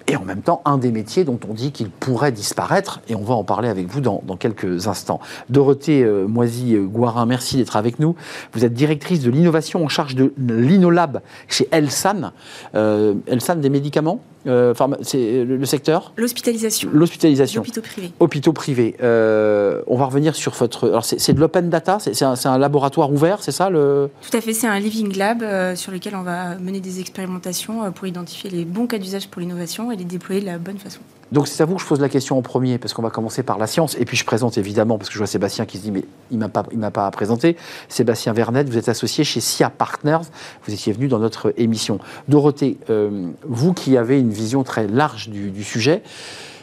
et 0.06 0.16
en 0.16 0.24
même 0.24 0.42
temps 0.42 0.60
un 0.64 0.76
des 0.76 0.90
métiers 0.90 1.24
dont 1.24 1.38
on 1.48 1.54
dit 1.54 1.72
qu'il 1.72 1.88
pourrait 1.88 2.32
disparaître, 2.32 3.00
et 3.08 3.14
on 3.14 3.22
va 3.22 3.34
en 3.34 3.44
parler 3.44 3.68
avec 3.68 3.86
vous 3.86 4.00
dans, 4.00 4.20
quelques 4.38 4.86
instants. 4.86 5.20
Dorothée 5.48 6.02
euh, 6.02 6.26
Moisy-Guarin, 6.26 7.24
merci 7.26 7.56
d'être 7.56 7.76
avec 7.76 7.98
nous. 7.98 8.14
Vous 8.52 8.64
êtes 8.64 8.74
directrice 8.74 9.20
de 9.20 9.30
l'innovation 9.30 9.82
en 9.84 9.88
charge 9.88 10.14
de 10.14 10.32
l'Inolab 10.36 11.22
chez 11.48 11.68
Elsan. 11.70 12.32
Euh, 12.74 13.14
Elsan 13.26 13.56
des 13.56 13.70
médicaments? 13.70 14.20
Euh, 14.46 14.74
c'est 15.02 15.44
le, 15.44 15.64
secteur 15.64 16.12
L'hospitalisation. 16.16 16.90
L'hospitalisation. 16.92 17.62
Hôpitaux 17.62 17.80
privés. 17.80 18.12
Hôpitaux 18.20 18.52
privés. 18.52 18.96
Euh, 19.02 19.82
on 19.86 19.96
va 19.96 20.06
revenir 20.06 20.34
sur 20.34 20.52
votre. 20.52 20.88
Alors, 20.88 21.04
c'est 21.04 21.32
de 21.32 21.40
l'open 21.40 21.70
data 21.70 21.98
C'est 21.98 22.22
un, 22.22 22.58
laboratoire 22.58 23.12
ouvert, 23.12 23.42
c'est 23.42 23.52
ça 23.52 23.70
le... 23.70 24.10
Tout 24.28 24.36
à 24.36 24.40
fait, 24.40 24.52
c'est 24.52 24.66
un 24.66 24.78
living 24.78 25.16
lab 25.16 25.42
euh, 25.42 25.74
sur 25.76 25.92
lequel 25.92 26.14
on 26.14 26.22
va 26.22 26.56
mener 26.56 26.80
des 26.80 27.00
expérimentations 27.00 27.90
pour 27.92 28.06
identifier 28.06 28.50
les 28.50 28.64
bons 28.64 28.86
cas 28.86 28.98
d'usage 28.98 29.28
pour 29.28 29.40
l'innovation 29.40 29.90
et 29.90 29.96
les 29.96 30.04
déployer 30.04 30.40
de 30.40 30.46
la 30.46 30.58
bonne 30.58 30.78
façon. 30.78 31.00
Donc 31.32 31.48
c'est 31.48 31.62
à 31.62 31.66
vous 31.66 31.76
que 31.76 31.82
je 31.82 31.86
pose 31.86 32.00
la 32.00 32.08
question 32.08 32.38
en 32.38 32.42
premier, 32.42 32.78
parce 32.78 32.92
qu'on 32.92 33.02
va 33.02 33.10
commencer 33.10 33.42
par 33.42 33.58
la 33.58 33.66
science. 33.66 33.96
Et 33.98 34.04
puis 34.04 34.16
je 34.16 34.24
présente 34.24 34.58
évidemment, 34.58 34.98
parce 34.98 35.08
que 35.08 35.14
je 35.14 35.18
vois 35.18 35.26
Sébastien 35.26 35.66
qui 35.66 35.78
se 35.78 35.82
dit, 35.82 35.90
mais 35.90 36.04
il 36.30 36.38
ne 36.38 36.46
m'a 36.76 36.90
pas, 36.90 37.10
présenté. 37.10 37.56
Sébastien 37.88 38.32
Vernet, 38.32 38.68
vous 38.68 38.78
êtes 38.78 38.88
associé 38.88 39.24
chez 39.24 39.40
SIA 39.40 39.70
Partners. 39.70 40.26
Vous 40.66 40.72
étiez 40.72 40.92
venu 40.92 41.08
dans 41.08 41.18
notre 41.18 41.52
émission. 41.56 41.98
Dorothée, 42.28 42.78
euh, 42.90 43.28
vous 43.46 43.72
qui 43.72 43.96
avez 43.96 44.18
une 44.18 44.30
vision 44.30 44.62
très 44.64 44.86
large 44.86 45.28
du, 45.28 45.64
sujet, 45.64 46.02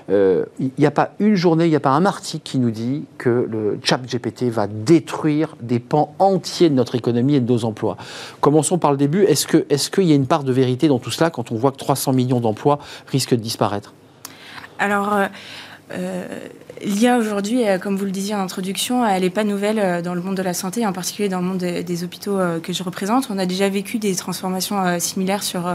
euh, 0.10 0.46
il 0.60 0.72
n'y 0.78 0.86
a 0.86 0.92
pas 0.92 1.12
une 1.20 1.36
journée, 1.36 1.66
il 1.66 1.70
n'y 1.70 1.76
a 1.76 1.82
pas 1.82 1.92
un 1.92 2.06
article 2.06 2.44
qui 2.44 2.60
nous 2.60 2.72
dit 2.72 3.06
que 3.18 3.48
le 3.50 3.80
chat 3.84 4.00
GPT 4.06 4.44
va 4.44 4.68
détruire 4.68 5.56
des 5.62 5.80
pans 5.80 6.14
entiers 6.20 6.70
de 6.70 6.76
notre 6.76 6.96
économie 6.96 7.36
et 7.36 7.40
de 7.40 7.52
nos 7.52 7.66
emplois. 7.66 7.98
Commençons 8.42 8.78
par 8.78 8.92
le 8.92 8.98
début. 8.98 9.24
Est-ce 9.24 9.48
qu'il 9.90 10.04
est 10.04 10.08
y 10.08 10.12
a 10.12 10.16
une 10.16 10.28
part 10.28 10.44
de 10.44 10.52
vérité 10.52 10.88
dans 10.88 11.00
tout 11.00 11.12
cela 11.12 11.30
quand 11.30 11.52
on 11.52 11.56
voit 11.56 11.72
que 11.72 11.78
300 11.78 12.14
millions 12.14 12.40
d'emplois 12.40 12.80
risquent 13.08 13.36
de 13.36 13.42
disparaître? 13.42 13.94
Alors, 14.82 15.14
euh, 15.14 15.28
euh, 15.92 16.26
l'IA 16.84 17.20
aujourd'hui, 17.20 17.68
euh, 17.68 17.78
comme 17.78 17.96
vous 17.96 18.06
le 18.06 18.12
disiez 18.12 18.34
en 18.34 18.40
introduction, 18.40 19.06
elle 19.06 19.22
n'est 19.22 19.30
pas 19.30 19.44
nouvelle 19.44 20.02
dans 20.02 20.16
le 20.16 20.22
monde 20.22 20.36
de 20.36 20.42
la 20.42 20.56
santé, 20.56 20.88
en 20.88 20.92
particulier 20.92 21.30
dans 21.30 21.40
le 21.40 21.46
monde 21.46 21.60
des, 21.60 22.04
hôpitaux 22.04 22.40
que 22.64 22.74
je 22.74 22.82
représente. 22.82 23.28
On 23.30 23.38
a 23.38 23.46
déjà 23.46 23.70
vécu 23.70 24.00
des 24.00 24.16
transformations 24.16 25.00
similaires 25.00 25.44
sur, 25.44 25.72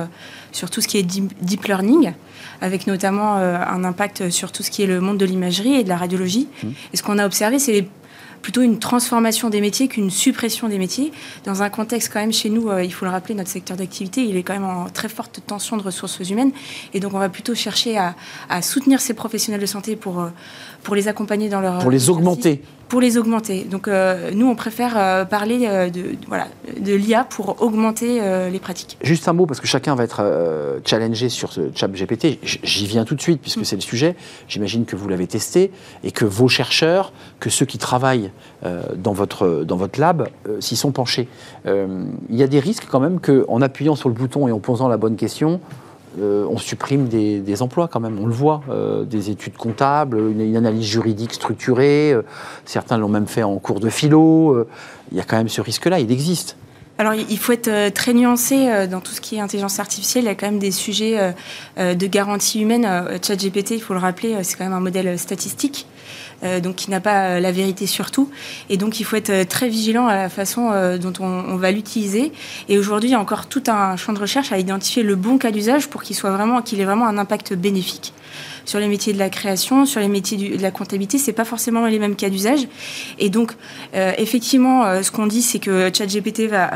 sur 0.51 0.71
tout 0.71 0.81
ce 0.81 0.88
qui 0.88 0.99
est 0.99 1.05
deep, 1.05 1.64
learning, 1.66 2.14
avec 2.61 2.88
notamment 2.88 3.37
un 3.37 3.85
impact 3.85 4.31
sur 4.31 4.51
tout 4.51 4.64
ce 4.64 4.71
qui 4.73 4.83
est 4.83 4.87
le 4.87 5.01
monde 5.01 5.19
de 5.19 5.25
l'imagerie 5.25 5.75
et 5.75 5.85
de 5.85 5.88
la 5.88 5.97
radiologie. 5.97 6.49
Mmh. 6.62 6.69
Et 6.92 6.97
ce 6.97 7.05
qu'on 7.05 7.19
a 7.19 7.27
observé, 7.27 7.61
c'est 7.61 7.87
plutôt 8.42 8.62
une 8.62 8.79
transformation 8.79 9.51
des 9.51 9.61
métiers 9.61 9.88
qu'une 9.88 10.11
suppression 10.11 10.68
des 10.68 10.79
métiers. 10.79 11.12
Dans 11.44 11.62
un 11.62 11.70
contexte 11.70 12.12
quand 12.12 12.20
même 12.20 12.33
chez 12.33 12.51
nous, 12.51 12.68
euh, 12.68 12.85
il 12.85 12.92
faut 12.92 13.05
le 13.05 13.11
rappeler, 13.11 13.35
notre 13.35 13.51
secteur 13.51 13.77
d'activité, 13.77 14.22
il 14.22 14.37
est 14.37 14.42
quand 14.42 14.55
même 14.55 14.64
en 14.64 14.88
très 14.88 15.09
forte 15.09 15.40
tension 15.46 15.77
de 15.77 15.83
ressources 15.83 16.18
humaines. 16.29 16.53
Et 16.94 17.01
donc 17.01 17.14
on 17.14 17.18
va 17.18 17.29
plutôt 17.29 17.55
chercher 17.55 17.99
à, 17.99 18.14
soutenir 18.62 19.01
ces 19.01 19.14
professionnels 19.14 19.61
de 19.61 19.66
santé 19.66 19.96
pour, 19.96 20.20
euh, 20.20 20.29
pour 20.83 20.94
les 20.94 21.09
accompagner 21.09 21.49
dans 21.49 21.61
leur... 21.61 21.79
Pour 21.79 21.90
les 21.90 22.11
augmenter 22.11 22.62
pour 22.88 23.01
les 23.01 23.18
augmenter. 23.18 23.64
Donc 23.64 23.88
euh, 23.88 24.31
nous, 24.33 24.46
on 24.46 24.55
préfère 24.55 24.94
euh, 24.96 25.25
parler 25.25 25.66
euh, 25.66 25.90
de, 25.90 26.16
voilà, 26.29 26.46
de 26.79 26.94
l'IA 26.94 27.25
pour 27.25 27.61
augmenter 27.62 28.20
les 28.51 28.59
pratiques. 28.59 28.99
Juste 29.03 29.29
un 29.29 29.33
mot, 29.33 29.46
parce 29.46 29.61
que 29.61 29.66
chacun 29.66 29.94
va 29.94 30.05
être 30.05 30.81
challengé 30.85 31.29
sur 31.29 31.53
ce 31.53 31.70
chat 31.75 31.88
GPT. 31.88 32.38
J'y 32.42 32.87
viens 32.87 33.05
tout 33.05 33.14
de 33.14 33.20
suite, 33.20 33.40
puisque 33.40 33.59
mm. 33.59 33.64
c'est 33.64 33.77
le 33.77 33.83
sujet. 33.83 34.16
J'imagine 34.49 34.85
que 34.85 34.96
vous 34.96 35.09
l'avez 35.09 35.27
testé 35.27 35.70
et 36.05 36.11
que 36.11 36.25
vos 36.25 36.49
chercheurs, 36.49 37.12
que 37.40 37.51
ceux 37.51 37.66
qui 37.66 37.79
travaillent 37.79 38.31
dans, 38.96 39.12
votre, 39.12 39.64
dans 39.64 39.77
votre 39.77 40.01
lab, 40.01 40.29
s'y 40.61 40.77
sont 40.77 40.92
penchés. 40.92 41.29
Il 41.66 42.37
y 42.37 42.42
a 42.42 42.46
des 42.46 42.61
risques 42.61 42.87
quand 42.90 43.01
même 43.01 43.20
qu'en 43.20 43.61
appuyant 43.62 43.96
sur 43.96 44.09
le 44.09 44.14
bouton 44.14 44.49
et 44.49 44.53
en 44.53 44.61
posant 44.61 44.88
la 44.88 44.96
bonne 44.96 45.16
question, 45.16 45.61
euh, 46.18 46.46
on 46.48 46.57
supprime 46.57 47.09
des, 47.09 47.62
emplois 47.62 47.88
quand 47.88 48.00
même, 48.00 48.18
on 48.20 48.26
le 48.26 48.33
voit, 48.33 48.62
euh, 48.70 49.05
des 49.05 49.31
études 49.31 49.57
comptables, 49.57 50.18
une, 50.18 50.57
analyse 50.57 50.87
juridique 50.87 51.35
structurée, 51.35 52.12
euh, 52.12 52.22
certains 52.64 52.96
l'ont 52.96 53.09
même 53.09 53.26
fait 53.26 53.42
en 53.42 53.57
cours 53.59 53.81
de 53.81 53.90
philo, 53.90 54.66
il 55.12 55.18
y 55.18 55.20
a 55.20 55.24
quand 55.24 55.37
même 55.37 55.48
ce 55.48 55.61
risque-là, 55.61 56.00
il 56.00 56.11
existe. 56.11 56.57
Alors, 56.98 57.12
il 57.14 57.38
faut 57.38 57.52
être 57.52 57.92
très 57.92 58.14
nuancé 58.14 58.87
dans 58.88 59.00
tout 59.00 59.12
ce 59.12 59.20
qui 59.20 59.37
est 59.37 59.40
intelligence 59.40 59.78
artificielle. 59.78 60.24
Il 60.24 60.28
y 60.28 60.30
a 60.30 60.35
quand 60.35 60.46
même 60.46 60.59
des 60.59 60.70
sujets 60.70 61.35
de 61.76 62.06
garantie 62.06 62.62
humaine. 62.62 62.88
ChatGPT, 63.22 63.72
il 63.72 63.82
faut 63.82 63.92
le 63.92 64.00
rappeler, 64.00 64.42
c'est 64.42 64.56
quand 64.56 64.64
même 64.64 64.72
un 64.72 64.80
modèle 64.80 65.18
statistique. 65.18 65.87
donc 66.62 66.76
qui 66.76 66.90
n'a 66.90 67.00
pas 67.00 67.38
la 67.38 67.52
vérité 67.52 67.87
sur 67.87 68.11
tout. 68.11 68.30
Et 68.70 68.78
donc 68.78 68.98
il 68.98 69.04
faut 69.04 69.16
être 69.16 69.46
très 69.46 69.68
vigilant 69.68 70.06
à 70.06 70.16
la 70.16 70.28
façon 70.30 70.70
dont 70.98 71.12
on, 71.20 71.56
va 71.56 71.70
l'utiliser. 71.70 72.32
Et 72.70 72.78
aujourd'hui, 72.78 73.11
il 73.11 73.12
y 73.12 73.16
a 73.16 73.20
encore 73.20 73.44
tout 73.46 73.64
un 73.66 73.96
champ 73.96 74.14
de 74.14 74.18
recherche 74.18 74.50
à 74.50 74.59
identifier 74.59 75.02
le 75.02 75.16
bon 75.16 75.37
cas 75.37 75.50
d'usage 75.50 75.88
pour 75.88 76.02
qu'il 76.02 76.16
soit 76.16 76.30
vraiment, 76.30 76.62
qu'il 76.62 76.80
ait 76.80 76.87
vraiment 76.87 77.06
un 77.06 77.18
impact 77.18 77.52
bénéfique 77.52 78.14
sur 78.66 78.81
les 78.81 78.88
métiers 78.88 79.12
de 79.12 79.18
la 79.18 79.31
création, 79.31 79.87
sur 79.87 80.00
les 80.00 80.09
métiers 80.09 80.37
de 80.37 80.62
la 80.62 80.70
comptabilité, 80.70 81.16
c'est 81.18 81.33
pas 81.33 81.44
forcément 81.44 81.87
les 81.87 81.98
mêmes 81.98 82.16
cas 82.16 82.29
d'usage. 82.29 82.68
Et 83.18 83.31
donc, 83.31 83.52
euh, 83.94 84.12
effectivement, 84.18 84.85
euh, 84.85 85.02
ce 85.02 85.11
qu'on 85.11 85.26
dit, 85.26 85.40
c'est 85.40 85.61
que 85.61 85.90
ChatGPT 85.92 86.48
va, 86.48 86.70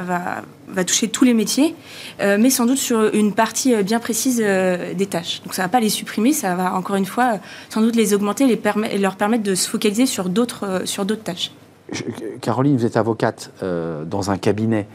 va, 0.69 0.85
toucher 0.85 1.09
tous 1.09 1.25
les 1.25 1.35
métiers, 1.35 1.75
euh, 2.21 2.39
mais 2.41 2.49
sans 2.49 2.65
doute 2.65 2.79
sur 2.79 3.13
une 3.13 3.33
partie 3.33 3.75
bien 3.83 3.99
précise 3.99 4.39
des 4.39 5.07
tâches. 5.07 5.43
Donc, 5.43 5.53
ça 5.53 5.63
va 5.63 5.69
pas 5.69 5.81
les 5.81 5.89
supprimer, 5.89 6.33
ça 6.33 6.55
va 6.55 6.75
encore 6.75 6.97
une 6.97 7.07
fois 7.07 7.41
sans 7.69 7.83
doute 7.83 7.97
les 7.97 8.15
augmenter 8.15 8.45
et 8.45 8.99
leur 8.99 9.17
permettre 9.17 9.43
de 9.43 9.55
se 9.55 9.69
focaliser 9.69 10.07
sur 10.07 10.29
d'autres 10.29 10.83
sur 10.85 11.05
d'autres 11.05 11.25
tâches. 11.25 11.51
Caroline, 12.41 12.77
vous 12.77 12.87
êtes 12.87 12.97
avocate 12.97 13.51
dans 13.61 14.31
un 14.31 14.39
cabinet, 14.39 14.87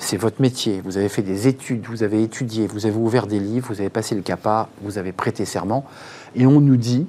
c'est 0.00 0.16
votre 0.16 0.42
métier, 0.42 0.82
vous 0.84 0.98
avez 0.98 1.08
fait 1.08 1.22
des 1.22 1.46
études, 1.46 1.86
vous 1.86 2.02
avez 2.02 2.22
étudié, 2.24 2.66
vous 2.66 2.84
avez 2.84 2.96
ouvert 2.96 3.28
des 3.28 3.38
livres, 3.38 3.68
vous 3.70 3.80
avez 3.80 3.90
passé 3.90 4.16
le 4.16 4.22
CAPA, 4.22 4.68
vous 4.82 4.98
avez 4.98 5.12
prêté 5.12 5.44
serment. 5.44 5.86
Et 6.34 6.46
on 6.46 6.60
nous 6.60 6.76
dit 6.76 7.06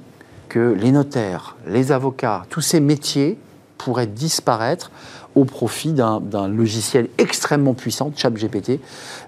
que 0.48 0.76
les 0.78 0.92
notaires, 0.92 1.56
les 1.66 1.92
avocats, 1.92 2.44
tous 2.50 2.60
ces 2.60 2.80
métiers 2.80 3.38
pourraient 3.78 4.06
disparaître 4.06 4.90
au 5.34 5.44
profit 5.44 5.92
d'un 5.92 6.48
logiciel 6.48 7.08
extrêmement 7.18 7.74
puissant, 7.74 8.12
ChatGPT, 8.14 8.80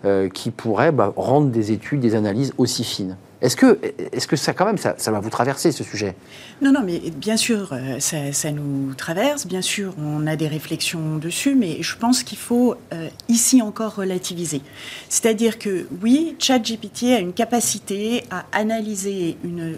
euh, 0.05 0.29
qui 0.29 0.51
pourrait 0.51 0.93
bah, 0.93 1.13
rendre 1.17 1.49
des 1.49 1.73
études, 1.73 2.01
des 2.01 2.15
analyses 2.15 2.53
aussi 2.59 2.85
fines. 2.85 3.17
Est-ce 3.43 3.57
que, 3.57 3.79
est 3.83 4.27
que 4.27 4.37
ça, 4.37 4.55
quand 4.55 4.65
même, 4.65 4.79
ça, 4.79 5.11
va 5.11 5.21
vous 5.21 5.29
traverser, 5.31 5.71
ce 5.71 5.85
sujet? 5.85 6.15
Non, 6.63 6.73
non, 6.73 6.81
mais 6.83 6.99
bien 7.11 7.37
sûr, 7.37 7.73
euh, 7.73 8.01
ça, 8.01 8.51
nous 8.51 8.95
traverse. 8.95 9.47
Bien 9.47 9.61
sûr, 9.61 9.95
on 9.99 10.27
a 10.27 10.37
des 10.37 10.49
réflexions 10.49 11.19
dessus, 11.19 11.55
mais 11.55 11.83
je 11.83 11.97
pense 11.97 12.23
qu'il 12.23 12.39
faut 12.39 12.77
euh, 12.95 13.09
ici 13.29 13.61
encore 13.61 13.97
relativiser. 13.97 14.63
C'est-à-dire 15.11 15.59
que, 15.59 15.87
oui, 16.03 16.35
ChatGPT 16.39 17.13
a 17.15 17.19
une 17.19 17.35
capacité 17.35 18.25
à 18.31 18.47
analyser 18.53 19.37
une, 19.45 19.77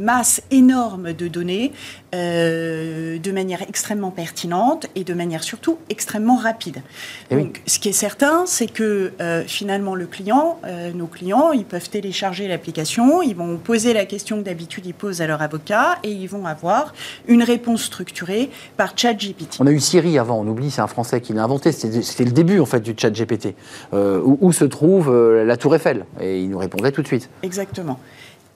masse 0.00 0.42
énorme 0.50 1.12
de 1.12 1.28
données 1.28 1.72
euh, 2.14 3.18
de 3.18 3.32
manière 3.32 3.62
extrêmement 3.62 4.10
pertinente 4.10 4.86
et 4.94 5.04
de 5.04 5.14
manière 5.14 5.42
surtout 5.42 5.78
extrêmement 5.88 6.36
rapide. 6.36 6.82
Eh 7.30 7.36
Donc, 7.36 7.62
ce 7.66 7.78
qui 7.78 7.88
est 7.88 7.92
certain, 7.92 8.44
c'est 8.46 8.66
que 8.66 9.12
finalement, 9.46 9.94
le 9.94 10.06
client, 10.06 10.58
nos 10.94 11.06
clients, 11.06 11.52
ils 11.52 11.64
peuvent 11.64 11.88
télécharger 11.88 12.48
l'application, 12.48 13.22
ils 13.22 13.36
vont 13.36 13.58
poser 13.58 13.92
la 13.92 14.06
question 14.06 14.38
que 14.38 14.42
d'habitude 14.42 14.86
ils 14.86 14.94
posent 14.94 15.20
à 15.20 15.26
leur 15.26 15.42
avocat 15.42 15.98
et 16.02 16.10
ils 16.10 16.28
vont 16.28 16.46
avoir 16.46 16.94
une 17.28 17.42
réponse 17.42 17.82
structurée 17.84 18.50
par 18.76 18.96
ChatGPT. 18.96 19.56
On 19.60 19.66
a 19.66 19.72
eu 19.72 19.80
Siri 19.80 20.18
avant, 20.18 20.38
on 20.40 20.46
oublie, 20.46 20.70
c'est 20.70 20.80
un 20.80 20.86
Français 20.86 21.20
qui 21.20 21.32
l'a 21.32 21.44
inventé, 21.44 21.72
c'était 21.72 22.24
le 22.24 22.32
début 22.32 22.60
en 22.60 22.66
fait 22.66 22.80
du 22.80 22.94
ChatGPT. 22.96 23.54
Euh, 23.92 24.20
où, 24.24 24.52
se 24.52 24.64
trouve 24.64 25.10
euh, 25.10 25.44
la 25.44 25.56
Tour 25.56 25.74
Eiffel? 25.74 26.04
Et 26.20 26.40
il 26.42 26.50
nous 26.50 26.58
répondait 26.58 26.92
tout 26.92 27.02
de 27.02 27.06
suite. 27.06 27.28
Exactement. 27.42 27.98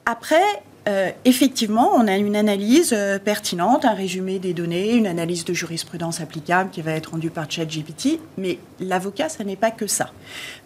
Après, 0.06 0.42
euh, 0.86 1.10
effectivement, 1.24 1.92
on 1.94 2.06
a 2.06 2.16
une 2.16 2.36
analyse 2.36 2.92
euh, 2.92 3.18
pertinente, 3.18 3.86
un 3.86 3.94
résumé 3.94 4.38
des 4.38 4.52
données, 4.52 4.92
une 4.92 5.06
analyse 5.06 5.44
de 5.44 5.54
jurisprudence 5.54 6.20
applicable 6.20 6.70
qui 6.70 6.82
va 6.82 6.92
être 6.92 7.12
rendue 7.12 7.30
par 7.30 7.50
ChatGPT, 7.50 8.20
mais 8.36 8.58
l'avocat, 8.80 9.30
ça 9.30 9.44
n'est 9.44 9.56
pas 9.56 9.70
que 9.70 9.86
ça. 9.86 10.10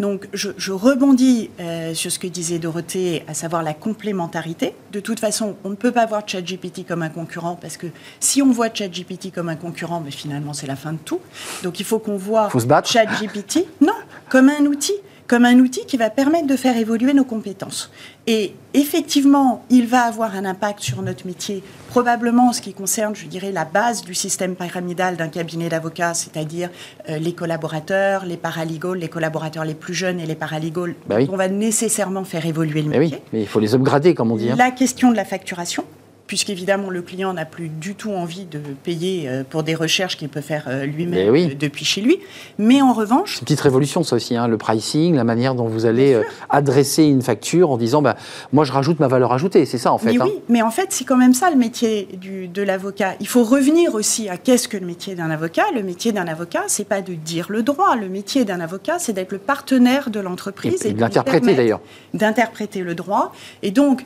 Donc, 0.01 0.29
je, 0.33 0.73
rebondis 0.73 1.51
euh, 1.61 1.95
sur 1.95 2.11
ce 2.11 2.19
que 2.19 2.27
disait 2.27 2.59
Dorothée, 2.59 3.25
à 3.29 3.35
savoir 3.35 3.63
la 3.63 3.75
complémentarité. 3.75 4.75
De 4.93 4.99
toute 5.01 5.21
façon, 5.21 5.57
on 5.63 5.71
ne 5.71 5.77
peut 5.77 5.93
pas 5.93 6.07
voir 6.07 6.23
ChatGPT 6.27 6.85
comme 6.87 7.03
un 7.03 7.11
concurrent, 7.11 7.57
parce 7.61 7.77
que 7.77 7.87
si 8.19 8.43
on 8.43 8.51
voit 8.51 8.75
ChatGPT 8.75 9.33
comme 9.33 9.49
un 9.49 9.57
concurrent, 9.57 10.01
mais 10.05 10.11
finalement, 10.11 10.53
c'est 10.53 10.67
la 10.67 10.77
fin 10.77 10.93
de 10.93 10.99
tout. 10.99 11.21
Donc, 11.63 11.79
il 11.79 11.87
faut 11.87 12.01
qu'on 12.01 12.17
voit 12.17 12.51
ChatGPT, 12.85 13.67
non, 13.81 13.95
comme 14.29 14.49
un 14.49 14.67
outil 14.67 14.95
comme 15.29 15.45
un 15.45 15.59
outil 15.61 15.85
qui 15.87 15.99
va 15.99 16.09
permettre 16.09 16.47
de 16.47 16.57
faire 16.57 16.77
évoluer 16.77 17.13
nos 17.13 17.25
compétences. 17.25 17.93
Et 18.27 18.55
effectivement, 18.73 19.63
il 19.69 19.87
va 19.87 20.03
avoir 20.03 20.35
un 20.35 20.45
impact 20.47 20.81
sur 20.81 21.03
notre 21.03 21.27
métier, 21.27 21.63
probablement 21.91 22.49
en 22.49 22.53
ce 22.53 22.63
qui 22.63 22.73
concerne, 22.73 23.15
je 23.15 23.27
dirais, 23.27 23.53
la 23.53 23.67
base 23.67 24.03
du 24.03 24.15
système 24.15 24.57
pyramidal 24.57 25.17
d'un 25.17 25.29
cabinet 25.29 25.69
d'avocats, 25.69 26.15
c'est-à-dire 26.15 26.71
euh, 27.09 27.19
les 27.19 27.35
collaborateurs, 27.35 28.25
les 28.25 28.39
paralegals, 28.39 28.99
les 28.99 29.09
collaborateurs 29.09 29.65
les 29.65 29.75
plus 29.75 29.95
jeunes 29.95 30.19
et 30.19 30.27
les 30.27 30.35
paralegals. 30.35 30.95
Bah 31.07 31.19
On 31.31 31.37
va 31.37 31.49
nécessairement 31.49 32.25
faire 32.25 32.47
évoluer 32.47 32.83
le 32.83 32.91
bah 32.91 32.99
métier. 32.99 33.19
oui, 33.19 33.23
mais 33.35 33.41
il 33.43 33.47
faut 33.47 33.61
les 33.61 33.75
upgrader, 33.75 34.15
comme 34.15 34.33
on 34.33 34.37
dit. 34.37 34.51
Hein. 34.51 34.57
La 34.57 34.71
question 34.71 35.11
de 35.11 35.17
la 35.17 35.27
facturation, 35.27 35.85
puisqu'évidemment 36.29 36.91
le 36.91 37.03
client 37.03 37.33
n'a 37.33 37.45
plus 37.45 37.69
du 37.69 37.97
tout 37.97 38.13
envie 38.13 38.45
de 38.45 38.61
payer 38.85 39.29
euh, 39.29 39.43
pour 39.49 39.65
des 39.65 39.75
recherches 39.75 40.17
qu'il 40.17 40.29
peut 40.29 40.43
faire 40.43 40.67
euh, 40.69 40.85
lui-même 40.85 41.35
euh, 41.35 41.55
depuis 41.59 41.85
chez 41.85 42.03
lui. 42.03 42.21
Mais 42.59 42.81
en 42.83 42.93
revanche... 42.93 43.35
C'est 43.35 43.41
une 43.41 43.45
petite 43.47 43.61
révolution 43.63 44.05
ça 44.05 44.15
aussi, 44.15 44.37
hein, 44.37 44.47
le 44.47 44.59
pricing, 44.59 45.17
la 45.17 45.25
manière 45.25 45.55
dont 45.57 45.67
vous 45.67 45.87
allez 45.87 46.21
adresser 46.51 47.05
une 47.05 47.23
facture 47.23 47.71
en 47.71 47.79
disant 47.79 48.03
bah, 48.03 48.17
moi 48.53 48.65
je 48.65 48.73
rajoute 48.73 49.01
ma 49.01 49.09
valeur 49.09 49.33
ajoutée, 49.33 49.65
c'est 49.65 49.79
ça 49.79 49.93
en 49.93 49.99
fait. 49.99 50.13
Mais 50.13 50.21
oui, 50.21 50.31
hein. 50.37 50.41
mais 50.49 50.63
en 50.63 50.71
fait 50.71 50.89
c'est 50.91 51.05
quand 51.05 51.17
même 51.17 51.35
ça 51.35 51.51
le 51.51 51.57
métier 51.57 52.09
du, 52.21 52.47
de 52.47 52.63
l'avocat. 52.63 53.15
Il 53.21 53.27
faut 53.27 53.43
revenir 53.43 53.95
aussi 53.95 54.29
à 54.29 54.37
qu'est-ce 54.37 54.69
que 54.69 54.77
le 54.77 54.87
métier 54.87 55.15
d'un 55.15 55.31
avocat. 55.31 55.65
Le 55.75 55.83
métier 55.83 56.13
d'un 56.13 56.29
avocat, 56.29 56.65
c'est 56.67 56.85
pas 56.87 57.01
de 57.01 57.15
dire 57.15 57.47
le 57.49 57.63
droit. 57.63 57.97
Le 57.97 58.09
métier 58.09 58.45
d'un 58.45 58.61
avocat, 58.61 58.99
c'est 58.99 59.15
d'être 59.15 59.33
le 59.33 59.39
partenaire 59.39 60.11
de 60.11 60.21
l'entreprise. 60.21 60.85
Et, 60.85 60.91
et 60.91 60.93
de 60.93 61.01
l'interpréter 61.01 61.55
d'ailleurs. 61.55 61.81
D'interpréter 62.13 62.81
le 62.83 62.95
droit. 62.95 63.33
Et 63.63 63.71
donc 63.71 64.05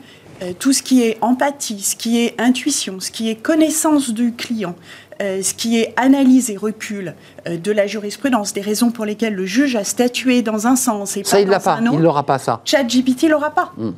tout 0.59 0.73
ce 0.73 0.83
qui 0.83 1.03
est 1.03 1.17
empathie, 1.21 1.81
ce 1.81 1.95
qui 1.95 2.19
est 2.21 2.39
intuition, 2.39 2.99
ce 2.99 3.11
qui 3.11 3.29
est 3.29 3.35
connaissance 3.35 4.11
du 4.11 4.33
client, 4.33 4.75
euh, 5.21 5.41
ce 5.41 5.53
qui 5.53 5.79
est 5.79 5.93
analyse 5.95 6.49
et 6.49 6.57
recul 6.57 7.13
euh, 7.47 7.57
de 7.57 7.71
la 7.71 7.87
jurisprudence, 7.87 8.51
des 8.53 8.61
raisons 8.61 8.91
pour 8.91 9.05
lesquelles 9.05 9.35
le 9.35 9.45
juge 9.45 9.75
a 9.75 9.83
statué 9.83 10.41
dans 10.41 10.65
un 10.65 10.75
sens 10.75 11.17
et 11.17 11.23
ça, 11.23 11.39
il 11.39 11.47
l'a 11.47 11.59
pas. 11.59 11.79
Il 11.81 11.99
n'aura 11.99 12.23
pas 12.23 12.39
ça. 12.39 12.61
ChatGPT 12.65 13.29
l'aura 13.29 13.51
pas. 13.51 13.73
Hmm. 13.77 13.91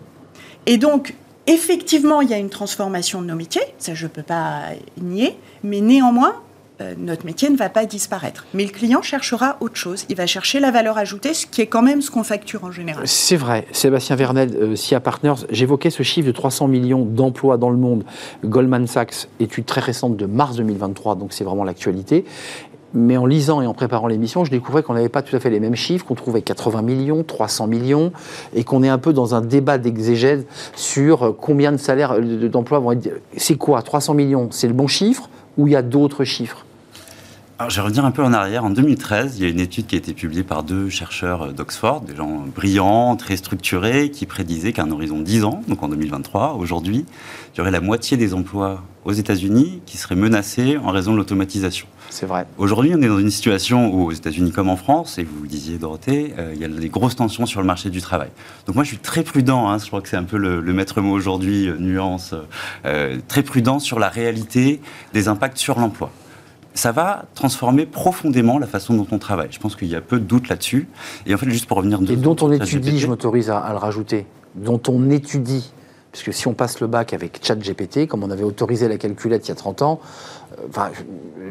Et 0.66 0.78
donc, 0.78 1.16
effectivement, 1.48 2.22
il 2.22 2.30
y 2.30 2.34
a 2.34 2.38
une 2.38 2.50
transformation 2.50 3.22
de 3.22 3.28
nos 3.28 3.36
métiers, 3.36 3.64
ça 3.78 3.94
je 3.94 4.04
ne 4.04 4.10
peux 4.10 4.24
pas 4.24 4.64
nier, 5.02 5.38
mais 5.64 5.80
néanmoins, 5.80 6.36
euh, 6.82 6.94
notre 6.98 7.26
métier 7.26 7.50
ne 7.50 7.56
va 7.56 7.70
pas 7.70 7.86
disparaître. 7.86 8.46
Mais 8.54 8.66
le 8.66 8.72
client 8.72 9.02
cherchera 9.02 9.58
autre 9.62 9.78
chose. 9.78 10.06
Il 10.10 10.16
va 10.16 10.26
chercher 10.26 10.60
la 10.60 10.72
valeur 10.72 10.98
ajoutée, 10.98 11.34
ce 11.34 11.46
qui 11.46 11.62
est 11.62 11.68
quand 11.68 11.82
même 11.82 12.02
ce 12.02 12.12
qu'on 12.12 12.24
facture 12.24 12.66
en 12.66 12.72
général. 12.72 13.08
C'est 13.08 13.38
vrai. 13.38 13.66
Sébastien 13.72 14.16
Vernel, 14.16 14.56
euh, 14.56 14.76
SIA 14.76 15.00
Partners, 15.00 15.46
j'évoquais 15.50 15.90
ce 15.90 16.04
chiffre 16.04 16.28
de 16.28 16.34
300 16.34 16.68
millions 16.68 17.06
d'emplois 17.06 17.58
dans 17.58 17.70
le 17.70 17.78
monde. 17.78 18.04
Goldman 18.44 18.88
Sachs, 18.88 19.30
étude 19.40 19.66
très 19.66 19.82
récente 19.82 20.18
de 20.18 20.26
mars 20.26 20.58
2023, 20.58 21.16
donc 21.16 21.32
c'est 21.32 21.46
vraiment 21.46 21.64
l'actualité. 21.64 22.26
Mais 22.94 23.18
en 23.18 23.26
lisant 23.26 23.62
et 23.62 23.68
en 23.68 23.74
préparant 23.74 24.08
l'émission, 24.08 24.46
je 24.46 24.52
découvrais 24.52 24.82
qu'on 24.82 24.94
n'avait 24.94 25.10
pas 25.10 25.22
tout 25.22 25.36
à 25.36 25.40
fait 25.40 25.50
les 25.50 25.60
mêmes 25.60 25.76
chiffres, 25.76 26.06
qu'on 26.06 26.16
trouvait 26.16 26.42
80 26.42 26.82
millions, 26.82 27.24
300 27.24 27.68
millions, 27.68 28.14
et 28.54 28.64
qu'on 28.64 28.84
est 28.84 28.90
un 28.90 28.98
peu 28.98 29.12
dans 29.12 29.36
un 29.36 29.42
débat 29.42 29.78
d'exégèse 29.78 30.46
sur 30.76 31.36
combien 31.40 31.74
de 31.74 31.78
salaires 31.78 32.20
d'emplois 32.22 32.80
vont 32.80 32.94
être. 32.94 33.10
C'est 33.36 33.58
quoi? 33.58 33.82
300 33.82 34.14
millions 34.14 34.48
C'est 34.52 34.68
le 34.68 34.74
bon 34.74 34.88
chiffre? 34.88 35.30
Ou 35.58 35.68
il 35.68 35.72
y 35.72 35.76
a 35.76 35.82
d'autres 35.82 36.24
chiffres 36.24 36.66
alors, 37.58 37.70
je 37.70 37.78
vais 37.78 37.84
revenir 37.84 38.04
un 38.04 38.12
peu 38.12 38.22
en 38.22 38.34
arrière. 38.34 38.66
En 38.66 38.70
2013, 38.70 39.38
il 39.38 39.44
y 39.44 39.46
a 39.46 39.50
une 39.50 39.62
étude 39.62 39.88
qui 39.88 39.96
a 39.96 39.98
été 39.98 40.14
publiée 40.14 40.44
par 40.44 40.64
deux 40.64 40.90
chercheurs 40.90 41.54
d'Oxford, 41.54 42.02
des 42.02 42.14
gens 42.14 42.44
brillants, 42.54 43.16
très 43.16 43.38
structurés, 43.38 44.12
qui 44.12 44.26
prédisaient 44.26 44.74
qu'à 44.74 44.84
un 44.84 44.92
horizon 44.92 45.20
de 45.20 45.24
10 45.24 45.46
ans, 45.46 45.62
donc 45.70 45.82
en 45.82 45.88
2023, 45.88 46.56
aujourd'hui, 46.56 47.06
il 47.54 47.58
y 47.58 47.62
aurait 47.62 47.72
la 47.72 47.80
moitié 47.80 48.18
des 48.18 48.34
emplois 48.34 48.84
aux 49.06 49.14
États-Unis 49.14 49.82
qui 49.86 49.96
seraient 49.96 50.18
menacés 50.18 50.78
en 50.78 50.92
raison 50.92 51.14
de 51.14 51.18
l'automatisation. 51.18 51.88
C'est 52.10 52.26
vrai. 52.26 52.46
Aujourd'hui, 52.58 52.92
on 52.94 53.02
est 53.02 53.08
dans 53.08 53.20
une 53.20 53.32
situation 53.32 53.90
où, 53.94 54.08
aux 54.08 54.12
États-Unis 54.12 54.52
comme 54.52 54.70
en 54.70 54.76
France, 54.76 55.18
et 55.18 55.24
vous 55.24 55.44
le 55.44 55.48
disiez, 55.48 55.78
Dorothée, 55.78 56.34
euh, 56.38 56.52
il 56.54 56.60
y 56.60 56.66
a 56.66 56.68
des 56.68 56.90
grosses 56.90 57.16
tensions 57.16 57.46
sur 57.46 57.62
le 57.62 57.68
marché 57.68 57.90
du 57.90 58.02
travail. 58.02 58.32
Donc 58.68 58.76
moi, 58.76 58.84
je 58.84 58.90
suis 58.90 58.98
très 58.98 59.24
prudent, 59.24 59.70
hein, 59.70 59.78
je 59.78 59.88
crois 59.88 60.02
que 60.02 60.10
c'est 60.10 60.18
un 60.18 60.24
peu 60.24 60.38
le, 60.38 60.62
maître 60.74 61.00
mot 61.00 61.14
aujourd'hui, 61.14 61.70
euh, 61.70 61.78
nuance, 61.78 62.36
euh, 62.84 63.18
très 63.30 63.44
prudent 63.44 63.80
sur 63.80 63.98
la 63.98 64.10
réalité 64.10 64.82
des 65.14 65.30
impacts 65.30 65.58
sur 65.58 65.80
l'emploi 65.80 66.12
ça 66.76 66.92
va 66.92 67.26
transformer 67.34 67.86
profondément 67.86 68.60
la 68.60 68.68
façon 68.68 68.94
dont 68.94 69.08
on 69.12 69.18
travaille. 69.18 69.48
Je 69.50 69.60
pense 69.60 69.76
qu'il 69.76 69.88
y 69.88 69.96
a 69.96 70.02
peu 70.02 70.20
de 70.20 70.26
doute 70.26 70.50
là-dessus. 70.50 70.88
Et 71.26 71.34
en 71.34 71.38
fait, 71.38 71.50
juste 71.50 71.66
pour 71.66 71.78
revenir... 71.78 72.00
Et 72.10 72.18
dont 72.18 72.36
on 72.42 72.52
étudie, 72.52 73.00
je 73.00 73.08
m'autorise 73.08 73.50
à, 73.50 73.68
le 73.72 73.78
rajouter, 73.78 74.28
dont 74.56 74.82
on 74.90 75.10
étudie, 75.10 75.72
puisque 76.12 76.34
si 76.34 76.48
on 76.48 76.54
passe 76.54 76.82
le 76.82 76.88
bac 76.88 77.14
avec 77.14 77.40
ChatGPT, 77.42 78.08
comme 78.08 78.24
on 78.24 78.30
avait 78.30 78.44
autorisé 78.44 78.90
la 78.90 78.98
calculette 78.98 79.48
il 79.48 79.50
y 79.50 79.52
a 79.54 79.56
30 79.56 79.82
ans, 79.82 80.02
euh, 80.60 80.66
enfin, 80.70 80.92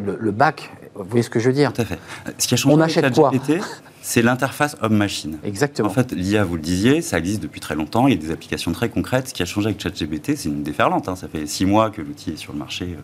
le, 0.04 0.30
bac, 0.30 0.70
vous 0.94 1.04
voyez 1.04 1.22
ce 1.22 1.30
que 1.30 1.40
je 1.40 1.48
veux 1.48 1.54
dire 1.54 1.72
Tout 1.72 1.82
à 1.82 1.84
fait. 1.87 1.98
Ce 2.38 2.46
qui 2.46 2.54
a 2.54 2.56
changé 2.58 2.76
on 2.76 2.80
achète 2.80 3.04
avec 3.04 3.16
ChatGPT, 3.16 3.62
c'est 4.02 4.20
l'interface 4.20 4.76
homme-machine. 4.82 5.38
Exactement. 5.44 5.88
En 5.88 5.92
fait, 5.92 6.12
l'IA, 6.12 6.44
vous 6.44 6.56
le 6.56 6.62
disiez, 6.62 7.00
ça 7.00 7.18
existe 7.18 7.42
depuis 7.42 7.60
très 7.60 7.74
longtemps. 7.74 8.06
Il 8.06 8.14
y 8.14 8.16
a 8.18 8.20
des 8.20 8.30
applications 8.30 8.70
très 8.72 8.90
concrètes. 8.90 9.28
Ce 9.28 9.34
qui 9.34 9.42
a 9.42 9.46
changé 9.46 9.68
avec 9.68 9.80
ChatGPT, 9.80 10.37
c'est 10.37 10.50
une 10.50 10.62
déferlante. 10.62 11.08
Hein. 11.08 11.16
Ça 11.16 11.26
fait 11.26 11.46
six 11.46 11.64
mois 11.64 11.88
que 11.88 12.02
l'outil 12.02 12.32
est 12.32 12.37
sur 12.37 12.52
le 12.52 12.58
marché 12.58 12.84
euh, 12.84 13.00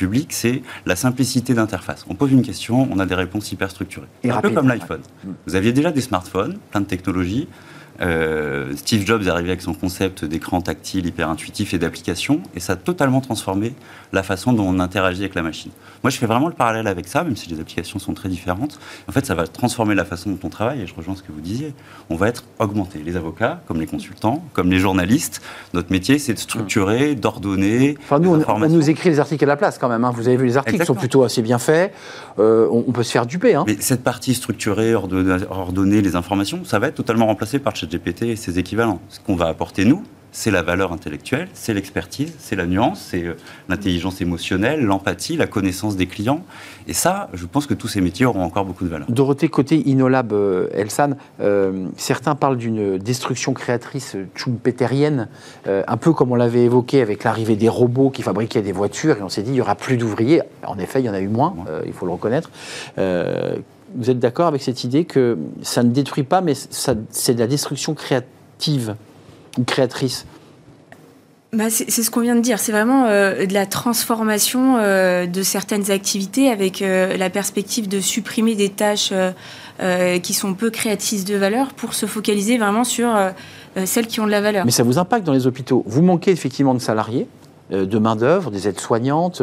public, 0.00 0.32
c'est 0.32 0.62
la 0.86 0.96
simplicité 0.96 1.52
d'interface. 1.52 2.06
On 2.08 2.14
pose 2.14 2.32
une 2.32 2.40
question, 2.40 2.88
on 2.90 2.98
a 3.00 3.04
des 3.04 3.14
réponses 3.14 3.52
hyper 3.52 3.70
structurées. 3.70 4.06
un 4.24 4.40
peu 4.40 4.48
comme 4.50 4.66
l'iPhone. 4.66 5.02
Vous 5.46 5.54
aviez 5.54 5.72
déjà 5.72 5.92
des 5.92 6.00
smartphones, 6.00 6.56
plein 6.70 6.80
de 6.80 6.86
technologies. 6.86 7.48
Euh, 8.00 8.74
Steve 8.76 9.04
Jobs 9.06 9.22
est 9.26 9.28
arrivé 9.28 9.50
avec 9.50 9.60
son 9.60 9.74
concept 9.74 10.24
d'écran 10.24 10.62
tactile, 10.62 11.04
hyper 11.04 11.28
intuitif 11.28 11.74
et 11.74 11.78
d'application, 11.78 12.40
et 12.54 12.60
ça 12.60 12.72
a 12.72 12.76
totalement 12.76 13.20
transformé 13.20 13.74
la 14.14 14.22
façon 14.22 14.54
dont 14.54 14.66
on 14.66 14.78
interagit 14.80 15.20
avec 15.20 15.34
la 15.34 15.42
machine. 15.42 15.70
Moi, 16.02 16.10
je 16.10 16.16
fais 16.16 16.26
vraiment 16.26 16.48
le 16.48 16.54
parallèle 16.54 16.86
avec 16.86 17.08
ça, 17.08 17.24
même 17.24 17.36
si 17.36 17.48
les 17.50 17.60
applications 17.60 17.98
sont 17.98 18.14
très 18.14 18.28
différentes. 18.28 18.78
En 19.08 19.12
fait, 19.12 19.26
ça 19.26 19.34
va 19.34 19.46
transformer 19.46 19.94
la 19.94 20.04
façon 20.04 20.30
dont 20.30 20.38
on 20.44 20.48
travaille, 20.48 20.80
et 20.80 20.86
je 20.86 20.94
rejoins 20.94 21.14
ce 21.14 21.22
que 21.22 21.32
vous 21.32 21.40
disiez. 21.40 21.74
On 22.08 22.16
va 22.16 22.28
être 22.28 22.44
augmenté. 22.58 23.00
Les 23.04 23.16
avocats, 23.16 23.60
comme 23.66 23.80
les 23.80 23.86
consultants, 23.86 24.42
comme 24.52 24.70
les 24.70 24.78
journalistes, 24.78 25.42
notre 25.74 25.92
métier, 25.92 26.18
c'est 26.18 26.34
de 26.34 26.38
structurer, 26.38 27.14
d'ordonner. 27.14 27.96
Enfin, 28.02 28.18
nous, 28.18 28.30
on, 28.34 28.68
nous 28.68 28.90
écrit 28.90 29.10
les 29.10 29.20
articles 29.20 29.44
à 29.44 29.48
la 29.48 29.56
place 29.56 29.78
quand 29.78 29.88
même. 29.88 30.04
Hein. 30.04 30.12
Vous 30.14 30.28
avez 30.28 30.36
vu, 30.36 30.46
les 30.46 30.56
articles 30.56 30.84
sont 30.84 30.94
plutôt 30.94 31.22
assez 31.22 31.42
bien 31.42 31.58
faits. 31.58 31.92
Euh, 32.38 32.66
on, 32.70 32.92
peut 32.92 33.02
se 33.02 33.12
faire 33.12 33.26
duper. 33.26 33.54
Hein. 33.54 33.64
Mais 33.66 33.76
cette 33.80 34.02
partie 34.02 34.34
structurée, 34.34 34.94
ordonner, 34.94 36.00
les 36.00 36.16
informations, 36.16 36.64
ça 36.64 36.78
va 36.78 36.88
être 36.88 36.94
totalement 36.94 37.26
remplacé 37.26 37.58
par 37.58 37.76
ChatGPT 37.76 38.22
et 38.22 38.36
ses 38.36 38.58
équivalents. 38.58 39.00
Ce 39.08 39.20
qu'on 39.20 39.36
va 39.36 39.46
apporter, 39.46 39.84
nous, 39.84 40.02
c'est 40.32 40.50
la 40.50 40.62
valeur 40.62 40.92
intellectuelle, 40.92 41.48
c'est 41.54 41.74
l'expertise, 41.74 42.34
c'est 42.38 42.56
la 42.56 42.66
nuance, 42.66 43.00
c'est 43.10 43.24
euh, 43.24 43.36
l'intelligence 43.68 44.20
émotionnelle, 44.20 44.82
l'empathie, 44.82 45.36
la 45.36 45.46
connaissance 45.46 45.96
des 45.96 46.06
clients. 46.06 46.44
Et 46.86 46.92
ça, 46.92 47.28
je 47.34 47.46
pense 47.46 47.66
que 47.66 47.74
tous 47.74 47.88
ces 47.88 48.00
métiers 48.00 48.26
auront 48.26 48.42
encore 48.42 48.64
beaucoup 48.64 48.84
de 48.84 48.88
valeur. 48.88 49.10
Dorothée, 49.10 49.48
côté 49.48 49.88
Inolab, 49.88 50.32
euh, 50.32 50.68
Elsan, 50.72 51.16
euh, 51.40 51.86
certains 51.96 52.34
parlent 52.34 52.56
d'une 52.56 52.98
destruction 52.98 53.52
créatrice 53.52 54.16
schumpeterienne, 54.34 55.28
un 55.66 55.96
peu 55.96 56.12
comme 56.12 56.32
on 56.32 56.34
l'avait 56.34 56.64
évoqué 56.64 57.02
avec 57.02 57.24
l'arrivée 57.24 57.56
des 57.56 57.68
robots 57.68 58.10
qui 58.10 58.22
fabriquaient 58.22 58.62
des 58.62 58.72
voitures, 58.72 59.18
et 59.18 59.22
on 59.22 59.28
s'est 59.28 59.42
dit 59.42 59.50
il 59.50 59.54
n'y 59.54 59.60
aura 59.60 59.74
plus 59.74 59.96
d'ouvriers. 59.96 60.42
En 60.66 60.78
effet, 60.78 61.00
il 61.00 61.06
y 61.06 61.10
en 61.10 61.14
a 61.14 61.20
eu 61.20 61.28
moins, 61.28 61.54
il 61.86 61.92
faut 61.92 62.06
le 62.06 62.12
reconnaître. 62.12 62.50
vous 62.96 64.10
êtes 64.10 64.18
d'accord 64.18 64.46
avec 64.46 64.62
cette 64.62 64.84
idée 64.84 65.04
que 65.04 65.38
ça 65.62 65.82
ne 65.82 65.90
détruit 65.90 66.22
pas, 66.22 66.40
mais 66.40 66.54
c'est 66.54 67.34
de 67.34 67.40
la 67.40 67.46
destruction 67.46 67.94
créative? 67.94 68.94
Créatrice 69.66 70.26
bah, 71.52 71.64
c'est 71.68 71.90
ce 71.90 72.10
qu'on 72.12 72.20
vient 72.20 72.36
de 72.36 72.40
dire. 72.40 72.60
C'est 72.60 72.70
vraiment 72.70 73.06
euh, 73.06 73.44
de 73.44 73.52
la 73.52 73.66
transformation 73.66 74.76
euh, 74.78 75.26
de 75.26 75.42
certaines 75.42 75.90
activités 75.90 76.48
avec 76.48 76.80
euh, 76.80 77.16
la 77.16 77.28
perspective 77.28 77.88
de 77.88 77.98
supprimer 78.00 78.54
des 78.54 78.68
tâches 78.68 79.12
qui 80.22 80.34
sont 80.34 80.52
peu 80.52 80.68
créatrices 80.68 81.24
de 81.24 81.36
valeur 81.36 81.72
pour 81.72 81.94
se 81.94 82.04
focaliser 82.04 82.58
vraiment 82.58 82.84
sur 82.84 83.08
celles 83.86 84.06
qui 84.08 84.20
ont 84.20 84.26
de 84.26 84.30
la 84.30 84.42
valeur. 84.42 84.66
Mais 84.66 84.72
ça 84.72 84.82
vous 84.82 84.98
impacte 84.98 85.24
dans 85.24 85.32
les 85.32 85.46
hôpitaux. 85.46 85.84
Vous 85.86 86.02
manquez 86.02 86.32
effectivement 86.32 86.74
de 86.74 86.80
salariés 86.80 87.26
de 87.70 87.98
main-d'œuvre, 87.98 88.50
des 88.50 88.68
aides-soignantes, 88.68 89.40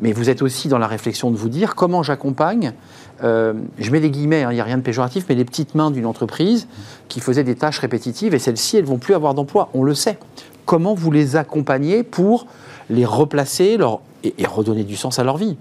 mais 0.00 0.12
vous 0.12 0.28
êtes 0.28 0.42
aussi 0.42 0.66
dans 0.66 0.78
la 0.78 0.88
réflexion 0.88 1.30
de 1.30 1.36
vous 1.36 1.48
dire 1.48 1.76
comment 1.76 2.02
j'accompagne 2.02 2.72
euh, 3.22 3.54
je 3.78 3.90
mets 3.90 4.00
des 4.00 4.10
guillemets, 4.10 4.42
hein, 4.42 4.50
il 4.50 4.54
n'y 4.54 4.60
a 4.60 4.64
rien 4.64 4.76
de 4.76 4.82
péjoratif, 4.82 5.24
mais 5.28 5.34
les 5.34 5.44
petites 5.44 5.74
mains 5.74 5.90
d'une 5.90 6.06
entreprise 6.06 6.68
qui 7.08 7.20
faisaient 7.20 7.44
des 7.44 7.54
tâches 7.54 7.78
répétitives, 7.78 8.34
et 8.34 8.38
celles-ci, 8.38 8.76
elles 8.76 8.84
vont 8.84 8.98
plus 8.98 9.14
avoir 9.14 9.34
d'emploi, 9.34 9.70
on 9.74 9.82
le 9.82 9.94
sait. 9.94 10.18
Comment 10.64 10.94
vous 10.94 11.10
les 11.10 11.36
accompagnez 11.36 12.02
pour 12.02 12.46
les 12.90 13.04
replacer 13.04 13.76
leur, 13.76 14.00
et, 14.24 14.34
redonner 14.46 14.84
du 14.84 14.96
sens 14.96 15.18
à 15.18 15.24
leur 15.24 15.36
vie? 15.36 15.56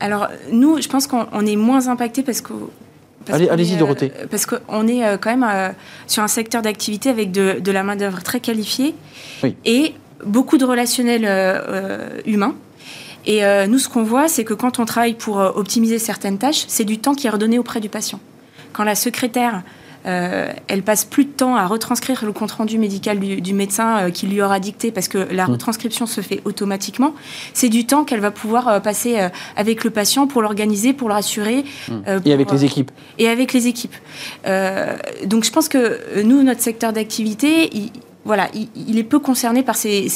Alors, 0.00 0.28
nous, 0.52 0.80
je 0.80 0.88
pense 0.88 1.06
qu'on 1.06 1.46
est 1.46 1.56
moins 1.56 1.88
impacté 1.88 2.22
parce 2.22 2.40
que 2.40 2.52
Allez-y, 3.28 3.74
euh, 3.74 3.78
Dorothée. 3.78 4.12
parce 4.30 4.46
qu'on 4.46 4.86
est 4.86 5.04
euh, 5.04 5.16
quand 5.16 5.36
même 5.36 5.74
sur 6.06 6.22
un 6.22 6.28
secteur 6.28 6.62
d'activité 6.62 7.08
avec 7.08 7.32
de, 7.32 7.70
la 7.72 7.82
main-d'œuvre 7.82 8.22
très 8.22 8.38
qualifiée 8.38 8.94
et 9.64 9.94
beaucoup 10.24 10.58
de 10.58 10.64
relationnels 10.64 11.24
humains. 12.24 12.54
Et 13.26 13.44
euh, 13.44 13.66
nous, 13.66 13.78
ce 13.78 13.88
qu'on 13.88 14.04
voit, 14.04 14.28
c'est 14.28 14.44
que 14.44 14.54
quand 14.54 14.78
on 14.78 14.84
travaille 14.84 15.14
pour 15.14 15.40
euh, 15.40 15.50
optimiser 15.54 15.98
certaines 15.98 16.38
tâches, 16.38 16.64
c'est 16.68 16.84
du 16.84 16.98
temps 16.98 17.14
qui 17.14 17.26
est 17.26 17.30
redonné 17.30 17.58
auprès 17.58 17.80
du 17.80 17.88
patient. 17.88 18.20
Quand 18.72 18.84
la 18.84 18.94
secrétaire, 18.94 19.62
euh, 20.06 20.52
elle 20.68 20.82
passe 20.82 21.04
plus 21.04 21.24
de 21.24 21.30
temps 21.30 21.56
à 21.56 21.66
retranscrire 21.66 22.24
le 22.24 22.30
compte-rendu 22.30 22.78
médical 22.78 23.18
du, 23.18 23.52
médecin 23.52 24.12
qui 24.12 24.28
lui 24.28 24.40
aura 24.40 24.60
dicté 24.60 24.92
parce 24.92 25.08
que 25.08 25.18
la 25.18 25.48
mmh. 25.48 25.50
retranscription 25.50 26.06
se 26.06 26.20
fait 26.20 26.40
automatiquement, 26.44 27.14
c'est 27.54 27.68
du 27.68 27.86
temps 27.86 28.04
qu'elle 28.04 28.20
va 28.20 28.30
pouvoir 28.30 28.80
passer 28.82 29.18
avec 29.56 29.82
le 29.82 29.90
patient 29.90 30.28
pour 30.28 30.42
l'organiser, 30.42 30.92
pour 30.92 31.08
le 31.08 31.14
rassurer. 31.14 31.64
Mmh. 31.88 31.94
et 32.24 32.32
avec 32.32 32.52
les 32.52 32.64
équipes. 32.64 32.92
Et 33.18 33.28
avec 33.28 33.52
les 33.52 33.66
équipes. 33.66 33.96
donc 35.24 35.44
je 35.44 35.50
pense 35.50 35.68
que 35.68 36.22
nous, 36.22 36.44
notre 36.44 36.60
secteur 36.60 36.92
d'activité, 36.92 37.70
voilà, 38.26 38.50
il, 38.74 38.98
est 38.98 39.04
peu 39.04 39.18
concerné 39.18 39.62
par 39.62 39.76
ces, 39.76 40.08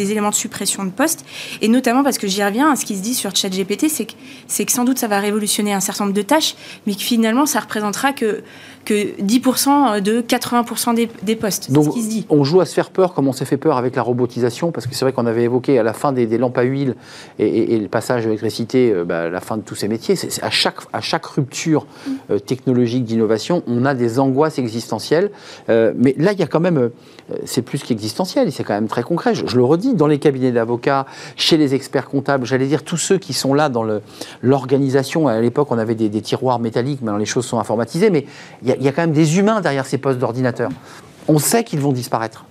éléments 0.00 0.30
de 0.30 0.34
suppression 0.34 0.84
de 0.84 0.90
postes, 0.90 1.24
et 1.62 1.68
notamment 1.68 2.02
parce 2.02 2.18
que 2.18 2.26
j'y 2.26 2.42
reviens, 2.42 2.74
ce 2.76 2.84
qui 2.84 2.96
se 2.96 3.02
dit 3.02 3.14
sur 3.14 3.34
ChatGPT, 3.34 3.88
c'est 3.88 4.06
que, 4.06 4.12
c'est 4.48 4.64
que 4.64 4.72
sans 4.72 4.84
doute 4.84 4.98
ça 4.98 5.06
va 5.06 5.20
révolutionner 5.20 5.72
un 5.72 5.80
certain 5.80 6.04
nombre 6.04 6.16
de 6.16 6.22
tâches, 6.22 6.56
mais 6.86 6.94
que 6.94 7.02
finalement 7.02 7.46
ça 7.46 7.60
représentera 7.60 8.12
que 8.12 8.42
que 8.84 9.20
10% 9.20 10.00
de 10.00 10.20
80% 10.20 10.94
des, 10.94 11.08
des, 11.22 11.36
postes. 11.36 11.70
Donc, 11.70 11.84
ce 11.84 11.90
qui 11.90 12.02
se 12.02 12.08
dit. 12.08 12.26
on 12.30 12.44
joue 12.44 12.60
à 12.60 12.66
se 12.66 12.74
faire 12.74 12.90
peur 12.90 13.14
comme 13.14 13.28
on 13.28 13.32
s'est 13.32 13.44
fait 13.44 13.56
peur 13.56 13.76
avec 13.76 13.96
la 13.96 14.02
robotisation, 14.02 14.72
parce 14.72 14.86
que 14.86 14.94
c'est 14.94 15.04
vrai 15.04 15.12
qu'on 15.12 15.26
avait 15.26 15.44
évoqué 15.44 15.78
à 15.78 15.82
la 15.82 15.92
fin 15.92 16.12
des, 16.12 16.26
lampes 16.38 16.58
à 16.58 16.62
huile 16.62 16.94
et, 17.38 17.78
le 17.78 17.88
passage 17.88 18.22
à 18.22 18.26
l'électricité, 18.26 18.92
euh, 18.92 19.04
bah, 19.04 19.28
la 19.28 19.40
fin 19.40 19.56
de 19.56 19.62
tous 19.62 19.74
ces 19.74 19.88
métiers. 19.88 20.16
À, 20.42 20.50
chaque, 20.50 20.76
à 20.92 21.00
chaque 21.00 21.26
rupture 21.26 21.86
euh, 22.30 22.38
technologique 22.38 23.04
d'innovation, 23.04 23.62
on 23.66 23.84
a 23.84 23.94
des 23.94 24.18
angoisses 24.18 24.58
existentielles. 24.58 25.30
Euh, 25.68 25.92
mais 25.96 26.14
là, 26.18 26.32
il 26.32 26.38
y 26.38 26.42
a 26.42 26.46
quand 26.46 26.60
même, 26.60 26.90
c'est 27.44 27.62
plus 27.62 27.82
qu'existentiel, 27.82 28.50
c'est 28.52 28.64
quand 28.64 28.74
même 28.74 28.88
très 28.88 29.02
concret. 29.02 29.34
Je, 29.34 29.56
le 29.56 29.64
redis, 29.64 29.94
dans 29.94 30.06
les 30.06 30.18
cabinets 30.18 30.52
d'avocats, 30.52 31.06
chez 31.36 31.56
les 31.56 31.74
experts 31.74 32.08
comptables, 32.08 32.46
j'allais 32.46 32.66
dire 32.66 32.82
tous 32.82 32.96
ceux 32.96 33.18
qui 33.18 33.32
sont 33.32 33.54
là 33.54 33.68
dans 33.68 33.84
l'organisation. 34.42 35.28
À 35.28 35.40
l'époque, 35.40 35.68
on 35.70 35.78
avait 35.78 35.94
des, 35.94 36.08
des, 36.08 36.22
tiroirs 36.22 36.58
métalliques, 36.58 37.02
maintenant 37.02 37.18
les 37.18 37.24
choses 37.26 37.46
sont 37.46 37.58
informatisées, 37.58 38.10
mais 38.10 38.26
il 38.62 38.69
y, 38.80 38.88
a 38.88 38.92
quand 38.92 39.02
même 39.02 39.12
des 39.12 39.38
humains 39.38 39.60
derrière 39.60 39.86
ces 39.86 39.98
postes 39.98 40.18
d'ordinateur. 40.18 40.70
On 41.28 41.38
sait 41.38 41.64
qu'ils 41.64 41.80
vont 41.80 41.92
disparaître. 41.92 42.44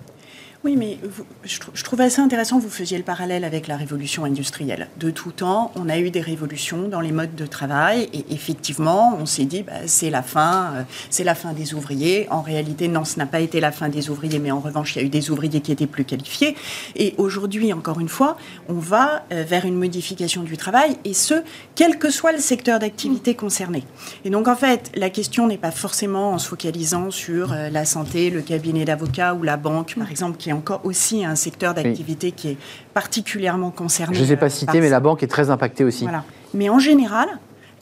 Oui, 0.62 0.76
mais 0.76 0.98
je, 1.42 1.82
trouve 1.82 2.02
assez 2.02 2.20
intéressant 2.20 2.58
que 2.58 2.64
vous 2.64 2.68
faisiez 2.68 2.98
le 2.98 3.02
parallèle 3.02 3.44
avec 3.44 3.66
la 3.66 3.78
révolution 3.78 4.26
industrielle. 4.26 4.88
De 4.98 5.10
tout 5.10 5.32
temps, 5.32 5.72
on 5.74 5.88
a 5.88 5.98
eu 5.98 6.10
des 6.10 6.20
révolutions 6.20 6.86
dans 6.86 7.00
les 7.00 7.12
modes 7.12 7.34
de 7.34 7.46
travail 7.46 8.10
et 8.12 8.26
effectivement, 8.28 9.16
on 9.18 9.24
s'est 9.24 9.46
dit, 9.46 9.62
bah, 9.62 9.72
c'est 9.86 10.10
la 10.10 10.22
fin, 10.22 10.74
euh, 10.74 10.82
c'est 11.08 11.24
la 11.24 11.34
fin 11.34 11.54
des 11.54 11.72
ouvriers. 11.72 12.26
En 12.30 12.42
réalité, 12.42 12.88
non, 12.88 13.06
ce 13.06 13.18
n'a 13.18 13.24
pas 13.24 13.40
été 13.40 13.58
la 13.58 13.72
fin 13.72 13.88
des 13.88 14.10
ouvriers, 14.10 14.38
mais 14.38 14.50
en 14.50 14.60
revanche, 14.60 14.96
il 14.96 14.98
y 14.98 15.02
a 15.02 15.06
eu 15.06 15.08
des 15.08 15.30
ouvriers 15.30 15.62
qui 15.62 15.72
étaient 15.72 15.86
plus 15.86 16.04
qualifiés. 16.04 16.54
Et 16.94 17.14
aujourd'hui, 17.16 17.72
encore 17.72 17.98
une 17.98 18.10
fois, 18.10 18.36
on 18.68 18.74
va 18.74 19.24
euh, 19.32 19.44
vers 19.48 19.64
une 19.64 19.76
modification 19.76 20.42
du 20.42 20.58
travail 20.58 20.98
et 21.06 21.14
ce, 21.14 21.42
quel 21.74 21.98
que 21.98 22.10
soit 22.10 22.32
le 22.32 22.38
secteur 22.38 22.78
d'activité 22.80 23.34
concerné. 23.34 23.84
Et 24.26 24.30
donc, 24.30 24.46
en 24.46 24.56
fait, 24.56 24.92
la 24.94 25.08
question 25.08 25.46
n'est 25.46 25.56
pas 25.56 25.70
forcément 25.70 26.32
en 26.32 26.38
se 26.38 26.48
focalisant 26.48 27.10
sur 27.10 27.54
euh, 27.54 27.70
la 27.70 27.86
santé, 27.86 28.28
le 28.28 28.42
cabinet 28.42 28.84
d'avocat 28.84 29.32
ou 29.32 29.42
la 29.42 29.56
banque, 29.56 29.94
par 29.98 30.10
exemple, 30.10 30.36
qui 30.36 30.49
encore 30.52 30.80
aussi 30.84 31.24
un 31.24 31.36
secteur 31.36 31.74
d'activité 31.74 32.32
qui 32.32 32.48
est 32.48 32.56
particulièrement 32.94 33.70
concerné. 33.70 34.14
Je 34.14 34.20
ne 34.20 34.26
les 34.26 34.32
ai 34.32 34.36
pas 34.36 34.50
cités, 34.50 34.80
mais 34.80 34.88
la 34.88 35.00
banque 35.00 35.22
est 35.22 35.28
très 35.28 35.50
impactée 35.50 35.84
aussi. 35.84 36.04
Voilà. 36.04 36.24
Mais 36.54 36.68
en 36.68 36.78
général, 36.78 37.28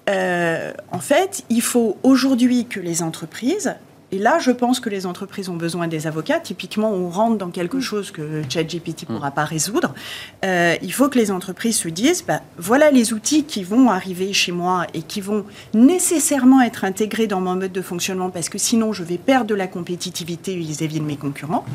euh, 0.09 0.73
en 0.91 0.99
fait, 0.99 1.45
il 1.51 1.63
faut 1.63 1.97
aujourd'hui 2.03 2.67
que 2.67 2.81
les 2.81 3.03
entreprises 3.03 3.75
et 4.11 4.19
là, 4.19 4.39
je 4.39 4.51
pense 4.51 4.81
que 4.81 4.89
les 4.89 5.05
entreprises 5.05 5.51
ont 5.51 5.57
besoin 5.57 5.87
des 5.87 6.07
avocats. 6.07 6.41
Typiquement, 6.41 6.91
on 6.91 7.11
rentre 7.11 7.37
dans 7.37 7.51
quelque 7.51 7.77
mm. 7.77 7.83
chose 7.83 8.11
que 8.11 8.43
ChatGPT 8.49 9.07
ne 9.07 9.13
mm. 9.13 9.17
pourra 9.17 9.31
pas 9.31 9.45
résoudre. 9.45 9.95
Euh, 10.45 10.77
il 10.81 10.93
faut 10.93 11.11
que 11.11 11.19
les 11.19 11.31
entreprises 11.31 11.79
se 11.79 11.89
disent, 11.89 12.25
bah, 12.27 12.41
voilà 12.57 12.91
les 12.91 13.13
outils 13.13 13.45
qui 13.45 13.63
vont 13.65 13.91
arriver 13.91 14.33
chez 14.33 14.53
moi 14.53 14.87
et 14.95 15.03
qui 15.03 15.21
vont 15.21 15.45
nécessairement 15.75 16.63
être 16.63 16.85
intégrés 16.85 17.27
dans 17.27 17.43
mon 17.43 17.57
mode 17.57 17.73
de 17.73 17.83
fonctionnement 17.83 18.31
parce 18.31 18.49
que 18.49 18.57
sinon, 18.57 18.95
je 18.95 19.03
vais 19.03 19.19
perdre 19.19 19.47
de 19.47 19.55
la 19.55 19.67
compétitivité 19.67 20.57
vis-à-vis 20.57 21.01
de 21.01 21.05
mes 21.05 21.17
concurrents. 21.17 21.67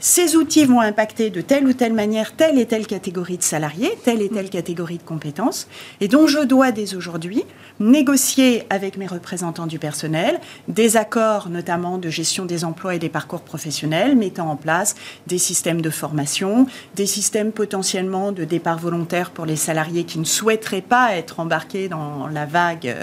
Ces 0.00 0.36
outils 0.36 0.64
vont 0.64 0.80
impacter 0.80 1.28
de 1.28 1.42
telle 1.42 1.66
ou 1.66 1.74
telle 1.74 1.92
manière 1.92 2.34
telle 2.34 2.58
et 2.58 2.66
telle 2.66 2.86
catégorie 2.86 3.38
de 3.38 3.42
salariés, 3.42 3.92
telle 4.04 4.22
et 4.22 4.28
telle 4.30 4.48
catégorie 4.48 4.98
de 4.98 5.02
compétences. 5.02 5.66
Et 6.00 6.08
donc, 6.08 6.28
je 6.28 6.40
dois 6.40 6.72
dès 6.72 6.94
aujourd'hui 6.94 7.44
négocier 7.80 8.64
avec 8.70 8.96
mes 8.96 9.06
représentants 9.06 9.66
du 9.66 9.78
personnel 9.78 10.40
des 10.68 10.96
accords, 10.96 11.48
notamment 11.48 11.73
de 11.74 12.08
gestion 12.08 12.44
des 12.44 12.64
emplois 12.64 12.94
et 12.94 12.98
des 12.98 13.08
parcours 13.08 13.40
professionnels, 13.40 14.16
mettant 14.16 14.48
en 14.48 14.56
place 14.56 14.94
des 15.26 15.38
systèmes 15.38 15.80
de 15.80 15.90
formation, 15.90 16.66
des 16.94 17.06
systèmes 17.06 17.50
potentiellement 17.52 18.32
de 18.32 18.44
départ 18.44 18.78
volontaire 18.78 19.30
pour 19.30 19.44
les 19.44 19.56
salariés 19.56 20.04
qui 20.04 20.18
ne 20.18 20.24
souhaiteraient 20.24 20.82
pas 20.82 21.16
être 21.16 21.40
embarqués 21.40 21.88
dans 21.88 22.28
la 22.28 22.46
vague 22.46 22.94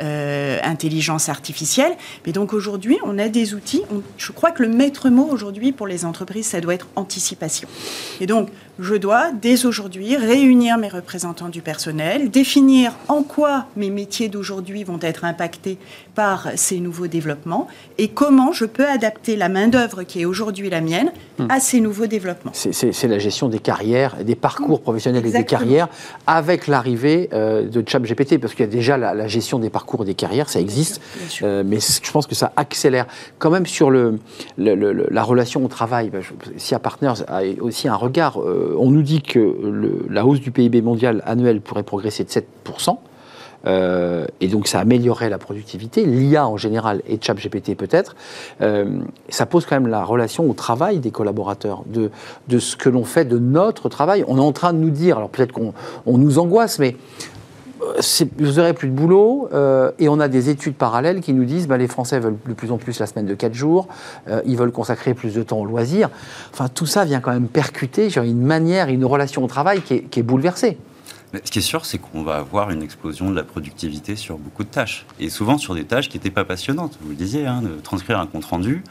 euh, 0.00 0.58
intelligence 0.62 1.28
artificielle. 1.28 1.92
Mais 2.24 2.32
donc 2.32 2.54
aujourd'hui, 2.54 2.98
on 3.04 3.18
a 3.18 3.28
des 3.28 3.54
outils. 3.54 3.82
je 4.16 4.32
crois 4.32 4.52
que 4.52 4.62
le 4.62 4.68
maître 4.70 5.10
mot 5.10 5.28
aujourd'hui 5.30 5.72
pour 5.72 5.86
les 5.86 6.04
entreprises, 6.04 6.46
ça 6.46 6.60
doit 6.60 6.74
être 6.74 6.88
anticipation. 6.96 7.68
Et 8.20 8.26
donc, 8.26 8.48
je 8.78 8.94
dois 8.94 9.30
dès 9.32 9.66
aujourd'hui 9.66 10.16
réunir 10.16 10.78
mes 10.78 10.88
représentants 10.88 11.48
du 11.48 11.62
personnel, 11.62 12.30
définir 12.30 12.92
en 13.08 13.22
quoi 13.22 13.66
mes 13.76 13.90
métiers 13.90 14.28
d'aujourd'hui 14.28 14.84
vont 14.84 14.98
être 15.00 15.24
impactés 15.24 15.78
par 16.14 16.48
ces 16.56 16.80
nouveaux 16.80 17.06
développements 17.06 17.68
et 17.98 18.08
comment 18.08 18.52
je 18.52 18.64
peux 18.64 18.86
adapter 18.86 19.36
la 19.36 19.48
main-d'œuvre 19.48 20.02
qui 20.02 20.20
est 20.20 20.24
aujourd'hui 20.24 20.70
la 20.70 20.80
mienne 20.80 21.10
hmm. 21.38 21.46
à 21.48 21.60
ces 21.60 21.80
nouveaux 21.80 22.06
développements. 22.06 22.52
C'est 22.54 23.08
la 23.08 23.18
gestion 23.18 23.48
des 23.48 23.58
carrières, 23.58 24.22
des 24.24 24.34
parcours 24.34 24.80
professionnels 24.80 25.26
et 25.26 25.32
des 25.32 25.44
carrières 25.44 25.88
avec 26.26 26.66
l'arrivée 26.66 27.28
euh, 27.32 27.68
de 27.68 27.82
ChatGPT, 27.86 28.38
parce 28.38 28.54
qu'il 28.54 28.64
y 28.64 28.68
a 28.68 28.72
déjà 28.72 28.96
la, 28.96 29.26
gestion 29.28 29.58
des 29.58 29.70
parcours 29.70 30.02
et 30.02 30.06
des 30.06 30.14
carrières, 30.14 30.48
ça 30.48 30.60
existe, 30.60 31.00
euh, 31.42 31.62
mais 31.64 31.78
je 31.80 32.10
pense 32.10 32.26
que 32.26 32.34
ça 32.34 32.52
accélère. 32.56 33.06
Quand 33.38 33.50
même 33.50 33.66
sur 33.66 33.90
le, 33.90 34.18
la 34.56 35.22
relation 35.22 35.64
au 35.64 35.68
travail, 35.68 36.10
bah, 36.10 36.18
SIA 36.56 36.78
Partners 36.78 37.24
a 37.28 37.42
aussi 37.60 37.88
un 37.88 37.96
regard. 37.96 38.40
Euh, 38.40 38.63
on 38.78 38.90
nous 38.90 39.02
dit 39.02 39.22
que 39.22 40.06
la 40.10 40.26
hausse 40.26 40.40
du 40.40 40.50
PIB 40.50 40.82
mondial 40.82 41.22
annuel 41.26 41.60
pourrait 41.60 41.82
progresser 41.82 42.24
de 42.24 42.30
7%. 42.30 42.98
Euh, 43.66 44.26
et 44.40 44.48
donc 44.48 44.66
ça 44.66 44.80
améliorerait 44.80 45.30
la 45.30 45.38
productivité, 45.38 46.04
l'IA 46.04 46.46
en 46.46 46.56
général 46.56 47.00
et 47.08 47.18
ChatGPT 47.20 47.74
peut-être, 47.74 48.14
euh, 48.60 49.00
ça 49.30 49.46
pose 49.46 49.64
quand 49.64 49.76
même 49.76 49.86
la 49.86 50.04
relation 50.04 50.48
au 50.48 50.52
travail 50.52 50.98
des 50.98 51.10
collaborateurs, 51.10 51.82
de, 51.86 52.10
de 52.48 52.58
ce 52.58 52.76
que 52.76 52.90
l'on 52.90 53.04
fait 53.04 53.24
de 53.24 53.38
notre 53.38 53.88
travail. 53.88 54.24
On 54.28 54.36
est 54.36 54.40
en 54.40 54.52
train 54.52 54.72
de 54.72 54.78
nous 54.78 54.90
dire, 54.90 55.16
alors 55.16 55.30
peut-être 55.30 55.52
qu'on 55.52 55.72
nous 56.06 56.38
angoisse, 56.38 56.78
mais 56.78 56.96
vous 58.38 58.52
n'aurez 58.52 58.72
plus 58.72 58.88
de 58.88 58.94
boulot 58.94 59.48
euh, 59.52 59.90
et 59.98 60.08
on 60.08 60.20
a 60.20 60.28
des 60.28 60.48
études 60.48 60.74
parallèles 60.74 61.20
qui 61.20 61.32
nous 61.32 61.44
disent 61.44 61.66
bah, 61.66 61.76
les 61.76 61.88
Français 61.88 62.20
veulent 62.20 62.38
de 62.46 62.54
plus 62.54 62.72
en 62.72 62.78
plus 62.78 62.98
la 63.00 63.06
semaine 63.06 63.26
de 63.26 63.34
4 63.34 63.54
jours, 63.54 63.88
euh, 64.28 64.40
ils 64.46 64.56
veulent 64.56 64.72
consacrer 64.72 65.14
plus 65.14 65.34
de 65.34 65.42
temps 65.42 65.58
au 65.58 65.64
loisir. 65.64 66.10
Enfin, 66.52 66.68
tout 66.68 66.86
ça 66.86 67.04
vient 67.04 67.20
quand 67.20 67.32
même 67.32 67.48
percuter 67.48 68.08
une 68.16 68.42
manière, 68.42 68.88
une 68.88 69.04
relation 69.04 69.44
au 69.44 69.46
travail 69.46 69.82
qui 69.82 69.94
est, 69.94 70.22
bouleversée. 70.22 70.78
ce 71.32 71.50
qui 71.50 71.58
est 71.58 71.62
sûr, 71.62 71.84
c'est 71.84 71.98
qu'on 71.98 72.22
va 72.22 72.36
avoir 72.36 72.70
une 72.70 72.82
explosion 72.82 73.30
de 73.30 73.36
la 73.36 73.44
productivité 73.44 74.16
sur 74.16 74.38
beaucoup 74.38 74.64
de 74.64 74.68
tâches. 74.68 75.06
Et 75.18 75.28
souvent 75.28 75.58
sur 75.58 75.74
des 75.74 75.84
tâches 75.84 76.08
qui 76.08 76.16
n'étaient 76.16 76.30
pas 76.30 76.44
passionnantes. 76.44 76.98
Vous 77.02 77.10
le 77.10 77.16
disiez, 77.16 77.46
hein, 77.46 77.62
de 77.62 77.80
transcrire 77.80 78.18
un 78.18 78.26
compte-rendu, 78.26 78.82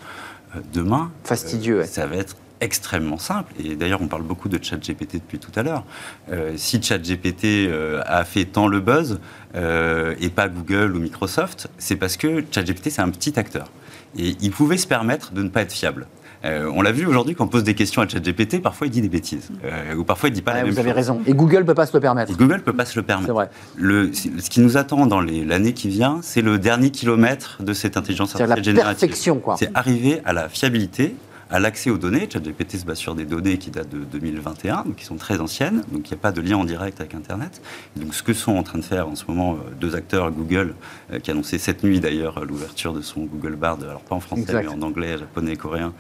euh, 0.56 0.60
demain, 0.74 1.12
fastidieux. 1.24 1.84
Ça 1.86 2.06
va 2.06 2.17
être 2.17 2.36
extrêmement 2.63 3.17
simple. 3.17 3.54
Et 3.63 3.76
d'ailleurs, 3.76 4.02
on 4.02 4.08
parle 4.08 4.23
beaucoup 4.23 4.49
de 4.49 4.62
ChatGPT 4.62 5.15
depuis 5.15 5.39
tout 5.39 5.52
à 5.56 5.63
l'heure. 5.63 5.84
Euh, 6.32 6.54
si 6.56 6.82
ChatGPT 6.82 7.45
euh, 7.67 8.02
a 8.06 8.23
fait 8.23 8.45
tant 8.45 8.67
le 8.67 8.80
buzz 8.80 9.19
euh, 9.56 10.15
et 10.19 10.30
pas 10.30 10.47
Google 10.47 10.95
ou 10.95 10.99
Microsoft, 10.99 11.67
c'est 11.78 11.97
parce 11.97 12.17
que 12.17 12.43
ChatGPT, 12.52 12.89
c'est 12.89 13.02
un 13.02 13.10
petit 13.10 13.38
acteur. 13.38 13.69
Et 14.17 14.36
il 14.41 14.52
pouvait 14.52 14.78
se 14.78 14.88
permettre 14.88 15.34
de 15.34 15.43
ne 15.43 15.49
pas 15.49 15.62
être 15.62 15.71
fiable. 15.71 16.08
on 16.43 16.82
l'a 16.84 16.91
vu 16.91 17.06
aujourd'hui 17.08 17.34
quand 17.36 17.45
on 17.45 17.47
pose 17.47 17.63
des 17.63 17.73
questions 17.73 18.02
à 18.02 18.08
ChatGPT, 18.08 18.62
parfois 18.62 18.86
il 18.88 18.91
dit 18.91 19.02
des 19.02 19.10
bêtises. 19.10 19.49
ou 19.97 20.04
parfois 20.04 20.30
il 20.30 20.34
dit 20.34 20.43
pas 20.43 20.54
la 20.54 20.63
même 20.63 20.71
Vous 20.71 20.80
avez 20.80 20.91
raison. 20.91 21.21
Et 21.26 21.34
Google 21.34 21.60
ne 21.60 21.63
peut 21.63 21.73
pas 21.73 21.88
se 21.88 21.97
le 21.97 21.99
permettre. 21.99 22.32
Et 22.32 22.36
Google 22.36 22.58
ne 22.58 22.62
peut 22.62 22.73
pas 22.73 22.86
se 22.86 22.99
le 22.99 23.04
permettre. 23.04 23.28
C'est 23.28 23.34
vrai. 23.34 23.49
Le, 23.76 24.13
ce 24.13 24.49
qui 24.52 24.62
nous 24.62 24.78
attend 24.78 25.08
dans 25.08 25.19
l'année 25.19 25.73
qui 25.73 25.89
vient, 25.89 26.19
c'est 26.21 26.41
le 26.41 26.60
dernier 26.60 26.91
kilomètre 26.91 27.63
de 27.63 27.73
cette 27.73 27.97
intelligence 27.97 28.36
artificielle 28.36 28.63
générative. 28.63 28.99
C'est 28.99 29.06
la 29.06 29.08
perfection, 29.08 29.39
quoi. 29.39 29.56
C'est 29.58 29.71
arriver 29.73 30.21
à 30.26 30.34
la 30.34 30.47
fiabilité, 30.47 31.15
à 31.49 31.60
l'accès 31.60 31.89
aux 31.89 31.97
données. 31.97 32.27
ChatGPT 32.32 32.77
se 32.77 32.86
base 32.86 32.97
sur 32.97 33.15
des 33.15 33.25
données 33.25 33.58
qui 33.58 33.71
datent 33.71 33.89
de 33.89 33.99
2021, 33.99 34.84
donc 34.84 34.95
qui 34.95 35.06
sont 35.06 35.15
très 35.15 35.39
anciennes, 35.39 35.84
donc 35.91 36.10
il 36.10 36.13
n'y 36.13 36.19
a 36.19 36.21
pas 36.21 36.32
de 36.32 36.41
lien 36.41 36.58
en 36.58 36.63
direct 36.63 36.99
avec 36.99 37.15
Internet. 37.15 37.62
donc 37.95 38.13
ce 38.13 38.23
que 38.23 38.34
sont 38.34 38.56
en 38.56 38.63
train 38.63 38.79
de 38.79 38.84
faire 38.84 39.08
en 39.08 39.15
ce 39.15 39.25
moment 39.27 39.53
euh, 39.53 39.71
deux 39.79 39.95
acteurs, 39.95 40.32
Google, 40.32 40.75
euh, 41.12 41.19
qui 41.19 41.32
a 41.32 41.34
annoncé 41.34 41.58
cette 41.58 41.84
nuit 41.84 41.99
d'ailleurs 41.99 42.45
l'ouverture 42.45 42.93
de 42.93 43.01
son 43.01 43.21
Google 43.21 43.56
Bard, 43.56 43.77
alors 43.82 44.01
pas 44.01 44.15
en 44.15 44.19
français, 44.19 44.53
mais 44.53 44.67
en 44.67 44.82
anglais, 44.82 45.17
japonais, 45.17 45.56
coréen, 45.56 45.93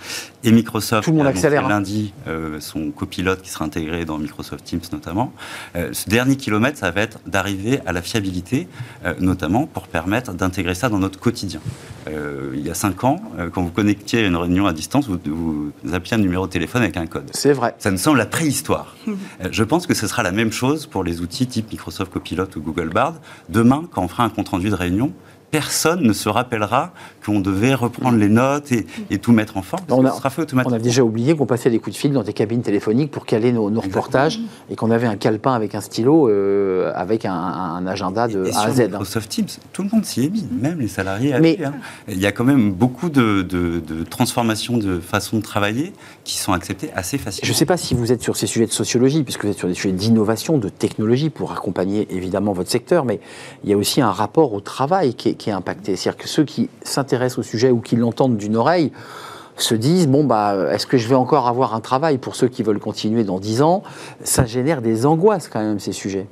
et 0.43 0.51
Microsoft, 0.51 1.05
Tout 1.05 1.11
le 1.11 1.17
monde 1.17 1.27
accélère, 1.27 1.65
hein. 1.65 1.69
lundi 1.69 2.13
euh, 2.27 2.59
son 2.59 2.91
copilote 2.91 3.41
qui 3.41 3.49
sera 3.49 3.65
intégré 3.65 4.05
dans 4.05 4.17
Microsoft 4.17 4.63
Teams 4.63 4.81
notamment. 4.91 5.33
ce 5.75 6.09
dernier 6.09 6.35
kilomètre, 6.35 6.77
ça 6.77 6.91
va 6.91 7.01
être 7.01 7.19
d'arriver 7.25 7.79
à 7.85 7.93
la 7.93 8.01
fiabilité, 8.01 8.67
notamment 9.19 9.65
pour 9.65 9.87
permettre 9.87 10.33
d'intégrer 10.33 10.75
ça 10.75 10.89
dans 10.89 10.99
notre 10.99 11.19
quotidien. 11.19 11.59
il 12.07 12.61
y 12.61 12.69
a 12.69 12.73
cinq 12.73 13.03
ans, 13.03 13.21
quand 13.53 13.61
vous 13.61 13.71
connectiez 13.71 14.23
à 14.23 14.27
une 14.27 14.35
réunion 14.35 14.65
à 14.65 14.73
distance, 14.73 15.07
vous, 15.07 15.19
vous 15.25 15.42
vous 15.43 15.93
appuyez 15.93 16.15
un 16.15 16.19
numéro 16.19 16.47
de 16.47 16.51
téléphone 16.51 16.81
avec 16.81 16.97
un 16.97 17.05
code. 17.05 17.29
C'est 17.33 17.53
vrai. 17.53 17.75
Ça 17.79 17.91
nous 17.91 17.97
semble 17.97 18.17
la 18.17 18.25
préhistoire. 18.25 18.95
Euh, 19.41 19.47
je 19.51 19.63
pense 19.63 19.87
que 19.87 19.93
ce 19.93 20.05
sera 20.05 20.21
la 20.21 20.31
même 20.31 20.51
chose 20.51 20.85
pour 20.85 21.03
les 21.03 21.21
outils 21.21 21.47
type 21.47 21.71
Microsoft 21.71 22.11
Copilot 22.11 22.47
ou 22.55 22.61
Google 22.61 22.89
Bard. 22.89 23.15
Demain, 23.49 23.83
quand 23.91 24.03
on 24.03 24.07
fera 24.07 24.23
un 24.23 24.29
compte 24.29 24.49
rendu 24.49 24.69
de 24.69 24.75
réunion, 24.75 25.11
personne 25.53 26.01
ne 26.01 26.13
se 26.13 26.29
rappellera 26.29 26.93
qu'on 27.23 27.39
devait 27.39 27.75
reprendre 27.75 28.17
les 28.17 28.27
notes 28.27 28.71
et, 28.71 29.19
tout 29.19 29.31
mettre 29.31 29.55
en 29.55 29.61
forme. 29.61 29.83
On 29.91 30.03
a, 30.03 30.09
sera 30.09 30.31
fait 30.31 30.41
automatiquement. 30.41 30.75
On 30.75 30.79
a 30.79 30.81
déjà 30.81 31.03
oublié 31.03 31.35
qu'on 31.35 31.45
passait 31.45 31.69
des 31.69 31.77
coups 31.77 31.95
de 31.95 31.99
fil 31.99 32.11
dans 32.11 32.23
des 32.23 32.33
cabines 32.33 32.63
téléphoniques 32.63 33.11
pour 33.11 33.27
caler 33.27 33.51
nos, 33.51 33.69
reportages 33.79 34.39
et 34.71 34.75
qu'on 34.75 34.89
avait 34.89 35.05
un 35.05 35.15
calepin 35.15 35.53
avec 35.53 35.75
un 35.75 35.81
stylo, 35.81 36.27
euh, 36.27 36.91
avec 36.95 37.25
un, 37.25 37.85
agenda 37.85 38.27
de 38.27 38.49
A 38.51 38.63
à 38.63 38.71
Z. 38.71 38.79
Hein. 38.81 38.87
Microsoft 38.87 39.29
Teams, 39.29 39.45
tout 39.71 39.83
le 39.83 39.89
monde 39.93 40.05
s'y 40.05 40.25
est 40.25 40.29
mis, 40.29 40.47
même 40.59 40.79
les 40.79 40.87
salariés. 40.87 41.35
Mais, 41.39 41.63
hein. 41.63 41.73
Il 42.07 42.19
y 42.19 42.25
a 42.25 42.31
quand 42.31 42.45
même 42.45 42.71
beaucoup 42.71 43.09
de, 43.11 43.45
transformations 44.09 44.77
de 44.77 44.99
façon 44.99 45.37
de 45.37 45.43
travailler 45.43 45.93
qui 46.23 46.37
sont 46.37 46.53
acceptées 46.53 46.89
assez 46.95 47.19
facilement. 47.19 47.45
Je 47.45 47.51
ne 47.51 47.55
sais 47.55 47.67
pas 47.67 47.77
si 47.77 47.93
vous 47.93 48.11
êtes 48.11 48.23
sur 48.23 48.37
ces 48.37 48.47
sujets 48.47 48.65
de 48.65 48.71
sociologie, 48.71 49.21
puisque 49.21 49.45
vous 49.45 49.51
êtes 49.51 49.59
sur 49.59 49.67
des 49.67 49.75
sujets 49.75 49.93
d'innovation, 49.93 50.57
de 50.57 50.69
technologie 50.69 51.29
pour 51.29 51.51
accompagner 51.51 52.07
évidemment 52.09 52.53
votre 52.53 52.71
secteur, 52.71 53.05
mais 53.05 53.19
il 53.63 53.69
y 53.69 53.73
a 53.73 53.77
aussi 53.77 54.01
un 54.01 54.11
rapport 54.11 54.53
au 54.53 54.59
travail 54.59 55.13
qui 55.13 55.29
est 55.29 55.42
qui 55.43 55.49
est 55.49 55.53
impacté. 55.53 55.97
C'est-à-dire 55.97 56.21
que 56.21 56.29
ceux 56.29 56.45
qui 56.45 56.69
s'intéressent 56.83 57.39
au 57.39 57.43
sujet 57.43 57.69
ou 57.69 57.81
qui 57.81 57.97
l'entendent 57.97 58.37
d'une 58.37 58.55
oreille 58.55 58.93
se 59.57 59.75
disent 59.75 60.07
bon 60.07 60.23
bah 60.23 60.55
est-ce 60.71 60.87
que 60.87 60.97
je 60.97 61.07
vais 61.07 61.15
encore 61.15 61.47
avoir 61.47 61.75
un 61.75 61.81
travail 61.81 62.17
pour 62.17 62.35
ceux 62.35 62.47
qui 62.47 62.63
veulent 62.63 62.79
continuer 62.79 63.25
dans 63.25 63.39
10 63.39 63.61
ans? 63.61 63.83
Ça 64.23 64.45
génère 64.45 64.81
des 64.81 65.05
angoisses 65.05 65.49
quand 65.49 65.59
même 65.59 65.79
ces 65.79 65.91
sujets. 65.91 66.27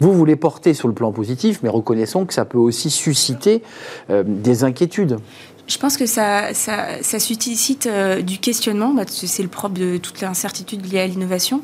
Vous, 0.00 0.24
les 0.24 0.36
portez 0.36 0.72
sur 0.72 0.88
le 0.88 0.94
plan 0.94 1.12
positif, 1.12 1.60
mais 1.62 1.68
reconnaissons 1.68 2.24
que 2.24 2.32
ça 2.32 2.46
peut 2.46 2.56
aussi 2.56 2.88
susciter 2.88 3.62
euh, 4.08 4.24
des 4.26 4.64
inquiétudes. 4.64 5.18
Je 5.66 5.78
pense 5.78 5.96
que 5.96 6.06
ça, 6.06 6.52
ça, 6.52 7.18
suscite 7.18 7.86
euh, 7.86 8.22
du 8.22 8.38
questionnement, 8.38 8.92
bah, 8.92 9.04
c'est 9.06 9.42
le 9.42 9.48
propre 9.48 9.78
de 9.78 9.98
toute 9.98 10.20
l'incertitude 10.20 10.90
liée 10.90 11.00
à 11.00 11.06
l'innovation. 11.06 11.62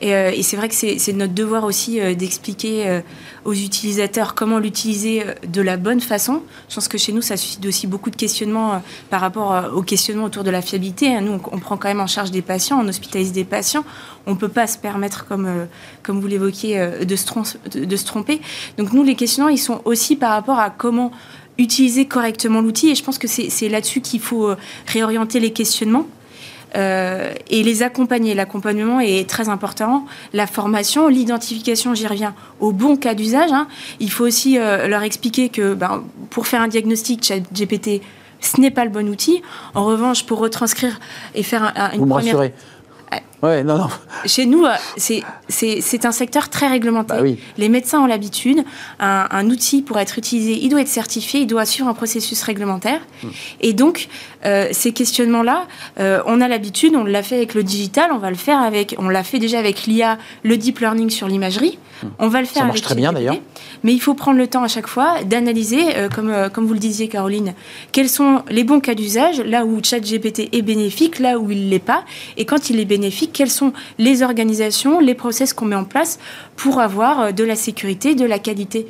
Et, 0.00 0.14
euh, 0.14 0.42
c'est 0.42 0.56
vrai 0.56 0.68
que 0.68 0.74
c'est 0.74 1.12
notre 1.12 1.32
devoir 1.32 1.64
aussi 1.64 2.00
euh, 2.00 2.14
d'expliquer 2.14 3.02
aux 3.44 3.52
utilisateurs 3.52 4.34
comment 4.34 4.58
l'utiliser 4.58 5.24
de 5.46 5.60
la 5.60 5.76
bonne 5.76 6.00
façon. 6.00 6.42
Je 6.68 6.74
pense 6.74 6.88
que 6.88 6.98
chez 6.98 7.12
nous, 7.12 7.22
ça 7.22 7.36
suscite 7.36 7.64
aussi 7.66 7.86
beaucoup 7.86 8.10
de 8.10 8.16
questionnements 8.16 8.82
par 9.10 9.20
rapport 9.20 9.72
aux 9.74 9.82
questionnements 9.82 10.24
autour 10.24 10.44
de 10.44 10.50
la 10.50 10.62
fiabilité. 10.62 11.14
Hein. 11.14 11.20
Nous, 11.20 11.40
on, 11.52 11.58
prend 11.58 11.76
quand 11.76 11.88
même 11.88 12.00
en 12.00 12.06
charge 12.06 12.30
des 12.30 12.42
patients, 12.42 12.80
on 12.82 12.88
hospitalise 12.88 13.32
des 13.32 13.44
patients. 13.44 13.84
On 14.26 14.32
ne 14.32 14.36
peut 14.36 14.48
pas 14.48 14.66
se 14.66 14.78
permettre, 14.78 15.26
comme, 15.26 15.66
comme 16.02 16.20
vous 16.20 16.26
l'évoquiez, 16.26 17.04
de, 17.04 17.16
se 17.16 17.78
de 17.78 17.96
se 17.96 18.04
tromper. 18.04 18.40
Donc 18.76 18.92
nous, 18.92 19.04
les 19.04 19.14
questionnements, 19.14 19.50
ils 19.50 19.58
sont 19.58 19.82
aussi 19.84 20.16
par 20.16 20.30
rapport 20.30 20.58
à 20.58 20.70
comment 20.70 21.12
utiliser 21.58 22.06
correctement 22.06 22.60
l'outil. 22.60 22.90
Et 22.90 22.94
je 22.94 23.02
pense 23.02 23.18
que 23.18 23.28
c'est 23.28 23.68
là-dessus 23.68 24.00
qu'il 24.00 24.20
faut 24.20 24.48
euh, 24.48 24.56
réorienter 24.86 25.40
les 25.40 25.52
questionnements. 25.52 26.06
Euh, 26.74 27.32
et 27.48 27.62
les 27.62 27.82
accompagner. 27.82 28.34
L'accompagnement 28.34 29.00
est 29.00 29.26
très 29.26 29.48
important. 29.48 30.04
La 30.34 30.46
formation, 30.46 31.08
l'identification, 31.08 31.94
j'y 31.94 32.06
reviens, 32.06 32.34
au 32.60 32.72
bon 32.72 32.96
cas 32.96 33.14
d'usage. 33.14 33.50
Hein. 33.50 33.66
Il 33.98 34.10
faut 34.10 34.24
aussi 34.24 34.58
euh, 34.58 34.86
leur 34.86 35.02
expliquer 35.02 35.48
que 35.48 35.72
ben, 35.72 36.04
pour 36.28 36.46
faire 36.46 36.60
un 36.60 36.68
diagnostic 36.68 37.32
GPT, 37.54 38.02
ce 38.40 38.60
n'est 38.60 38.72
pas 38.72 38.84
le 38.84 38.90
bon 38.90 39.08
outil. 39.08 39.40
En 39.74 39.86
revanche, 39.86 40.26
pour 40.26 40.38
retranscrire 40.38 40.98
et 41.34 41.42
faire 41.42 41.72
un, 41.76 41.92
une 41.92 42.00
Vous 42.00 42.06
première... 42.06 42.36
Me 42.36 42.50
Ouais, 43.42 43.62
non, 43.62 43.76
non. 43.76 43.88
Chez 44.24 44.46
nous, 44.46 44.64
euh, 44.64 44.74
c'est 45.48 46.04
un 46.04 46.12
secteur 46.12 46.48
très 46.48 46.68
réglementé. 46.68 47.14
Bah 47.14 47.20
oui. 47.22 47.38
Les 47.58 47.68
médecins 47.68 48.00
ont 48.00 48.06
l'habitude. 48.06 48.64
Un, 48.98 49.50
outil, 49.50 49.82
pour 49.82 49.98
être 49.98 50.18
utilisé, 50.18 50.58
il 50.60 50.68
doit 50.70 50.80
être 50.80 50.88
certifié, 50.88 51.40
il 51.40 51.46
doit 51.46 51.66
suivre 51.66 51.88
un 51.88 51.94
processus 51.94 52.42
réglementaire. 52.42 53.00
Hmm. 53.22 53.28
Et 53.60 53.72
donc, 53.72 54.08
euh, 54.44 54.68
ces 54.72 54.92
questionnements-là, 54.92 55.66
euh, 56.00 56.22
on 56.26 56.40
a 56.40 56.48
l'habitude, 56.48 56.94
on 56.96 57.04
l'a 57.04 57.22
fait 57.22 57.36
avec 57.36 57.54
le 57.54 57.62
digital, 57.62 58.10
on 58.12 58.18
va 58.18 58.30
le 58.30 58.36
faire 58.36 58.60
avec, 58.60 58.94
on 58.98 59.08
l'a 59.08 59.22
fait 59.22 59.38
déjà 59.38 59.58
avec 59.58 59.86
l'IA, 59.86 60.18
le 60.42 60.56
deep 60.56 60.80
learning 60.80 61.10
sur 61.10 61.28
l'imagerie. 61.28 61.78
Hmm. 62.02 62.08
On 62.18 62.28
va 62.28 62.40
le 62.40 62.46
faire 62.46 62.62
Ça 62.62 62.66
marche 62.66 62.82
très 62.82 62.94
bien 62.94 63.12
d'ailleurs. 63.12 63.36
Mais 63.84 63.92
il 63.92 64.00
faut 64.00 64.14
prendre 64.14 64.38
le 64.38 64.46
temps 64.46 64.62
à 64.62 64.68
chaque 64.68 64.86
fois 64.86 65.22
d'analyser, 65.24 65.84
comme, 66.14 66.32
comme 66.52 66.66
vous 66.66 66.72
le 66.72 66.78
disiez, 66.78 67.08
Caroline, 67.08 67.54
quels 67.92 68.08
sont 68.08 68.42
les 68.50 68.64
bons 68.64 68.80
cas 68.80 68.94
d'usage, 68.94 69.40
là 69.40 69.64
où 69.64 69.80
ChatGPT 69.82 70.48
est 70.52 70.62
bénéfique, 70.62 71.18
là 71.18 71.38
où 71.38 71.50
il 71.50 71.66
ne 71.66 71.70
l'est 71.70 71.78
pas. 71.78 72.04
Et 72.36 72.44
quand 72.44 72.70
il 72.70 72.80
est 72.80 72.84
bénéfique, 72.84 73.25
quelles 73.26 73.50
sont 73.50 73.72
les 73.98 74.22
organisations, 74.22 75.00
les 75.00 75.14
process 75.14 75.52
qu'on 75.52 75.66
met 75.66 75.76
en 75.76 75.84
place 75.84 76.18
pour 76.56 76.80
avoir 76.80 77.32
de 77.32 77.44
la 77.44 77.56
sécurité, 77.56 78.14
de 78.14 78.24
la 78.24 78.38
qualité 78.38 78.86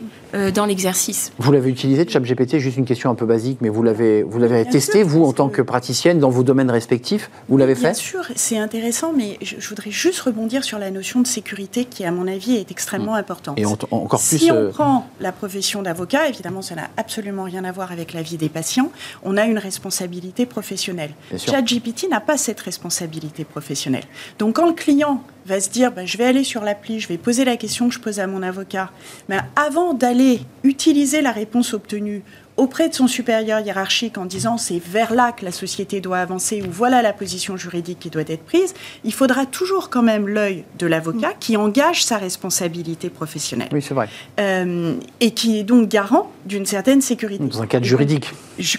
dans 0.54 0.66
l'exercice. 0.66 1.32
Vous 1.38 1.50
l'avez 1.50 1.70
utilisé, 1.70 2.06
ChatGPT, 2.06 2.58
juste 2.58 2.76
une 2.76 2.84
question 2.84 3.10
un 3.10 3.14
peu 3.14 3.24
basique, 3.24 3.58
mais 3.62 3.68
vous 3.70 3.82
l'avez, 3.82 4.22
vous 4.22 4.38
l'avez 4.38 4.64
testé, 4.66 5.02
vous, 5.02 5.24
en 5.24 5.32
tant 5.32 5.48
que 5.48 5.62
praticienne, 5.62 6.18
dans 6.18 6.30
vos 6.30 6.42
domaines 6.42 6.70
respectifs 6.70 7.30
Vous 7.48 7.56
l'avez 7.56 7.74
fait? 7.74 7.82
Bien 7.82 7.94
sûr, 7.94 8.20
c'est 8.34 8.58
intéressant, 8.58 9.12
mais 9.16 9.38
je, 9.40 9.56
voudrais 9.68 9.90
juste 9.90 10.20
rebondir 10.20 10.64
sur 10.64 10.78
la 10.78 10.90
notion 10.90 11.20
de 11.20 11.26
sécurité 11.26 11.84
qui, 11.84 12.04
à 12.04 12.10
mon 12.10 12.26
avis, 12.28 12.56
est 12.56 12.70
extrêmement 12.70 13.14
mm. 13.14 13.16
importante. 13.16 13.58
Et 13.58 13.66
encore 13.66 14.20
plus. 14.20 14.38
Si 14.38 14.50
on 14.50 14.70
prend 14.70 15.06
la 15.20 15.32
profession 15.32 15.82
d'avocat, 15.82 16.28
évidemment, 16.28 16.62
ça 16.62 16.74
n'a 16.74 16.88
absolument 16.96 17.44
rien 17.44 17.64
à 17.64 17.72
voir 17.72 17.92
avec 17.92 18.12
la 18.12 18.22
vie 18.22 18.36
des 18.36 18.48
patients, 18.48 18.90
on 19.22 19.36
a 19.36 19.44
une 19.44 19.58
responsabilité 19.58 20.46
professionnelle. 20.46 21.10
ChatGPT 21.36 22.08
n'a 22.10 22.20
pas 22.20 22.36
cette 22.36 22.60
responsabilité 22.60 23.44
professionnelle. 23.44 24.04
Donc, 24.38 24.56
quand 24.56 24.66
le 24.66 24.74
client 24.74 25.22
va 25.46 25.60
se 25.60 25.70
dire, 25.70 25.92
ben, 25.92 26.06
je 26.06 26.18
vais 26.18 26.24
aller 26.24 26.44
sur 26.44 26.62
l'appli, 26.62 27.00
je 27.00 27.08
vais 27.08 27.18
poser 27.18 27.44
la 27.44 27.56
question 27.56 27.88
que 27.88 27.94
je 27.94 28.00
pose 28.00 28.20
à 28.20 28.26
mon 28.26 28.42
avocat, 28.42 28.90
mais 29.28 29.38
avant 29.54 29.94
d'aller 29.94 30.40
utiliser 30.64 31.22
la 31.22 31.32
réponse 31.32 31.72
obtenue 31.72 32.22
auprès 32.56 32.88
de 32.88 32.94
son 32.94 33.06
supérieur 33.06 33.60
hiérarchique 33.60 34.18
en 34.18 34.24
disant 34.24 34.56
c'est 34.58 34.78
vers 34.78 35.12
là 35.12 35.32
que 35.32 35.44
la 35.44 35.52
société 35.52 36.00
doit 36.00 36.18
avancer 36.18 36.62
ou 36.62 36.70
voilà 36.70 37.02
la 37.02 37.12
position 37.12 37.56
juridique 37.56 37.98
qui 38.00 38.10
doit 38.10 38.22
être 38.22 38.44
prise, 38.44 38.74
il 39.04 39.12
faudra 39.12 39.46
toujours 39.46 39.90
quand 39.90 40.02
même 40.02 40.28
l'œil 40.28 40.64
de 40.78 40.86
l'avocat 40.86 41.32
qui 41.38 41.56
engage 41.56 42.04
sa 42.04 42.16
responsabilité 42.16 43.10
professionnelle. 43.10 43.68
Oui, 43.72 43.82
c'est 43.82 43.94
vrai. 43.94 44.08
Euh, 44.40 44.94
et 45.20 45.32
qui 45.32 45.58
est 45.58 45.64
donc 45.64 45.88
garant 45.88 46.30
d'une 46.46 46.66
certaine 46.66 47.00
sécurité. 47.00 47.44
Dans 47.44 47.62
un 47.62 47.66
cadre 47.66 47.84
juridique. 47.84 48.30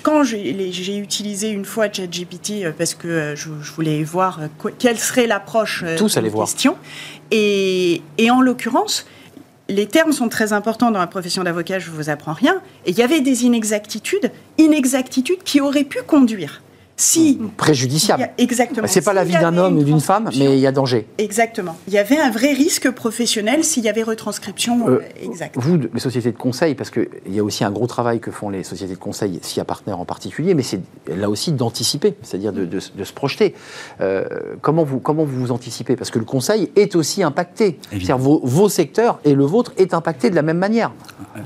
quand 0.01 0.23
j'ai 0.23 0.97
utilisé 0.97 1.49
une 1.49 1.65
fois 1.65 1.91
ChatGPT 1.91 2.63
euh, 2.63 2.71
parce 2.75 2.95
que 2.95 3.07
euh, 3.07 3.35
je, 3.35 3.49
voulais 3.75 4.03
voir 4.03 4.39
quelle 4.79 4.97
serait 4.97 5.27
l'approche 5.27 5.83
de 5.83 6.21
la 6.21 6.29
question, 6.29 6.77
et, 7.31 8.01
et 8.17 8.31
en 8.31 8.41
l'occurrence, 8.41 9.05
les 9.69 9.87
termes 9.87 10.11
sont 10.11 10.29
très 10.29 10.53
importants 10.53 10.91
dans 10.91 10.99
la 10.99 11.07
profession 11.07 11.43
d'avocat, 11.43 11.79
je 11.79 11.89
ne 11.89 11.95
vous 11.95 12.09
apprends 12.09 12.33
rien. 12.33 12.61
Et 12.85 12.91
il 12.91 12.97
y 12.97 13.03
avait 13.03 13.21
des 13.21 13.45
inexactitudes, 13.45 14.31
inexactitudes 14.57 15.43
qui 15.43 15.61
auraient 15.61 15.83
pu 15.83 15.99
conduire 16.03 16.61
si 16.97 17.39
préjudiciable. 17.57 18.31
exactement. 18.39 18.87
C'est 18.87 19.03
pas 19.03 19.13
la 19.13 19.23
vie 19.23 19.33
d'un 19.33 19.55
homme 19.55 19.77
ou 19.77 19.83
d'une 19.83 20.01
femme, 20.01 20.29
mais 20.37 20.57
il 20.57 20.59
y 20.59 20.65
a 20.65 20.71
danger. 20.71 21.07
Exactement. 21.19 21.77
Il 21.87 21.93
y 21.93 21.99
avait 21.99 22.17
un 22.17 22.31
vrai 22.31 22.53
risque 22.53 22.89
professionnel 22.89 23.63
s'il 23.63 23.83
y 23.83 23.89
avait 23.89 24.01
retranscription 24.01 24.89
euh, 24.89 24.91
euh, 24.93 25.01
exacte. 25.23 25.55
Vous, 25.57 25.77
les 25.77 25.99
sociétés 25.99 26.31
de 26.31 26.37
conseil, 26.37 26.73
parce 26.73 26.89
qu'il 26.89 27.07
y 27.27 27.37
a 27.37 27.43
aussi 27.43 27.63
un 27.63 27.69
gros 27.69 27.85
travail 27.85 28.19
que 28.19 28.31
font 28.31 28.49
les 28.49 28.63
sociétés 28.63 28.95
de 28.95 28.99
conseil, 28.99 29.39
SIA 29.43 29.63
Partner 29.63 29.93
en 29.93 30.05
particulier, 30.05 30.55
mais 30.55 30.63
c'est 30.63 30.81
là 31.15 31.29
aussi 31.29 31.51
d'anticiper, 31.51 32.15
c'est-à-dire 32.23 32.51
de, 32.51 32.79
se 32.79 33.13
projeter. 33.13 33.53
Euh, 34.01 34.25
comment, 34.61 34.83
vous, 34.83 34.99
comment 34.99 35.23
vous 35.23 35.39
vous 35.39 35.51
anticipez? 35.51 35.95
Parce 35.95 36.09
que 36.09 36.19
le 36.19 36.25
conseil 36.25 36.71
est 36.75 36.95
aussi 36.95 37.21
impacté. 37.21 37.77
C'est-à-dire 37.91 38.17
vos, 38.17 38.41
vos, 38.43 38.69
secteurs 38.69 39.19
et 39.23 39.35
le 39.35 39.45
vôtre 39.45 39.71
est 39.77 39.93
impacté 39.93 40.31
de 40.31 40.35
la 40.35 40.41
même 40.41 40.57
manière. 40.57 40.91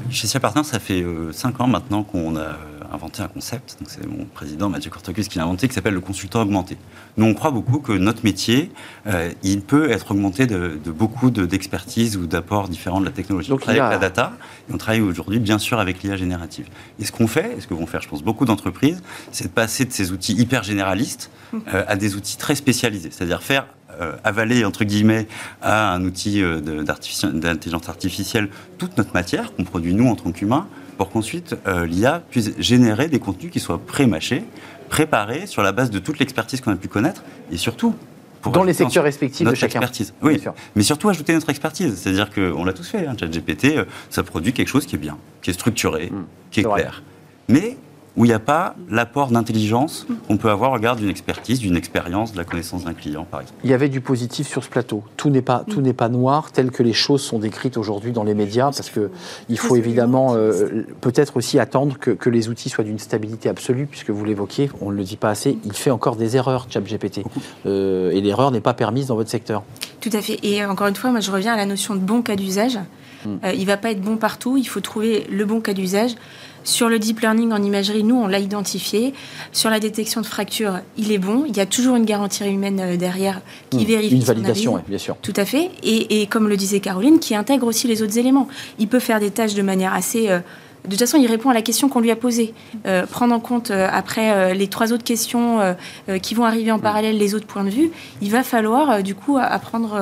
Chez 0.09 0.27
SIA 0.27 0.39
Partner, 0.39 0.63
ça 0.63 0.79
fait 0.79 1.03
5 1.33 1.59
ans 1.59 1.67
maintenant 1.67 2.03
qu'on 2.03 2.37
a 2.37 2.57
inventé 2.93 3.21
un 3.21 3.27
concept, 3.27 3.77
donc 3.79 3.89
c'est 3.89 4.05
mon 4.05 4.25
président 4.25 4.69
Mathieu 4.69 4.89
Cortocus 4.89 5.27
qui 5.27 5.37
l'a 5.37 5.45
inventé, 5.45 5.67
qui 5.67 5.73
s'appelle 5.73 5.93
le 5.93 6.01
consultant 6.01 6.41
augmenté. 6.41 6.77
Nous, 7.17 7.25
on 7.25 7.33
croit 7.33 7.51
beaucoup 7.51 7.79
que 7.79 7.93
notre 7.93 8.23
métier, 8.23 8.71
euh, 9.07 9.31
il 9.43 9.61
peut 9.61 9.91
être 9.91 10.11
augmenté 10.11 10.47
de, 10.47 10.79
beaucoup 10.87 11.31
d'expertise 11.31 12.17
ou 12.17 12.27
d'apports 12.27 12.67
différents 12.69 12.99
de 12.99 13.05
la 13.05 13.11
technologie. 13.11 13.49
Donc, 13.49 13.59
on 13.59 13.63
travaille 13.63 13.79
avec 13.79 13.93
la 13.93 13.99
data, 13.99 14.33
et 14.69 14.73
on 14.73 14.77
travaille 14.77 15.01
aujourd'hui, 15.01 15.39
bien 15.39 15.57
sûr, 15.57 15.79
avec 15.79 16.03
l'IA 16.03 16.17
générative. 16.17 16.67
Et 16.99 17.05
ce 17.05 17.11
qu'on 17.11 17.27
fait, 17.27 17.55
et 17.57 17.61
ce 17.61 17.67
que 17.67 17.73
vont 17.73 17.87
faire, 17.87 18.01
je 18.01 18.09
pense, 18.09 18.23
beaucoup 18.23 18.45
d'entreprises, 18.45 19.01
c'est 19.31 19.45
de 19.45 19.49
passer 19.49 19.85
de 19.85 19.91
ces 19.91 20.11
outils 20.11 20.33
hyper 20.33 20.63
généralistes 20.63 21.31
euh, 21.53 21.83
à 21.87 21.95
des 21.95 22.15
outils 22.15 22.37
très 22.37 22.55
spécialisés, 22.55 23.09
c'est-à-dire 23.11 23.41
faire 23.41 23.67
euh, 23.99 24.15
avaler, 24.23 24.65
entre 24.65 24.83
guillemets, 24.83 25.27
à 25.61 25.93
un 25.93 26.03
outil 26.03 26.41
d'intelligence 26.41 27.89
artificielle 27.89 28.49
toute 28.77 28.97
notre 28.97 29.13
matière 29.13 29.53
qu'on 29.53 29.63
produit 29.63 29.93
nous 29.93 30.07
en 30.07 30.15
tant 30.15 30.31
qu'humains, 30.31 30.67
pour 31.01 31.09
qu'ensuite 31.09 31.55
euh, 31.65 31.87
l'IA 31.87 32.21
puisse 32.29 32.51
générer 32.59 33.07
des 33.07 33.17
contenus 33.17 33.51
qui 33.51 33.59
soient 33.59 33.79
pré-mâchés, 33.79 34.43
préparés 34.87 35.47
sur 35.47 35.63
la 35.63 35.71
base 35.71 35.89
de 35.89 35.97
toute 35.97 36.19
l'expertise 36.19 36.61
qu'on 36.61 36.73
a 36.73 36.75
pu 36.75 36.89
connaître 36.89 37.23
et 37.51 37.57
surtout 37.57 37.95
pour 38.39 38.51
dans 38.51 38.63
les 38.63 38.73
secteurs 38.73 39.03
respectifs 39.03 39.47
de 39.47 39.55
chacun. 39.55 39.79
Expertise. 39.79 40.13
Oui, 40.21 40.39
mais 40.75 40.83
surtout 40.83 41.09
ajouter 41.09 41.33
notre 41.33 41.49
expertise. 41.49 41.95
C'est-à-dire 41.95 42.29
qu'on 42.29 42.63
l'a 42.63 42.73
tous 42.73 42.87
fait. 42.87 43.07
Hein, 43.07 43.15
ChatGPT, 43.19 43.77
euh, 43.77 43.85
ça 44.11 44.21
produit 44.21 44.53
quelque 44.53 44.67
chose 44.67 44.85
qui 44.85 44.93
est 44.93 44.99
bien, 44.99 45.17
qui 45.41 45.49
est 45.49 45.53
structuré, 45.53 46.11
mmh. 46.11 46.23
qui 46.51 46.59
est, 46.59 46.63
clair. 46.65 47.01
Mais 47.49 47.77
où 48.17 48.25
il 48.25 48.27
n'y 48.27 48.33
a 48.33 48.39
pas 48.39 48.75
l'apport 48.89 49.31
d'intelligence 49.31 50.05
qu'on 50.27 50.37
peut 50.37 50.49
avoir 50.49 50.71
au 50.71 50.73
regard 50.73 50.95
d'une 50.95 51.09
expertise, 51.09 51.59
d'une 51.59 51.77
expérience, 51.77 52.33
de 52.33 52.37
la 52.37 52.43
connaissance 52.43 52.83
d'un 52.83 52.93
client, 52.93 53.25
par 53.29 53.41
exemple. 53.41 53.59
Il 53.63 53.69
y 53.69 53.73
avait 53.73 53.89
du 53.89 54.01
positif 54.01 54.47
sur 54.47 54.63
ce 54.63 54.69
plateau. 54.69 55.03
Tout 55.15 55.29
n'est 55.29 55.41
pas, 55.41 55.63
tout 55.69 55.81
n'est 55.81 55.93
pas 55.93 56.09
noir 56.09 56.51
tel 56.51 56.71
que 56.71 56.83
les 56.83 56.93
choses 56.93 57.21
sont 57.21 57.39
décrites 57.39 57.77
aujourd'hui 57.77 58.11
dans 58.11 58.23
les 58.23 58.33
médias, 58.33 58.65
parce 58.65 58.89
que 58.89 59.09
il 59.49 59.57
faut 59.57 59.75
évidemment 59.75 60.35
euh, 60.35 60.85
peut-être 60.99 61.37
aussi 61.37 61.59
attendre 61.59 61.97
que, 61.97 62.11
que, 62.11 62.29
les 62.29 62.49
outils 62.49 62.69
soient 62.69 62.83
d'une 62.83 62.99
stabilité 62.99 63.49
absolue, 63.49 63.85
puisque 63.85 64.09
vous 64.09 64.25
l'évoquiez, 64.25 64.69
on 64.81 64.91
ne 64.91 64.97
le 64.97 65.03
dit 65.03 65.17
pas 65.17 65.29
assez, 65.29 65.57
il 65.63 65.73
fait 65.73 65.91
encore 65.91 66.15
des 66.15 66.35
erreurs, 66.35 66.67
ChatGPT. 66.69 67.21
Euh, 67.65 68.11
et 68.11 68.21
l'erreur 68.21 68.51
n'est 68.51 68.61
pas 68.61 68.73
permise 68.73 69.07
dans 69.07 69.15
votre 69.15 69.29
secteur. 69.29 69.63
Tout 70.01 70.09
à 70.13 70.21
fait. 70.21 70.39
Et 70.43 70.65
encore 70.65 70.87
une 70.87 70.95
fois, 70.95 71.11
moi 71.11 71.19
je 71.19 71.31
reviens 71.31 71.53
à 71.53 71.57
la 71.57 71.65
notion 71.65 71.95
de 71.95 71.99
bon 71.99 72.21
cas 72.21 72.35
d'usage. 72.35 72.77
Hmm. 73.25 73.37
Euh, 73.43 73.53
il 73.53 73.61
ne 73.61 73.65
va 73.65 73.77
pas 73.77 73.91
être 73.91 74.01
bon 74.01 74.17
partout, 74.17 74.57
il 74.57 74.65
faut 74.65 74.81
trouver 74.81 75.27
le 75.29 75.45
bon 75.45 75.61
cas 75.61 75.73
d'usage. 75.73 76.15
Sur 76.63 76.89
le 76.89 76.99
deep 76.99 77.21
learning 77.21 77.51
en 77.51 77.61
imagerie, 77.61 78.03
nous, 78.03 78.15
on 78.15 78.27
l'a 78.27 78.39
identifié. 78.39 79.13
Sur 79.51 79.69
la 79.69 79.79
détection 79.79 80.21
de 80.21 80.25
fractures, 80.25 80.79
il 80.97 81.11
est 81.11 81.17
bon. 81.17 81.45
Il 81.47 81.55
y 81.57 81.59
a 81.59 81.65
toujours 81.65 81.95
une 81.95 82.05
garantie 82.05 82.45
humaine 82.45 82.79
euh, 82.79 82.97
derrière 82.97 83.41
qui 83.69 83.83
hmm. 83.83 83.87
vérifie. 83.87 84.15
Une 84.15 84.23
validation, 84.23 84.81
bien 84.87 84.97
sûr. 84.97 85.17
Tout 85.21 85.33
à 85.35 85.45
fait. 85.45 85.71
Et, 85.83 86.25
comme 86.27 86.47
le 86.47 86.57
disait 86.57 86.79
Caroline, 86.79 87.19
qui 87.19 87.35
intègre 87.35 87.67
aussi 87.67 87.87
les 87.87 88.01
autres 88.01 88.17
éléments. 88.17 88.47
Il 88.79 88.87
peut 88.87 88.99
faire 88.99 89.19
des 89.19 89.31
tâches 89.31 89.53
de 89.53 89.61
manière 89.61 89.93
assez. 89.93 90.29
Euh, 90.29 90.39
de 90.85 90.89
toute 90.89 90.99
façon, 90.99 91.17
il 91.17 91.27
répond 91.27 91.49
à 91.49 91.53
la 91.53 91.61
question 91.61 91.89
qu'on 91.89 91.99
lui 91.99 92.09
a 92.09 92.15
posée. 92.15 92.53
Euh, 92.87 93.05
prendre 93.05 93.35
en 93.35 93.39
compte 93.39 93.69
après 93.69 94.55
les 94.55 94.67
trois 94.67 94.93
autres 94.93 95.03
questions 95.03 95.75
qui 96.23 96.33
vont 96.33 96.43
arriver 96.43 96.71
en 96.71 96.79
hmm. 96.79 96.81
parallèle, 96.81 97.17
les 97.19 97.35
autres 97.35 97.45
points 97.45 97.63
de 97.63 97.69
vue, 97.69 97.91
il 98.21 98.31
va 98.31 98.41
falloir 98.41 99.03
du 99.03 99.13
coup 99.13 99.37
apprendre 99.37 99.99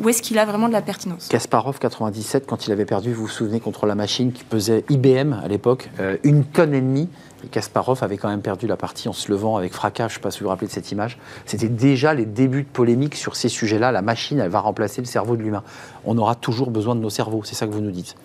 où 0.00 0.08
est-ce 0.08 0.22
qu'il 0.22 0.38
a 0.38 0.44
vraiment 0.44 0.68
de 0.68 0.72
la 0.72 0.82
pertinence 0.82 1.28
Kasparov, 1.28 1.78
97, 1.78 2.46
quand 2.46 2.66
il 2.66 2.72
avait 2.72 2.84
perdu, 2.84 3.12
vous 3.12 3.22
vous 3.22 3.28
souvenez, 3.28 3.60
contre 3.60 3.86
la 3.86 3.94
machine 3.94 4.32
qui 4.32 4.44
pesait 4.44 4.84
IBM 4.88 5.32
à 5.32 5.48
l'époque, 5.48 5.90
euh, 6.00 6.16
une 6.24 6.44
tonne 6.44 6.74
et 6.74 6.80
demie. 6.80 7.08
Kasparov 7.50 8.02
avait 8.02 8.16
quand 8.16 8.28
même 8.28 8.40
perdu 8.40 8.66
la 8.66 8.76
partie 8.76 9.08
en 9.08 9.12
se 9.12 9.30
levant 9.30 9.56
avec 9.56 9.72
fracas. 9.72 10.08
Je 10.08 10.12
ne 10.12 10.14
sais 10.14 10.20
pas 10.20 10.30
si 10.30 10.40
vous 10.40 10.44
vous 10.44 10.50
rappelez 10.50 10.66
de 10.66 10.72
cette 10.72 10.90
image. 10.92 11.18
C'était 11.44 11.68
déjà 11.68 12.14
les 12.14 12.24
débuts 12.24 12.62
de 12.62 12.68
polémique 12.68 13.14
sur 13.14 13.36
ces 13.36 13.50
sujets-là. 13.50 13.92
La 13.92 14.02
machine, 14.02 14.38
elle 14.38 14.50
va 14.50 14.60
remplacer 14.60 15.00
le 15.02 15.06
cerveau 15.06 15.36
de 15.36 15.42
l'humain. 15.42 15.62
On 16.04 16.16
aura 16.16 16.34
toujours 16.34 16.70
besoin 16.70 16.94
de 16.94 17.00
nos 17.00 17.10
cerveaux, 17.10 17.42
c'est 17.44 17.54
ça 17.54 17.66
que 17.66 17.72
vous 17.72 17.80
nous 17.80 17.90
dites 17.90 18.16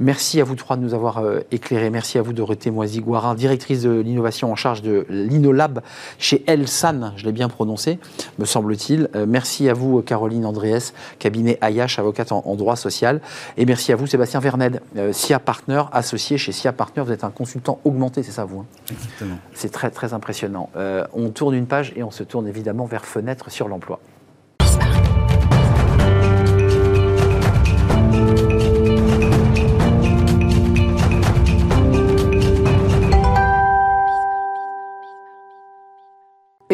Merci 0.00 0.40
à 0.40 0.44
vous 0.44 0.54
trois 0.54 0.76
de 0.76 0.82
nous 0.82 0.94
avoir 0.94 1.18
euh, 1.18 1.40
éclairés. 1.50 1.90
Merci 1.90 2.18
à 2.18 2.22
vous, 2.22 2.32
Dorothée 2.32 2.70
Moisy-Guarin, 2.70 3.34
directrice 3.34 3.82
de 3.82 3.90
l'innovation 3.90 4.50
en 4.50 4.56
charge 4.56 4.82
de 4.82 5.06
l'InnoLab 5.08 5.80
chez 6.18 6.44
Elsan, 6.46 7.12
je 7.16 7.24
l'ai 7.24 7.32
bien 7.32 7.48
prononcé, 7.48 7.98
me 8.38 8.44
semble-t-il. 8.44 9.08
Euh, 9.14 9.26
merci 9.28 9.68
à 9.68 9.74
vous, 9.74 10.02
Caroline 10.02 10.46
Andrés, 10.46 10.78
cabinet 11.18 11.58
Ayash, 11.60 11.98
avocate 11.98 12.32
en, 12.32 12.56
droit 12.56 12.76
social. 12.76 13.20
Et 13.56 13.66
merci 13.66 13.92
à 13.92 13.96
vous, 13.96 14.06
Sébastien 14.06 14.40
Verned, 14.40 14.80
euh, 14.96 15.12
SIA 15.12 15.38
Partner, 15.38 15.82
associé 15.92 16.38
chez 16.38 16.52
SIA 16.52 16.72
Partner. 16.72 17.02
Vous 17.02 17.12
êtes 17.12 17.24
un 17.24 17.30
consultant 17.30 17.80
augmenté, 17.84 18.22
c'est 18.22 18.32
ça, 18.32 18.44
vous 18.44 18.60
hein? 18.60 18.66
Exactement. 18.90 19.38
C'est 19.54 19.70
très, 19.70 19.90
très 19.90 20.14
impressionnant. 20.14 20.70
on 21.12 21.30
tourne 21.30 21.54
une 21.54 21.66
page 21.66 21.92
et 21.96 22.02
on 22.02 22.10
se 22.10 22.22
tourne 22.22 22.48
évidemment 22.48 22.86
vers 22.86 23.04
Fenêtre 23.04 23.50
sur 23.50 23.68
l'emploi. 23.68 24.00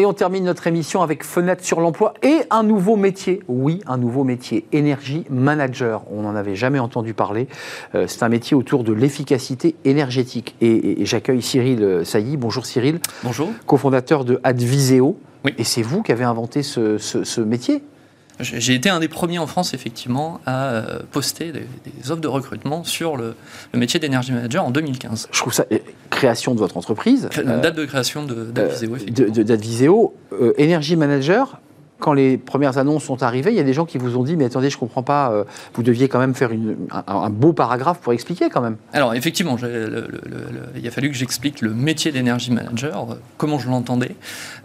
Et 0.03 0.05
on 0.05 0.11
termine 0.11 0.43
notre 0.43 0.67
émission 0.67 1.01
avec 1.01 1.23
Fenêtre 1.23 1.63
sur 1.63 1.79
l'emploi 1.79 2.13
et 2.23 2.41
un 2.49 2.63
nouveau 2.63 2.97
métier. 2.97 3.39
Oui, 3.47 3.79
un 3.87 3.95
nouveau 3.95 4.25
métier, 4.25 4.65
énergie 4.73 5.23
manager. 5.29 6.03
On 6.11 6.23
n'en 6.23 6.35
avait 6.35 6.57
jamais 6.57 6.77
entendu 6.77 7.13
parler. 7.13 7.47
Euh, 7.95 8.05
c'est 8.05 8.21
un 8.21 8.27
métier 8.27 8.53
autour 8.53 8.83
de 8.83 8.91
l'efficacité 8.91 9.77
énergétique. 9.85 10.57
Et, 10.59 11.05
j'accueille 11.05 11.41
Cyril 11.41 12.01
Sailly. 12.03 12.35
Bonjour 12.35 12.65
Cyril. 12.65 12.99
Bonjour. 13.23 13.47
Cofondateur 13.65 14.25
de 14.25 14.41
Adviseo. 14.43 15.17
Oui. 15.45 15.53
Et 15.57 15.63
c'est 15.63 15.83
vous 15.83 16.03
qui 16.03 16.11
avez 16.11 16.25
inventé 16.25 16.63
ce 16.63 17.39
métier 17.39 17.81
j'ai 18.39 18.73
été 18.73 18.89
un 18.89 18.99
des 18.99 19.07
premiers 19.07 19.39
en 19.39 19.47
France, 19.47 19.73
effectivement, 19.73 20.41
à 20.45 20.69
euh, 20.69 20.99
poster 21.11 21.51
des, 21.51 21.67
offres 22.09 22.21
de 22.21 22.27
recrutement 22.27 22.83
sur 22.83 23.15
le, 23.15 23.35
métier 23.73 23.99
d'énergie 23.99 24.31
manager 24.31 24.65
en 24.65 24.71
2015. 24.71 25.29
Je 25.31 25.39
trouve 25.39 25.53
ça. 25.53 25.65
Création 26.09 26.53
de 26.53 26.59
votre 26.59 26.77
entreprise. 26.77 27.29
Date 27.35 27.75
de 27.75 27.85
création 27.85 28.23
d'Adviseo, 28.23 28.95
effectivement. 28.95 29.43
D'Adviseo. 29.43 30.15
Énergie 30.57 30.95
manager, 30.95 31.59
quand 32.03 32.13
les 32.13 32.37
premières 32.37 32.77
annonces 32.77 33.05
sont 33.05 33.23
arrivées, 33.23 33.51
il 33.51 33.55
y 33.55 33.61
a 33.61 33.63
des 33.63 33.73
gens 33.73 33.85
qui 33.85 33.97
vous 33.97 34.17
ont 34.17 34.23
dit, 34.23 34.35
mais 34.35 34.43
attendez, 34.43 34.69
je 34.69 34.75
ne 34.75 34.79
comprends 34.81 35.03
pas, 35.03 35.31
euh, 35.31 35.45
vous 35.73 35.83
deviez 35.83 36.09
quand 36.09 36.19
même 36.19 36.35
faire 36.35 36.51
un, 37.07 37.29
beau 37.29 37.53
paragraphe 37.53 37.99
pour 37.99 38.11
expliquer 38.11 38.49
quand 38.49 38.59
même. 38.59 38.75
Alors 38.91 39.13
effectivement, 39.13 39.55
il 39.57 40.85
a 40.85 40.91
fallu 40.91 41.09
que 41.09 41.15
j'explique 41.15 41.61
le 41.61 41.73
métier 41.73 42.11
d'énergie 42.11 42.51
manager, 42.51 43.11
euh, 43.11 43.15
comment 43.37 43.57
je 43.57 43.69
l'entendais. 43.69 44.17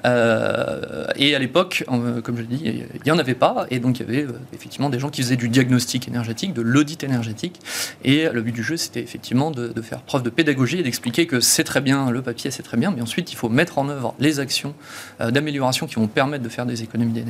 Euh, 0.04 1.06
et 1.14 1.36
à 1.36 1.38
l'époque, 1.38 1.84
comme 1.86 2.36
je 2.36 2.40
l'ai 2.42 2.56
dit, 2.56 2.62
il 2.64 3.02
n'y 3.04 3.12
en 3.12 3.18
avait 3.18 3.36
pas, 3.36 3.66
et 3.70 3.78
donc 3.78 4.00
il 4.00 4.06
y 4.06 4.10
avait 4.10 4.26
effectivement 4.52 4.90
des 4.90 4.98
gens 4.98 5.08
qui 5.08 5.22
faisaient 5.22 5.36
du 5.36 5.48
diagnostic 5.48 6.08
énergétique, 6.08 6.52
de 6.54 6.62
l'audit 6.62 7.04
énergétique. 7.04 7.60
Et 8.02 8.28
le 8.28 8.42
but 8.42 8.52
du 8.52 8.64
jeu, 8.64 8.76
c'était 8.76 9.00
effectivement 9.00 9.52
de, 9.52 9.68
de, 9.68 9.82
faire 9.82 10.00
preuve 10.00 10.24
de 10.24 10.30
pédagogie 10.30 10.80
et 10.80 10.82
d'expliquer 10.82 11.28
que 11.28 11.38
c'est 11.38 11.64
très 11.64 11.80
bien, 11.80 12.10
le 12.10 12.20
papier 12.20 12.50
c'est 12.50 12.64
très 12.64 12.76
bien, 12.76 12.90
mais 12.90 13.00
ensuite 13.00 13.32
il 13.32 13.36
faut 13.36 13.48
mettre 13.48 13.78
en 13.78 13.88
œuvre 13.88 14.14
les 14.18 14.40
actions 14.40 14.74
d'amélioration 15.20 15.86
qui 15.86 15.94
vont 15.94 16.08
permettre 16.08 16.42
de 16.42 16.48
faire 16.48 16.66
des 16.66 16.82
économies 16.82 17.12
d'énergie 17.12 17.27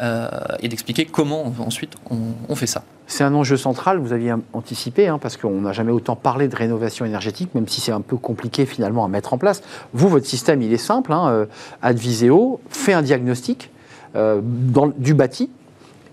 euh, 0.00 0.28
et 0.60 0.68
d'expliquer 0.68 1.04
comment 1.06 1.52
ensuite 1.58 1.94
on, 2.10 2.54
fait 2.54 2.66
ça. 2.66 2.84
C'est 3.06 3.24
un 3.24 3.34
enjeu 3.34 3.56
central, 3.56 3.98
vous 3.98 4.12
aviez 4.12 4.32
anticipé, 4.52 5.08
hein, 5.08 5.18
parce 5.18 5.36
qu'on 5.36 5.62
n'a 5.62 5.72
jamais 5.72 5.92
autant 5.92 6.16
parlé 6.16 6.48
de 6.48 6.56
rénovation 6.56 7.04
énergétique, 7.04 7.54
même 7.54 7.68
si 7.68 7.80
c'est 7.80 7.92
un 7.92 8.00
peu 8.00 8.16
compliqué 8.16 8.66
finalement 8.66 9.04
à 9.04 9.08
mettre 9.08 9.32
en 9.32 9.38
place. 9.38 9.62
Vous, 9.92 10.08
votre 10.08 10.26
système, 10.26 10.62
il 10.62 10.72
est 10.72 10.78
simple. 10.78 11.12
Hein, 11.12 11.28
euh, 11.28 11.46
fait 12.68 12.92
un 12.92 13.02
diagnostic 13.02 13.70
euh, 14.16 14.40
du 14.98 15.14
bâti, 15.14 15.50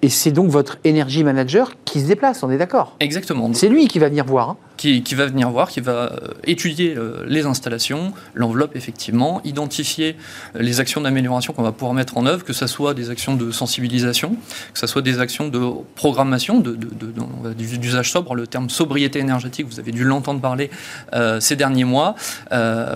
et 0.01 0.09
c'est 0.09 0.31
donc 0.31 0.49
votre 0.49 0.77
energy 0.85 1.23
manager 1.23 1.73
qui 1.83 1.99
se 1.99 2.05
déplace, 2.05 2.43
on 2.43 2.51
est 2.51 2.57
d'accord 2.57 2.95
Exactement. 2.99 3.51
C'est 3.53 3.67
lui 3.67 3.87
qui 3.87 3.99
va 3.99 4.07
venir 4.07 4.25
voir. 4.25 4.51
Hein. 4.51 4.57
Qui, 4.77 5.01
va 5.13 5.25
venir 5.25 5.49
voir, 5.49 5.69
qui 5.69 5.81
va 5.81 5.91
euh, 5.91 6.17
étudier 6.45 6.95
euh, 6.95 7.25
les 7.27 7.45
installations, 7.45 8.13
l'enveloppe 8.33 8.77
effectivement, 8.77 9.41
identifier 9.43 10.15
euh, 10.55 10.61
les 10.61 10.79
actions 10.79 11.01
d'amélioration 11.01 11.51
qu'on 11.51 11.63
va 11.63 11.73
pouvoir 11.73 11.93
mettre 11.93 12.17
en 12.17 12.25
œuvre, 12.25 12.45
que 12.45 12.53
ce 12.53 12.65
soit 12.65 12.93
des 12.93 13.09
actions 13.09 13.35
de 13.35 13.51
sensibilisation, 13.51 14.37
que 14.73 14.79
ce 14.79 14.87
soit 14.87 15.01
des 15.01 15.19
actions 15.19 15.49
de 15.49 15.59
programmation, 15.95 16.61
d'usage 16.61 18.11
sobre. 18.11 18.35
Le 18.35 18.47
terme 18.47 18.69
sobriété 18.69 19.19
énergétique, 19.19 19.65
vous 19.69 19.81
avez 19.81 19.91
dû 19.91 20.05
l'entendre 20.05 20.39
parler 20.39 20.69
ces 21.39 21.55
derniers 21.57 21.83
mois, 21.83 22.15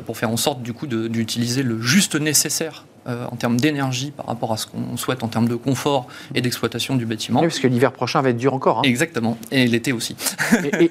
pour 0.06 0.18
faire 0.18 0.30
en 0.30 0.38
sorte 0.38 0.62
du 0.62 0.72
coup 0.72 0.88
d'utiliser 0.88 1.64
le 1.64 1.82
juste 1.82 2.16
nécessaire 2.16 2.86
euh, 3.08 3.26
en 3.32 3.36
termes 3.36 3.58
d'énergie 3.60 4.12
par 4.12 4.28
rapport 4.28 4.54
à 4.54 4.58
ce 4.58 4.66
qu'on 4.68 4.96
souhaite 4.98 5.24
en 5.24 5.28
termes 5.28 5.48
de 5.48 5.56
confort 5.56 6.08
et 6.36 6.42
d'exploitation 6.42 6.96
du 6.96 7.06
bâtiment. 7.06 7.42
Oui, 7.42 7.48
parce 7.48 7.60
que 7.60 7.68
l'hiver 7.68 7.92
prochain 7.92 8.22
va 8.22 8.30
être 8.30 8.38
dur 8.38 8.54
encore. 8.54 8.80
Hein. 8.80 8.84
Exactement, 8.84 9.38
et 9.52 9.68
l'été 9.68 9.92
aussi. 9.92 10.16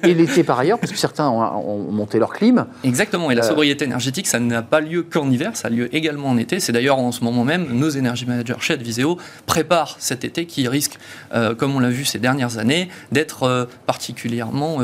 et, 0.03 0.13
l'été 0.13 0.43
par 0.43 0.59
ailleurs, 0.59 0.79
parce 0.79 0.91
que 0.91 0.97
certains 0.97 1.27
ont, 1.29 1.91
monté 1.91 2.19
leur 2.19 2.33
clim. 2.33 2.67
Exactement, 2.83 3.31
et 3.31 3.35
la 3.35 3.43
euh, 3.43 3.47
sobriété 3.47 3.85
énergétique, 3.85 4.27
ça 4.27 4.39
n'a 4.39 4.61
pas 4.61 4.79
lieu 4.79 5.03
qu'en 5.03 5.29
hiver, 5.31 5.55
ça 5.55 5.69
a 5.69 5.71
lieu 5.71 5.93
également 5.95 6.29
en 6.29 6.37
été. 6.37 6.59
C'est 6.59 6.71
d'ailleurs 6.71 6.99
en 6.99 7.11
ce 7.11 7.23
moment 7.23 7.43
même, 7.43 7.67
nos 7.71 7.89
énergie 7.89 8.25
managers 8.25 8.55
chez 8.59 8.73
Adviseo 8.73 9.17
préparent 9.45 9.95
cet 9.99 10.23
été 10.23 10.45
qui 10.45 10.67
risque, 10.67 10.99
euh, 11.33 11.55
comme 11.55 11.75
on 11.75 11.79
l'a 11.79 11.89
vu 11.89 12.05
ces 12.05 12.19
dernières 12.19 12.57
années, 12.59 12.89
d'être 13.11 13.67
particulièrement 13.85 14.77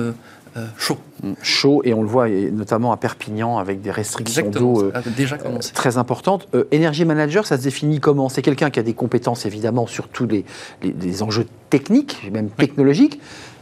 chaud. 0.78 0.97
Chaud, 1.41 1.82
et 1.84 1.93
on 1.93 2.01
le 2.01 2.07
voit 2.07 2.30
notamment 2.30 2.91
à 2.93 2.97
Perpignan 2.97 3.57
avec 3.57 3.82
des 3.82 3.91
restrictions 3.91 4.49
d'eau 4.49 4.84
euh, 4.84 4.91
euh, 4.95 5.60
très 5.74 5.97
importantes. 5.97 6.47
Energy 6.74 7.03
Manager, 7.03 7.45
ça 7.45 7.57
se 7.57 7.64
définit 7.64 7.99
comment? 7.99 8.30
C'est 8.30 8.41
quelqu'un 8.41 8.70
qui 8.70 8.80
a 8.80 8.84
des 8.84 8.93
compétences 8.93 9.45
évidemment 9.45 9.86
sur 9.86 10.07
tous 10.07 10.28
les, 10.28 10.45
les 10.82 11.24
enjeux 11.24 11.45
techniques, 11.70 12.30
même 12.32 12.49
technologiques, 12.49 13.20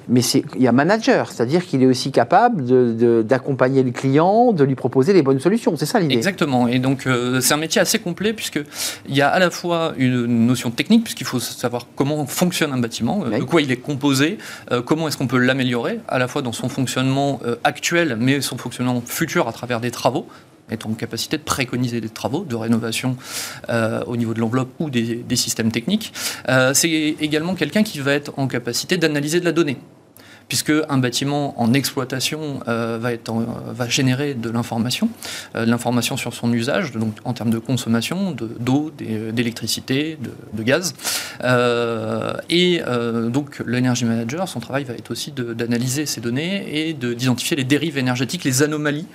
mais 0.09 0.21
il 0.21 0.61
y 0.61 0.67
a 0.67 0.71
manager, 0.71 1.31
c'est-à-dire 1.31 1.65
qu'il 1.65 1.83
est 1.83 1.85
aussi 1.85 2.11
capable 2.11 2.63
d'accompagner 3.23 3.83
le 3.83 3.91
client, 3.91 4.53
de 4.53 4.63
lui 4.63 4.75
proposer 4.75 5.13
les 5.13 5.21
bonnes 5.21 5.39
solutions. 5.39 5.75
C'est 5.75 5.85
ça 5.85 5.99
l'idée. 5.99 6.15
Exactement. 6.15 6.67
Et 6.67 6.79
donc, 6.79 7.05
euh, 7.07 7.41
c'est 7.41 7.53
un 7.53 7.57
métier 7.57 7.81
assez 7.81 7.99
complet, 7.99 8.33
puisqu'il 8.33 8.65
y 9.15 9.21
a 9.21 9.29
à 9.29 9.39
la 9.39 9.51
fois 9.51 9.93
une 9.97 10.25
notion 10.45 10.71
technique, 10.71 11.03
puisqu'il 11.03 11.25
faut 11.25 11.39
savoir 11.39 11.87
comment 11.95 12.25
fonctionne 12.25 12.71
un 12.71 12.77
bâtiment, 12.77 13.23
euh, 13.25 13.39
de 13.39 13.43
quoi 13.43 13.61
il 13.61 13.71
est 13.71 13.77
composé, 13.77 14.37
euh, 14.71 14.81
comment 14.81 15.07
est-ce 15.07 15.17
qu'on 15.17 15.27
peut 15.27 15.37
l'améliorer, 15.37 15.99
à 16.07 16.19
la 16.19 16.27
fois 16.27 16.41
dans 16.41 16.53
son 16.53 16.69
fonctionnement 16.69 17.39
actuel, 17.63 18.17
mais 18.19 18.41
son 18.41 18.57
fonctionnement 18.57 19.01
futur 19.05 19.47
à 19.47 19.51
travers 19.51 19.79
des 19.79 19.91
travaux 19.91 20.27
être 20.69 20.85
en 20.85 20.93
capacité 20.93 21.37
de 21.37 21.43
préconiser 21.43 22.01
des 22.01 22.09
travaux 22.09 22.43
de 22.43 22.55
rénovation 22.55 23.15
au 24.05 24.17
niveau 24.17 24.33
de 24.33 24.39
l'enveloppe 24.39 24.69
ou 24.79 24.89
des, 24.89 25.15
des, 25.15 25.35
systèmes 25.37 25.71
techniques. 25.71 26.13
c'est 26.73 26.89
également 26.89 27.55
quelqu'un 27.55 27.83
qui 27.83 27.99
va 27.99 28.13
être 28.13 28.33
en 28.37 28.47
capacité 28.47 28.97
d'analyser 28.97 29.39
de 29.39 29.45
la 29.45 29.53
donnée 29.53 29.77
puisque 30.47 30.71
un 30.89 30.97
bâtiment 30.97 31.59
en 31.59 31.73
exploitation 31.73 32.61
euh, 32.67 32.97
va, 32.99 33.13
être 33.13 33.33
va 33.67 33.89
générer 33.89 34.33
de 34.33 34.49
l'information, 34.49 35.09
euh, 35.55 35.65
de 35.65 35.69
l'information 35.69 36.17
sur 36.17 36.33
son 36.33 36.51
usage, 36.53 36.91
donc 36.93 37.15
en 37.25 37.33
termes 37.33 37.49
de 37.49 37.59
consommation, 37.59 38.31
d'eau, 38.31 38.91
d'électricité, 38.97 40.17
de, 40.53 40.63
gaz. 40.63 40.93
Euh, 41.43 42.33
et 42.49 42.81
donc 43.29 43.61
l'Energy 43.65 44.05
Manager, 44.05 44.47
son 44.47 44.59
travail 44.59 44.83
va 44.83 44.93
être 44.93 45.11
aussi 45.11 45.31
d'analyser 45.31 46.05
ces 46.05 46.21
données 46.21 46.87
et 46.87 46.93
d'identifier 46.93 47.55
les 47.55 47.63
dérives 47.63 47.97
énergétiques, 47.97 48.43
les 48.43 48.63
anomalies 48.63 49.07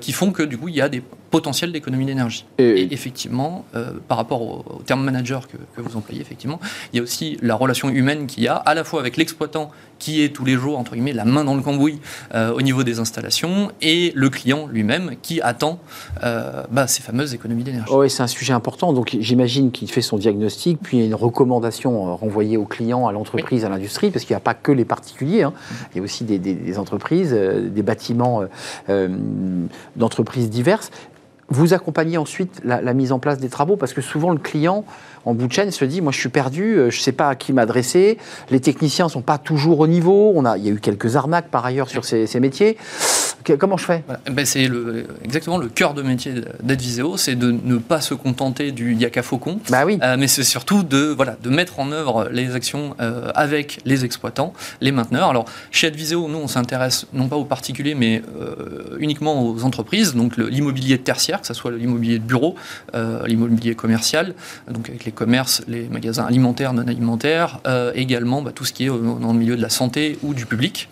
qui 0.00 0.12
font 0.12 0.32
que 0.32 0.42
du 0.42 0.58
coup 0.58 0.68
il 0.68 0.76
y 0.76 0.80
a 0.80 0.88
des 0.88 1.02
potentiels 1.30 1.72
d'économie 1.72 2.06
d'énergie. 2.06 2.44
Et, 2.58 2.92
effectivement, 2.92 3.64
par 4.08 4.18
rapport 4.18 4.42
au, 4.42 4.82
terme 4.86 5.04
manager 5.04 5.48
que, 5.48 5.56
que, 5.74 5.80
vous 5.80 5.96
employez, 5.96 6.20
effectivement, 6.20 6.60
il 6.92 6.96
y 6.98 7.00
a 7.00 7.02
aussi 7.02 7.38
la 7.42 7.54
relation 7.54 7.88
humaine 7.88 8.26
qu'il 8.26 8.44
y 8.44 8.48
a 8.48 8.54
à 8.54 8.74
la 8.74 8.84
fois 8.84 9.00
avec 9.00 9.16
l'exploitant 9.16 9.72
qui 9.98 10.22
est 10.22 10.28
tous 10.28 10.44
les 10.44 10.54
jours, 10.54 10.63
entre 10.72 10.94
guillemets, 10.94 11.12
la 11.12 11.24
main 11.24 11.44
dans 11.44 11.54
le 11.54 11.62
cambouis 11.62 12.00
euh, 12.34 12.52
au 12.52 12.62
niveau 12.62 12.82
des 12.82 12.98
installations, 12.98 13.70
et 13.82 14.12
le 14.14 14.30
client 14.30 14.66
lui-même 14.66 15.12
qui 15.22 15.40
attend 15.40 15.78
euh, 16.22 16.62
bah, 16.70 16.86
ces 16.86 17.02
fameuses 17.02 17.34
économies 17.34 17.64
d'énergie. 17.64 17.92
oui, 17.92 18.10
c'est 18.10 18.22
un 18.22 18.28
sujet 18.28 18.52
important. 18.52 18.92
Donc 18.92 19.16
j'imagine 19.20 19.70
qu'il 19.70 19.90
fait 19.90 20.02
son 20.02 20.16
diagnostic, 20.16 20.78
puis 20.82 20.98
il 20.98 21.00
y 21.00 21.02
a 21.02 21.06
une 21.06 21.14
recommandation 21.14 22.08
euh, 22.08 22.12
renvoyée 22.12 22.56
au 22.56 22.64
client, 22.64 23.06
à 23.06 23.12
l'entreprise, 23.12 23.64
à 23.64 23.68
l'industrie, 23.68 24.10
parce 24.10 24.24
qu'il 24.24 24.34
n'y 24.34 24.38
a 24.38 24.40
pas 24.40 24.54
que 24.54 24.72
les 24.72 24.84
particuliers, 24.84 25.42
hein. 25.42 25.52
il 25.92 25.98
y 25.98 26.00
a 26.00 26.02
aussi 26.02 26.24
des, 26.24 26.78
entreprises, 26.78 27.32
des 27.32 27.82
bâtiments 27.82 28.42
d'entreprises 29.96 30.50
diverses. 30.50 30.90
Vous 31.50 31.74
accompagnez 31.74 32.16
ensuite 32.16 32.60
la, 32.64 32.94
mise 32.94 33.12
en 33.12 33.18
place 33.18 33.38
des 33.38 33.48
travaux, 33.48 33.76
parce 33.76 33.92
que 33.92 34.00
souvent 34.00 34.30
le 34.30 34.38
client 34.38 34.84
en 35.26 35.34
bout 35.34 35.46
de 35.46 35.52
chaîne 35.52 35.70
se 35.70 35.84
dit 35.84 36.00
moi 36.00 36.12
je 36.12 36.18
suis 36.18 36.28
perdu, 36.28 36.76
euh, 36.76 36.90
je 36.90 36.98
ne 36.98 37.02
sais 37.02 37.12
pas 37.12 37.28
à 37.28 37.34
qui 37.34 37.52
m'adresser, 37.52 38.18
les 38.50 38.60
techniciens 38.60 39.06
ne 39.06 39.10
sont 39.10 39.22
pas 39.22 39.38
toujours 39.38 39.80
au 39.80 39.86
niveau, 39.86 40.32
on 40.34 40.44
a, 40.44 40.56
il 40.56 40.66
y 40.66 40.68
a 40.68 40.72
eu 40.72 40.80
quelques 40.80 41.16
arnaques 41.16 41.48
par 41.48 41.64
ailleurs 41.64 41.88
sur 41.88 42.04
ces, 42.04 42.40
métiers. 42.40 42.76
Comment 43.58 43.76
je 43.76 43.84
fais 43.84 44.04
ben 44.30 44.46
C'est 44.46 44.68
le, 44.68 45.06
exactement 45.24 45.58
le 45.58 45.68
cœur 45.68 45.94
de 45.94 46.02
métier 46.02 46.34
d'Adviseo, 46.62 47.16
c'est 47.16 47.34
de 47.34 47.50
ne 47.50 47.78
pas 47.78 48.00
se 48.00 48.14
contenter 48.14 48.72
du 48.72 48.94
yaka 48.94 49.22
faucon, 49.22 49.58
bah 49.70 49.84
oui. 49.84 49.98
Euh, 50.02 50.16
mais 50.18 50.28
c'est 50.28 50.44
surtout 50.44 50.82
de, 50.82 51.06
voilà, 51.14 51.36
de 51.42 51.50
mettre 51.50 51.78
en 51.80 51.92
œuvre 51.92 52.28
les 52.32 52.54
actions 52.54 52.94
euh, 53.00 53.30
avec 53.34 53.80
les 53.84 54.04
exploitants, 54.04 54.52
les 54.80 54.92
mainteneurs. 54.92 55.28
Alors 55.28 55.44
chez 55.70 55.88
Adviseo, 55.88 56.28
nous 56.28 56.38
on 56.38 56.48
s'intéresse 56.48 57.06
non 57.12 57.28
pas 57.28 57.36
aux 57.36 57.44
particuliers, 57.44 57.94
mais 57.94 58.22
uniquement 58.98 59.46
aux 59.46 59.64
entreprises, 59.64 60.14
donc 60.14 60.36
l'immobilier 60.36 60.98
tertiaire, 60.98 61.40
que 61.40 61.46
ce 61.46 61.54
soit 61.54 61.72
l'immobilier 61.72 62.18
de 62.18 62.24
bureau, 62.24 62.54
l'immobilier 63.26 63.74
commercial, 63.74 64.34
donc 64.70 64.88
avec 64.88 65.04
les 65.04 65.12
commerces, 65.12 65.62
les 65.68 65.88
magasins 65.88 66.24
alimentaires, 66.24 66.72
non 66.72 66.86
alimentaires, 66.86 67.60
euh, 67.66 67.92
également 67.94 68.42
bah, 68.42 68.52
tout 68.54 68.64
ce 68.64 68.72
qui 68.72 68.84
est 68.84 68.88
dans 68.88 69.32
le 69.32 69.38
milieu 69.38 69.56
de 69.56 69.62
la 69.62 69.68
santé 69.68 70.18
ou 70.22 70.34
du 70.34 70.46
public, 70.46 70.88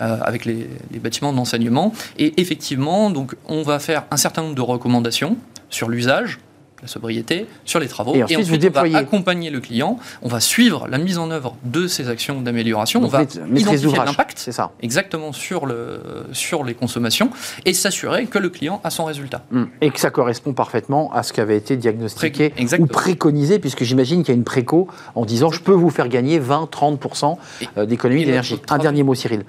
euh, 0.00 0.18
avec 0.22 0.44
les, 0.44 0.68
les 0.92 0.98
bâtiments 0.98 1.32
d'enseignement. 1.32 1.92
Et 2.18 2.40
effectivement, 2.40 3.10
donc, 3.10 3.34
on 3.46 3.62
va 3.62 3.78
faire 3.78 4.04
un 4.10 4.16
certain 4.16 4.42
nombre 4.42 4.54
de 4.54 4.60
recommandations 4.60 5.36
sur 5.70 5.88
l'usage, 5.88 6.38
la 6.82 6.88
sobriété, 6.88 7.46
sur 7.64 7.80
les 7.80 7.88
travaux. 7.88 8.14
Et 8.14 8.22
ensuite, 8.22 8.70
on 8.76 8.82
va 8.82 8.98
accompagner 8.98 9.50
le 9.50 9.60
client, 9.60 9.98
on 10.22 10.28
va 10.28 10.40
suivre 10.40 10.86
la 10.88 10.98
mise 10.98 11.18
en 11.18 11.30
œuvre 11.30 11.56
de 11.64 11.86
ces 11.86 12.08
actions 12.08 12.40
d'amélioration, 12.40 13.02
on 13.02 13.08
va 13.08 13.22
identifier 13.22 13.96
l'impact 13.96 14.38
c'est 14.38 14.52
ça. 14.52 14.72
exactement 14.80 15.32
sur, 15.32 15.66
le, 15.66 16.00
sur 16.32 16.64
les 16.64 16.74
consommations 16.74 17.30
et 17.64 17.72
s'assurer 17.72 18.26
que 18.26 18.38
le 18.38 18.50
client 18.50 18.80
a 18.84 18.90
son 18.90 19.04
résultat. 19.04 19.44
Hum. 19.52 19.68
Et 19.80 19.90
que 19.90 20.00
ça 20.00 20.10
correspond 20.10 20.52
parfaitement 20.52 21.12
à 21.12 21.22
ce 21.22 21.32
qui 21.32 21.40
avait 21.40 21.56
été 21.56 21.76
diagnostiqué 21.76 22.52
ou 22.78 22.86
préconisé, 22.86 23.58
puisque 23.58 23.84
j'imagine 23.84 24.22
qu'il 24.22 24.34
y 24.34 24.36
a 24.36 24.38
une 24.38 24.44
préco 24.44 24.88
en 25.14 25.24
disant 25.24 25.50
je 25.50 25.60
peux 25.60 25.72
vous 25.72 25.90
faire 25.90 26.08
gagner 26.08 26.38
20-30% 26.38 27.36
euh, 27.78 27.86
d'économie 27.86 28.24
d'énergie. 28.24 28.60
Un 28.68 28.78
dernier 28.78 29.02
mot, 29.02 29.14
Cyril. 29.14 29.44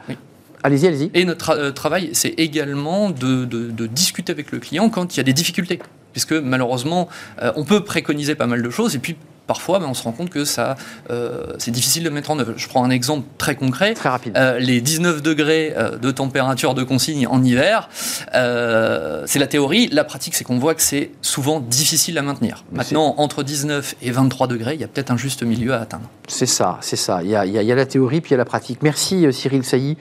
Allez-y, 0.63 0.87
allez-y. 0.87 1.11
Et 1.13 1.25
notre 1.25 1.51
euh, 1.51 1.71
travail, 1.71 2.09
c'est 2.13 2.33
également 2.37 3.09
de, 3.09 3.45
discuter 3.87 4.31
avec 4.31 4.51
le 4.51 4.59
client 4.59 4.89
quand 4.89 5.15
il 5.15 5.17
y 5.17 5.19
a 5.21 5.23
des 5.23 5.33
difficultés 5.33 5.79
puisque 6.13 6.33
malheureusement, 6.33 7.09
euh, 7.43 7.51
on 7.55 7.63
peut 7.63 7.83
préconiser 7.83 8.33
pas 8.33 8.47
mal 8.47 8.63
de 8.63 8.69
choses, 8.71 8.95
et 8.95 8.99
puis 8.99 9.17
parfois, 9.47 9.79
ben, 9.79 9.87
on 9.87 9.93
se 9.93 10.03
rend 10.03 10.11
compte 10.11 10.29
que 10.29 10.45
ça, 10.45 10.75
euh, 11.09 11.53
c'est 11.57 11.71
difficile 11.71 12.03
de 12.03 12.09
mettre 12.09 12.29
en 12.29 12.37
œuvre. 12.37 12.53
Je 12.57 12.67
prends 12.67 12.83
un 12.83 12.89
exemple 12.89 13.25
très 13.37 13.55
concret. 13.55 13.93
Très 13.93 14.09
rapide. 14.09 14.33
Euh, 14.37 14.59
les 14.59 14.81
19 14.81 15.21
degrés 15.21 15.73
euh, 15.75 15.97
de 15.97 16.11
température 16.11 16.75
de 16.75 16.83
consigne 16.83 17.25
en 17.27 17.43
hiver, 17.43 17.89
c'est 19.25 19.39
la 19.39 19.47
théorie. 19.47 19.87
La 19.91 20.03
pratique, 20.03 20.35
c'est 20.35 20.43
qu'on 20.43 20.59
voit 20.59 20.75
que 20.75 20.81
c'est 20.81 21.11
souvent 21.21 21.59
difficile 21.59 22.17
à 22.17 22.21
maintenir. 22.21 22.65
Maintenant, 22.71 23.15
entre 23.17 23.43
19 23.43 23.95
et 24.01 24.11
23 24.11 24.47
degrés, 24.47 24.75
il 24.75 24.81
y 24.81 24.83
a 24.83 24.87
peut-être 24.87 25.11
un 25.11 25.17
juste 25.17 25.43
milieu 25.43 25.73
à 25.73 25.81
atteindre. 25.81 26.09
C'est 26.27 26.45
ça, 26.45 26.77
c'est 26.81 26.97
ça. 26.97 27.23
Il 27.23 27.29
y, 27.29 27.35
a, 27.35 27.45
il 27.45 27.53
y, 27.53 27.71
a, 27.71 27.75
la 27.75 27.85
théorie, 27.85 28.19
puis 28.19 28.31
il 28.31 28.33
y 28.33 28.35
a 28.35 28.37
la 28.37 28.45
pratique. 28.45 28.79
Merci 28.83 29.25
Cyril 29.31 29.63
Sailly, 29.63 29.97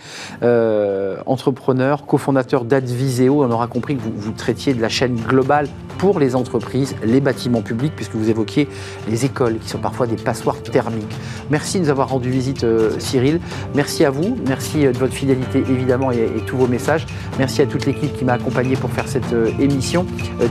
entrepreneur, 1.27 2.05
cofondateur 2.05 2.65
d'Adviseo. 2.65 3.45
On 3.45 3.51
aura 3.51 3.69
compris 3.69 3.97
que 3.97 4.03
vous, 4.03 4.13
vous 4.17 4.33
traitiez 4.33 4.75
de 4.75 4.83
la 4.83 4.89
chaîne 4.89 5.15
globale 5.15 5.69
pour 5.99 6.19
les 6.19 6.35
entreprises, 6.35 6.97
les 7.05 7.21
bâtiments 7.21 7.63
publics, 7.63 7.93
puisque 7.95 8.15
vous 8.15 8.29
évoquiez 8.29 8.69
les 9.09 9.25
équipes 9.25 9.36
qui 9.63 9.69
sont 9.69 9.79
parfois 9.79 10.07
des 10.07 10.17
passoires 10.17 10.61
thermiques. 10.63 11.15
Merci 11.51 11.79
de 11.79 11.85
nous 11.85 11.91
avoir 11.91 12.09
rendu 12.09 12.31
visite, 12.31 12.67
Cyril. 12.99 13.41
Merci 13.75 14.05
à 14.05 14.11
vous. 14.11 14.37
Merci 14.47 14.85
de 14.85 14.99
votre 14.99 15.15
fidélité, 15.15 15.59
évidemment, 15.69 16.11
et, 16.11 16.29
tous 16.47 16.57
vos 16.57 16.67
messages. 16.67 17.07
Merci 17.39 17.63
à 17.63 17.67
toute 17.67 17.87
l'équipe 17.87 18.17
qui 18.17 18.25
m'a 18.25 18.35
accompagné 18.35 18.77
pour 18.77 18.91
faire 18.91 19.09
cette 19.09 19.35
émission. 19.61 20.07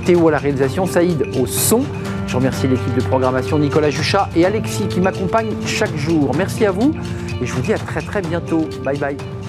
Théo 0.05 0.27
à 0.27 0.31
la 0.31 0.37
réalisation, 0.37 0.85
Saïd 0.85 1.25
au 1.39 1.45
son. 1.45 1.83
Je 2.27 2.35
remercie 2.35 2.67
l'équipe 2.67 2.93
de 2.95 3.01
programmation, 3.01 3.59
Nicolas 3.59 3.89
Juchat 3.89 4.29
et 4.35 4.45
Alexis 4.45 4.87
qui 4.87 4.99
m'accompagnent 4.99 5.53
chaque 5.65 5.95
jour. 5.95 6.31
Merci 6.35 6.65
à 6.65 6.71
vous 6.71 6.93
et 7.41 7.45
je 7.45 7.53
vous 7.53 7.61
dis 7.61 7.73
à 7.73 7.77
très 7.77 8.01
très 8.01 8.21
bientôt. 8.21 8.67
Bye 8.83 8.97
bye. 8.97 9.44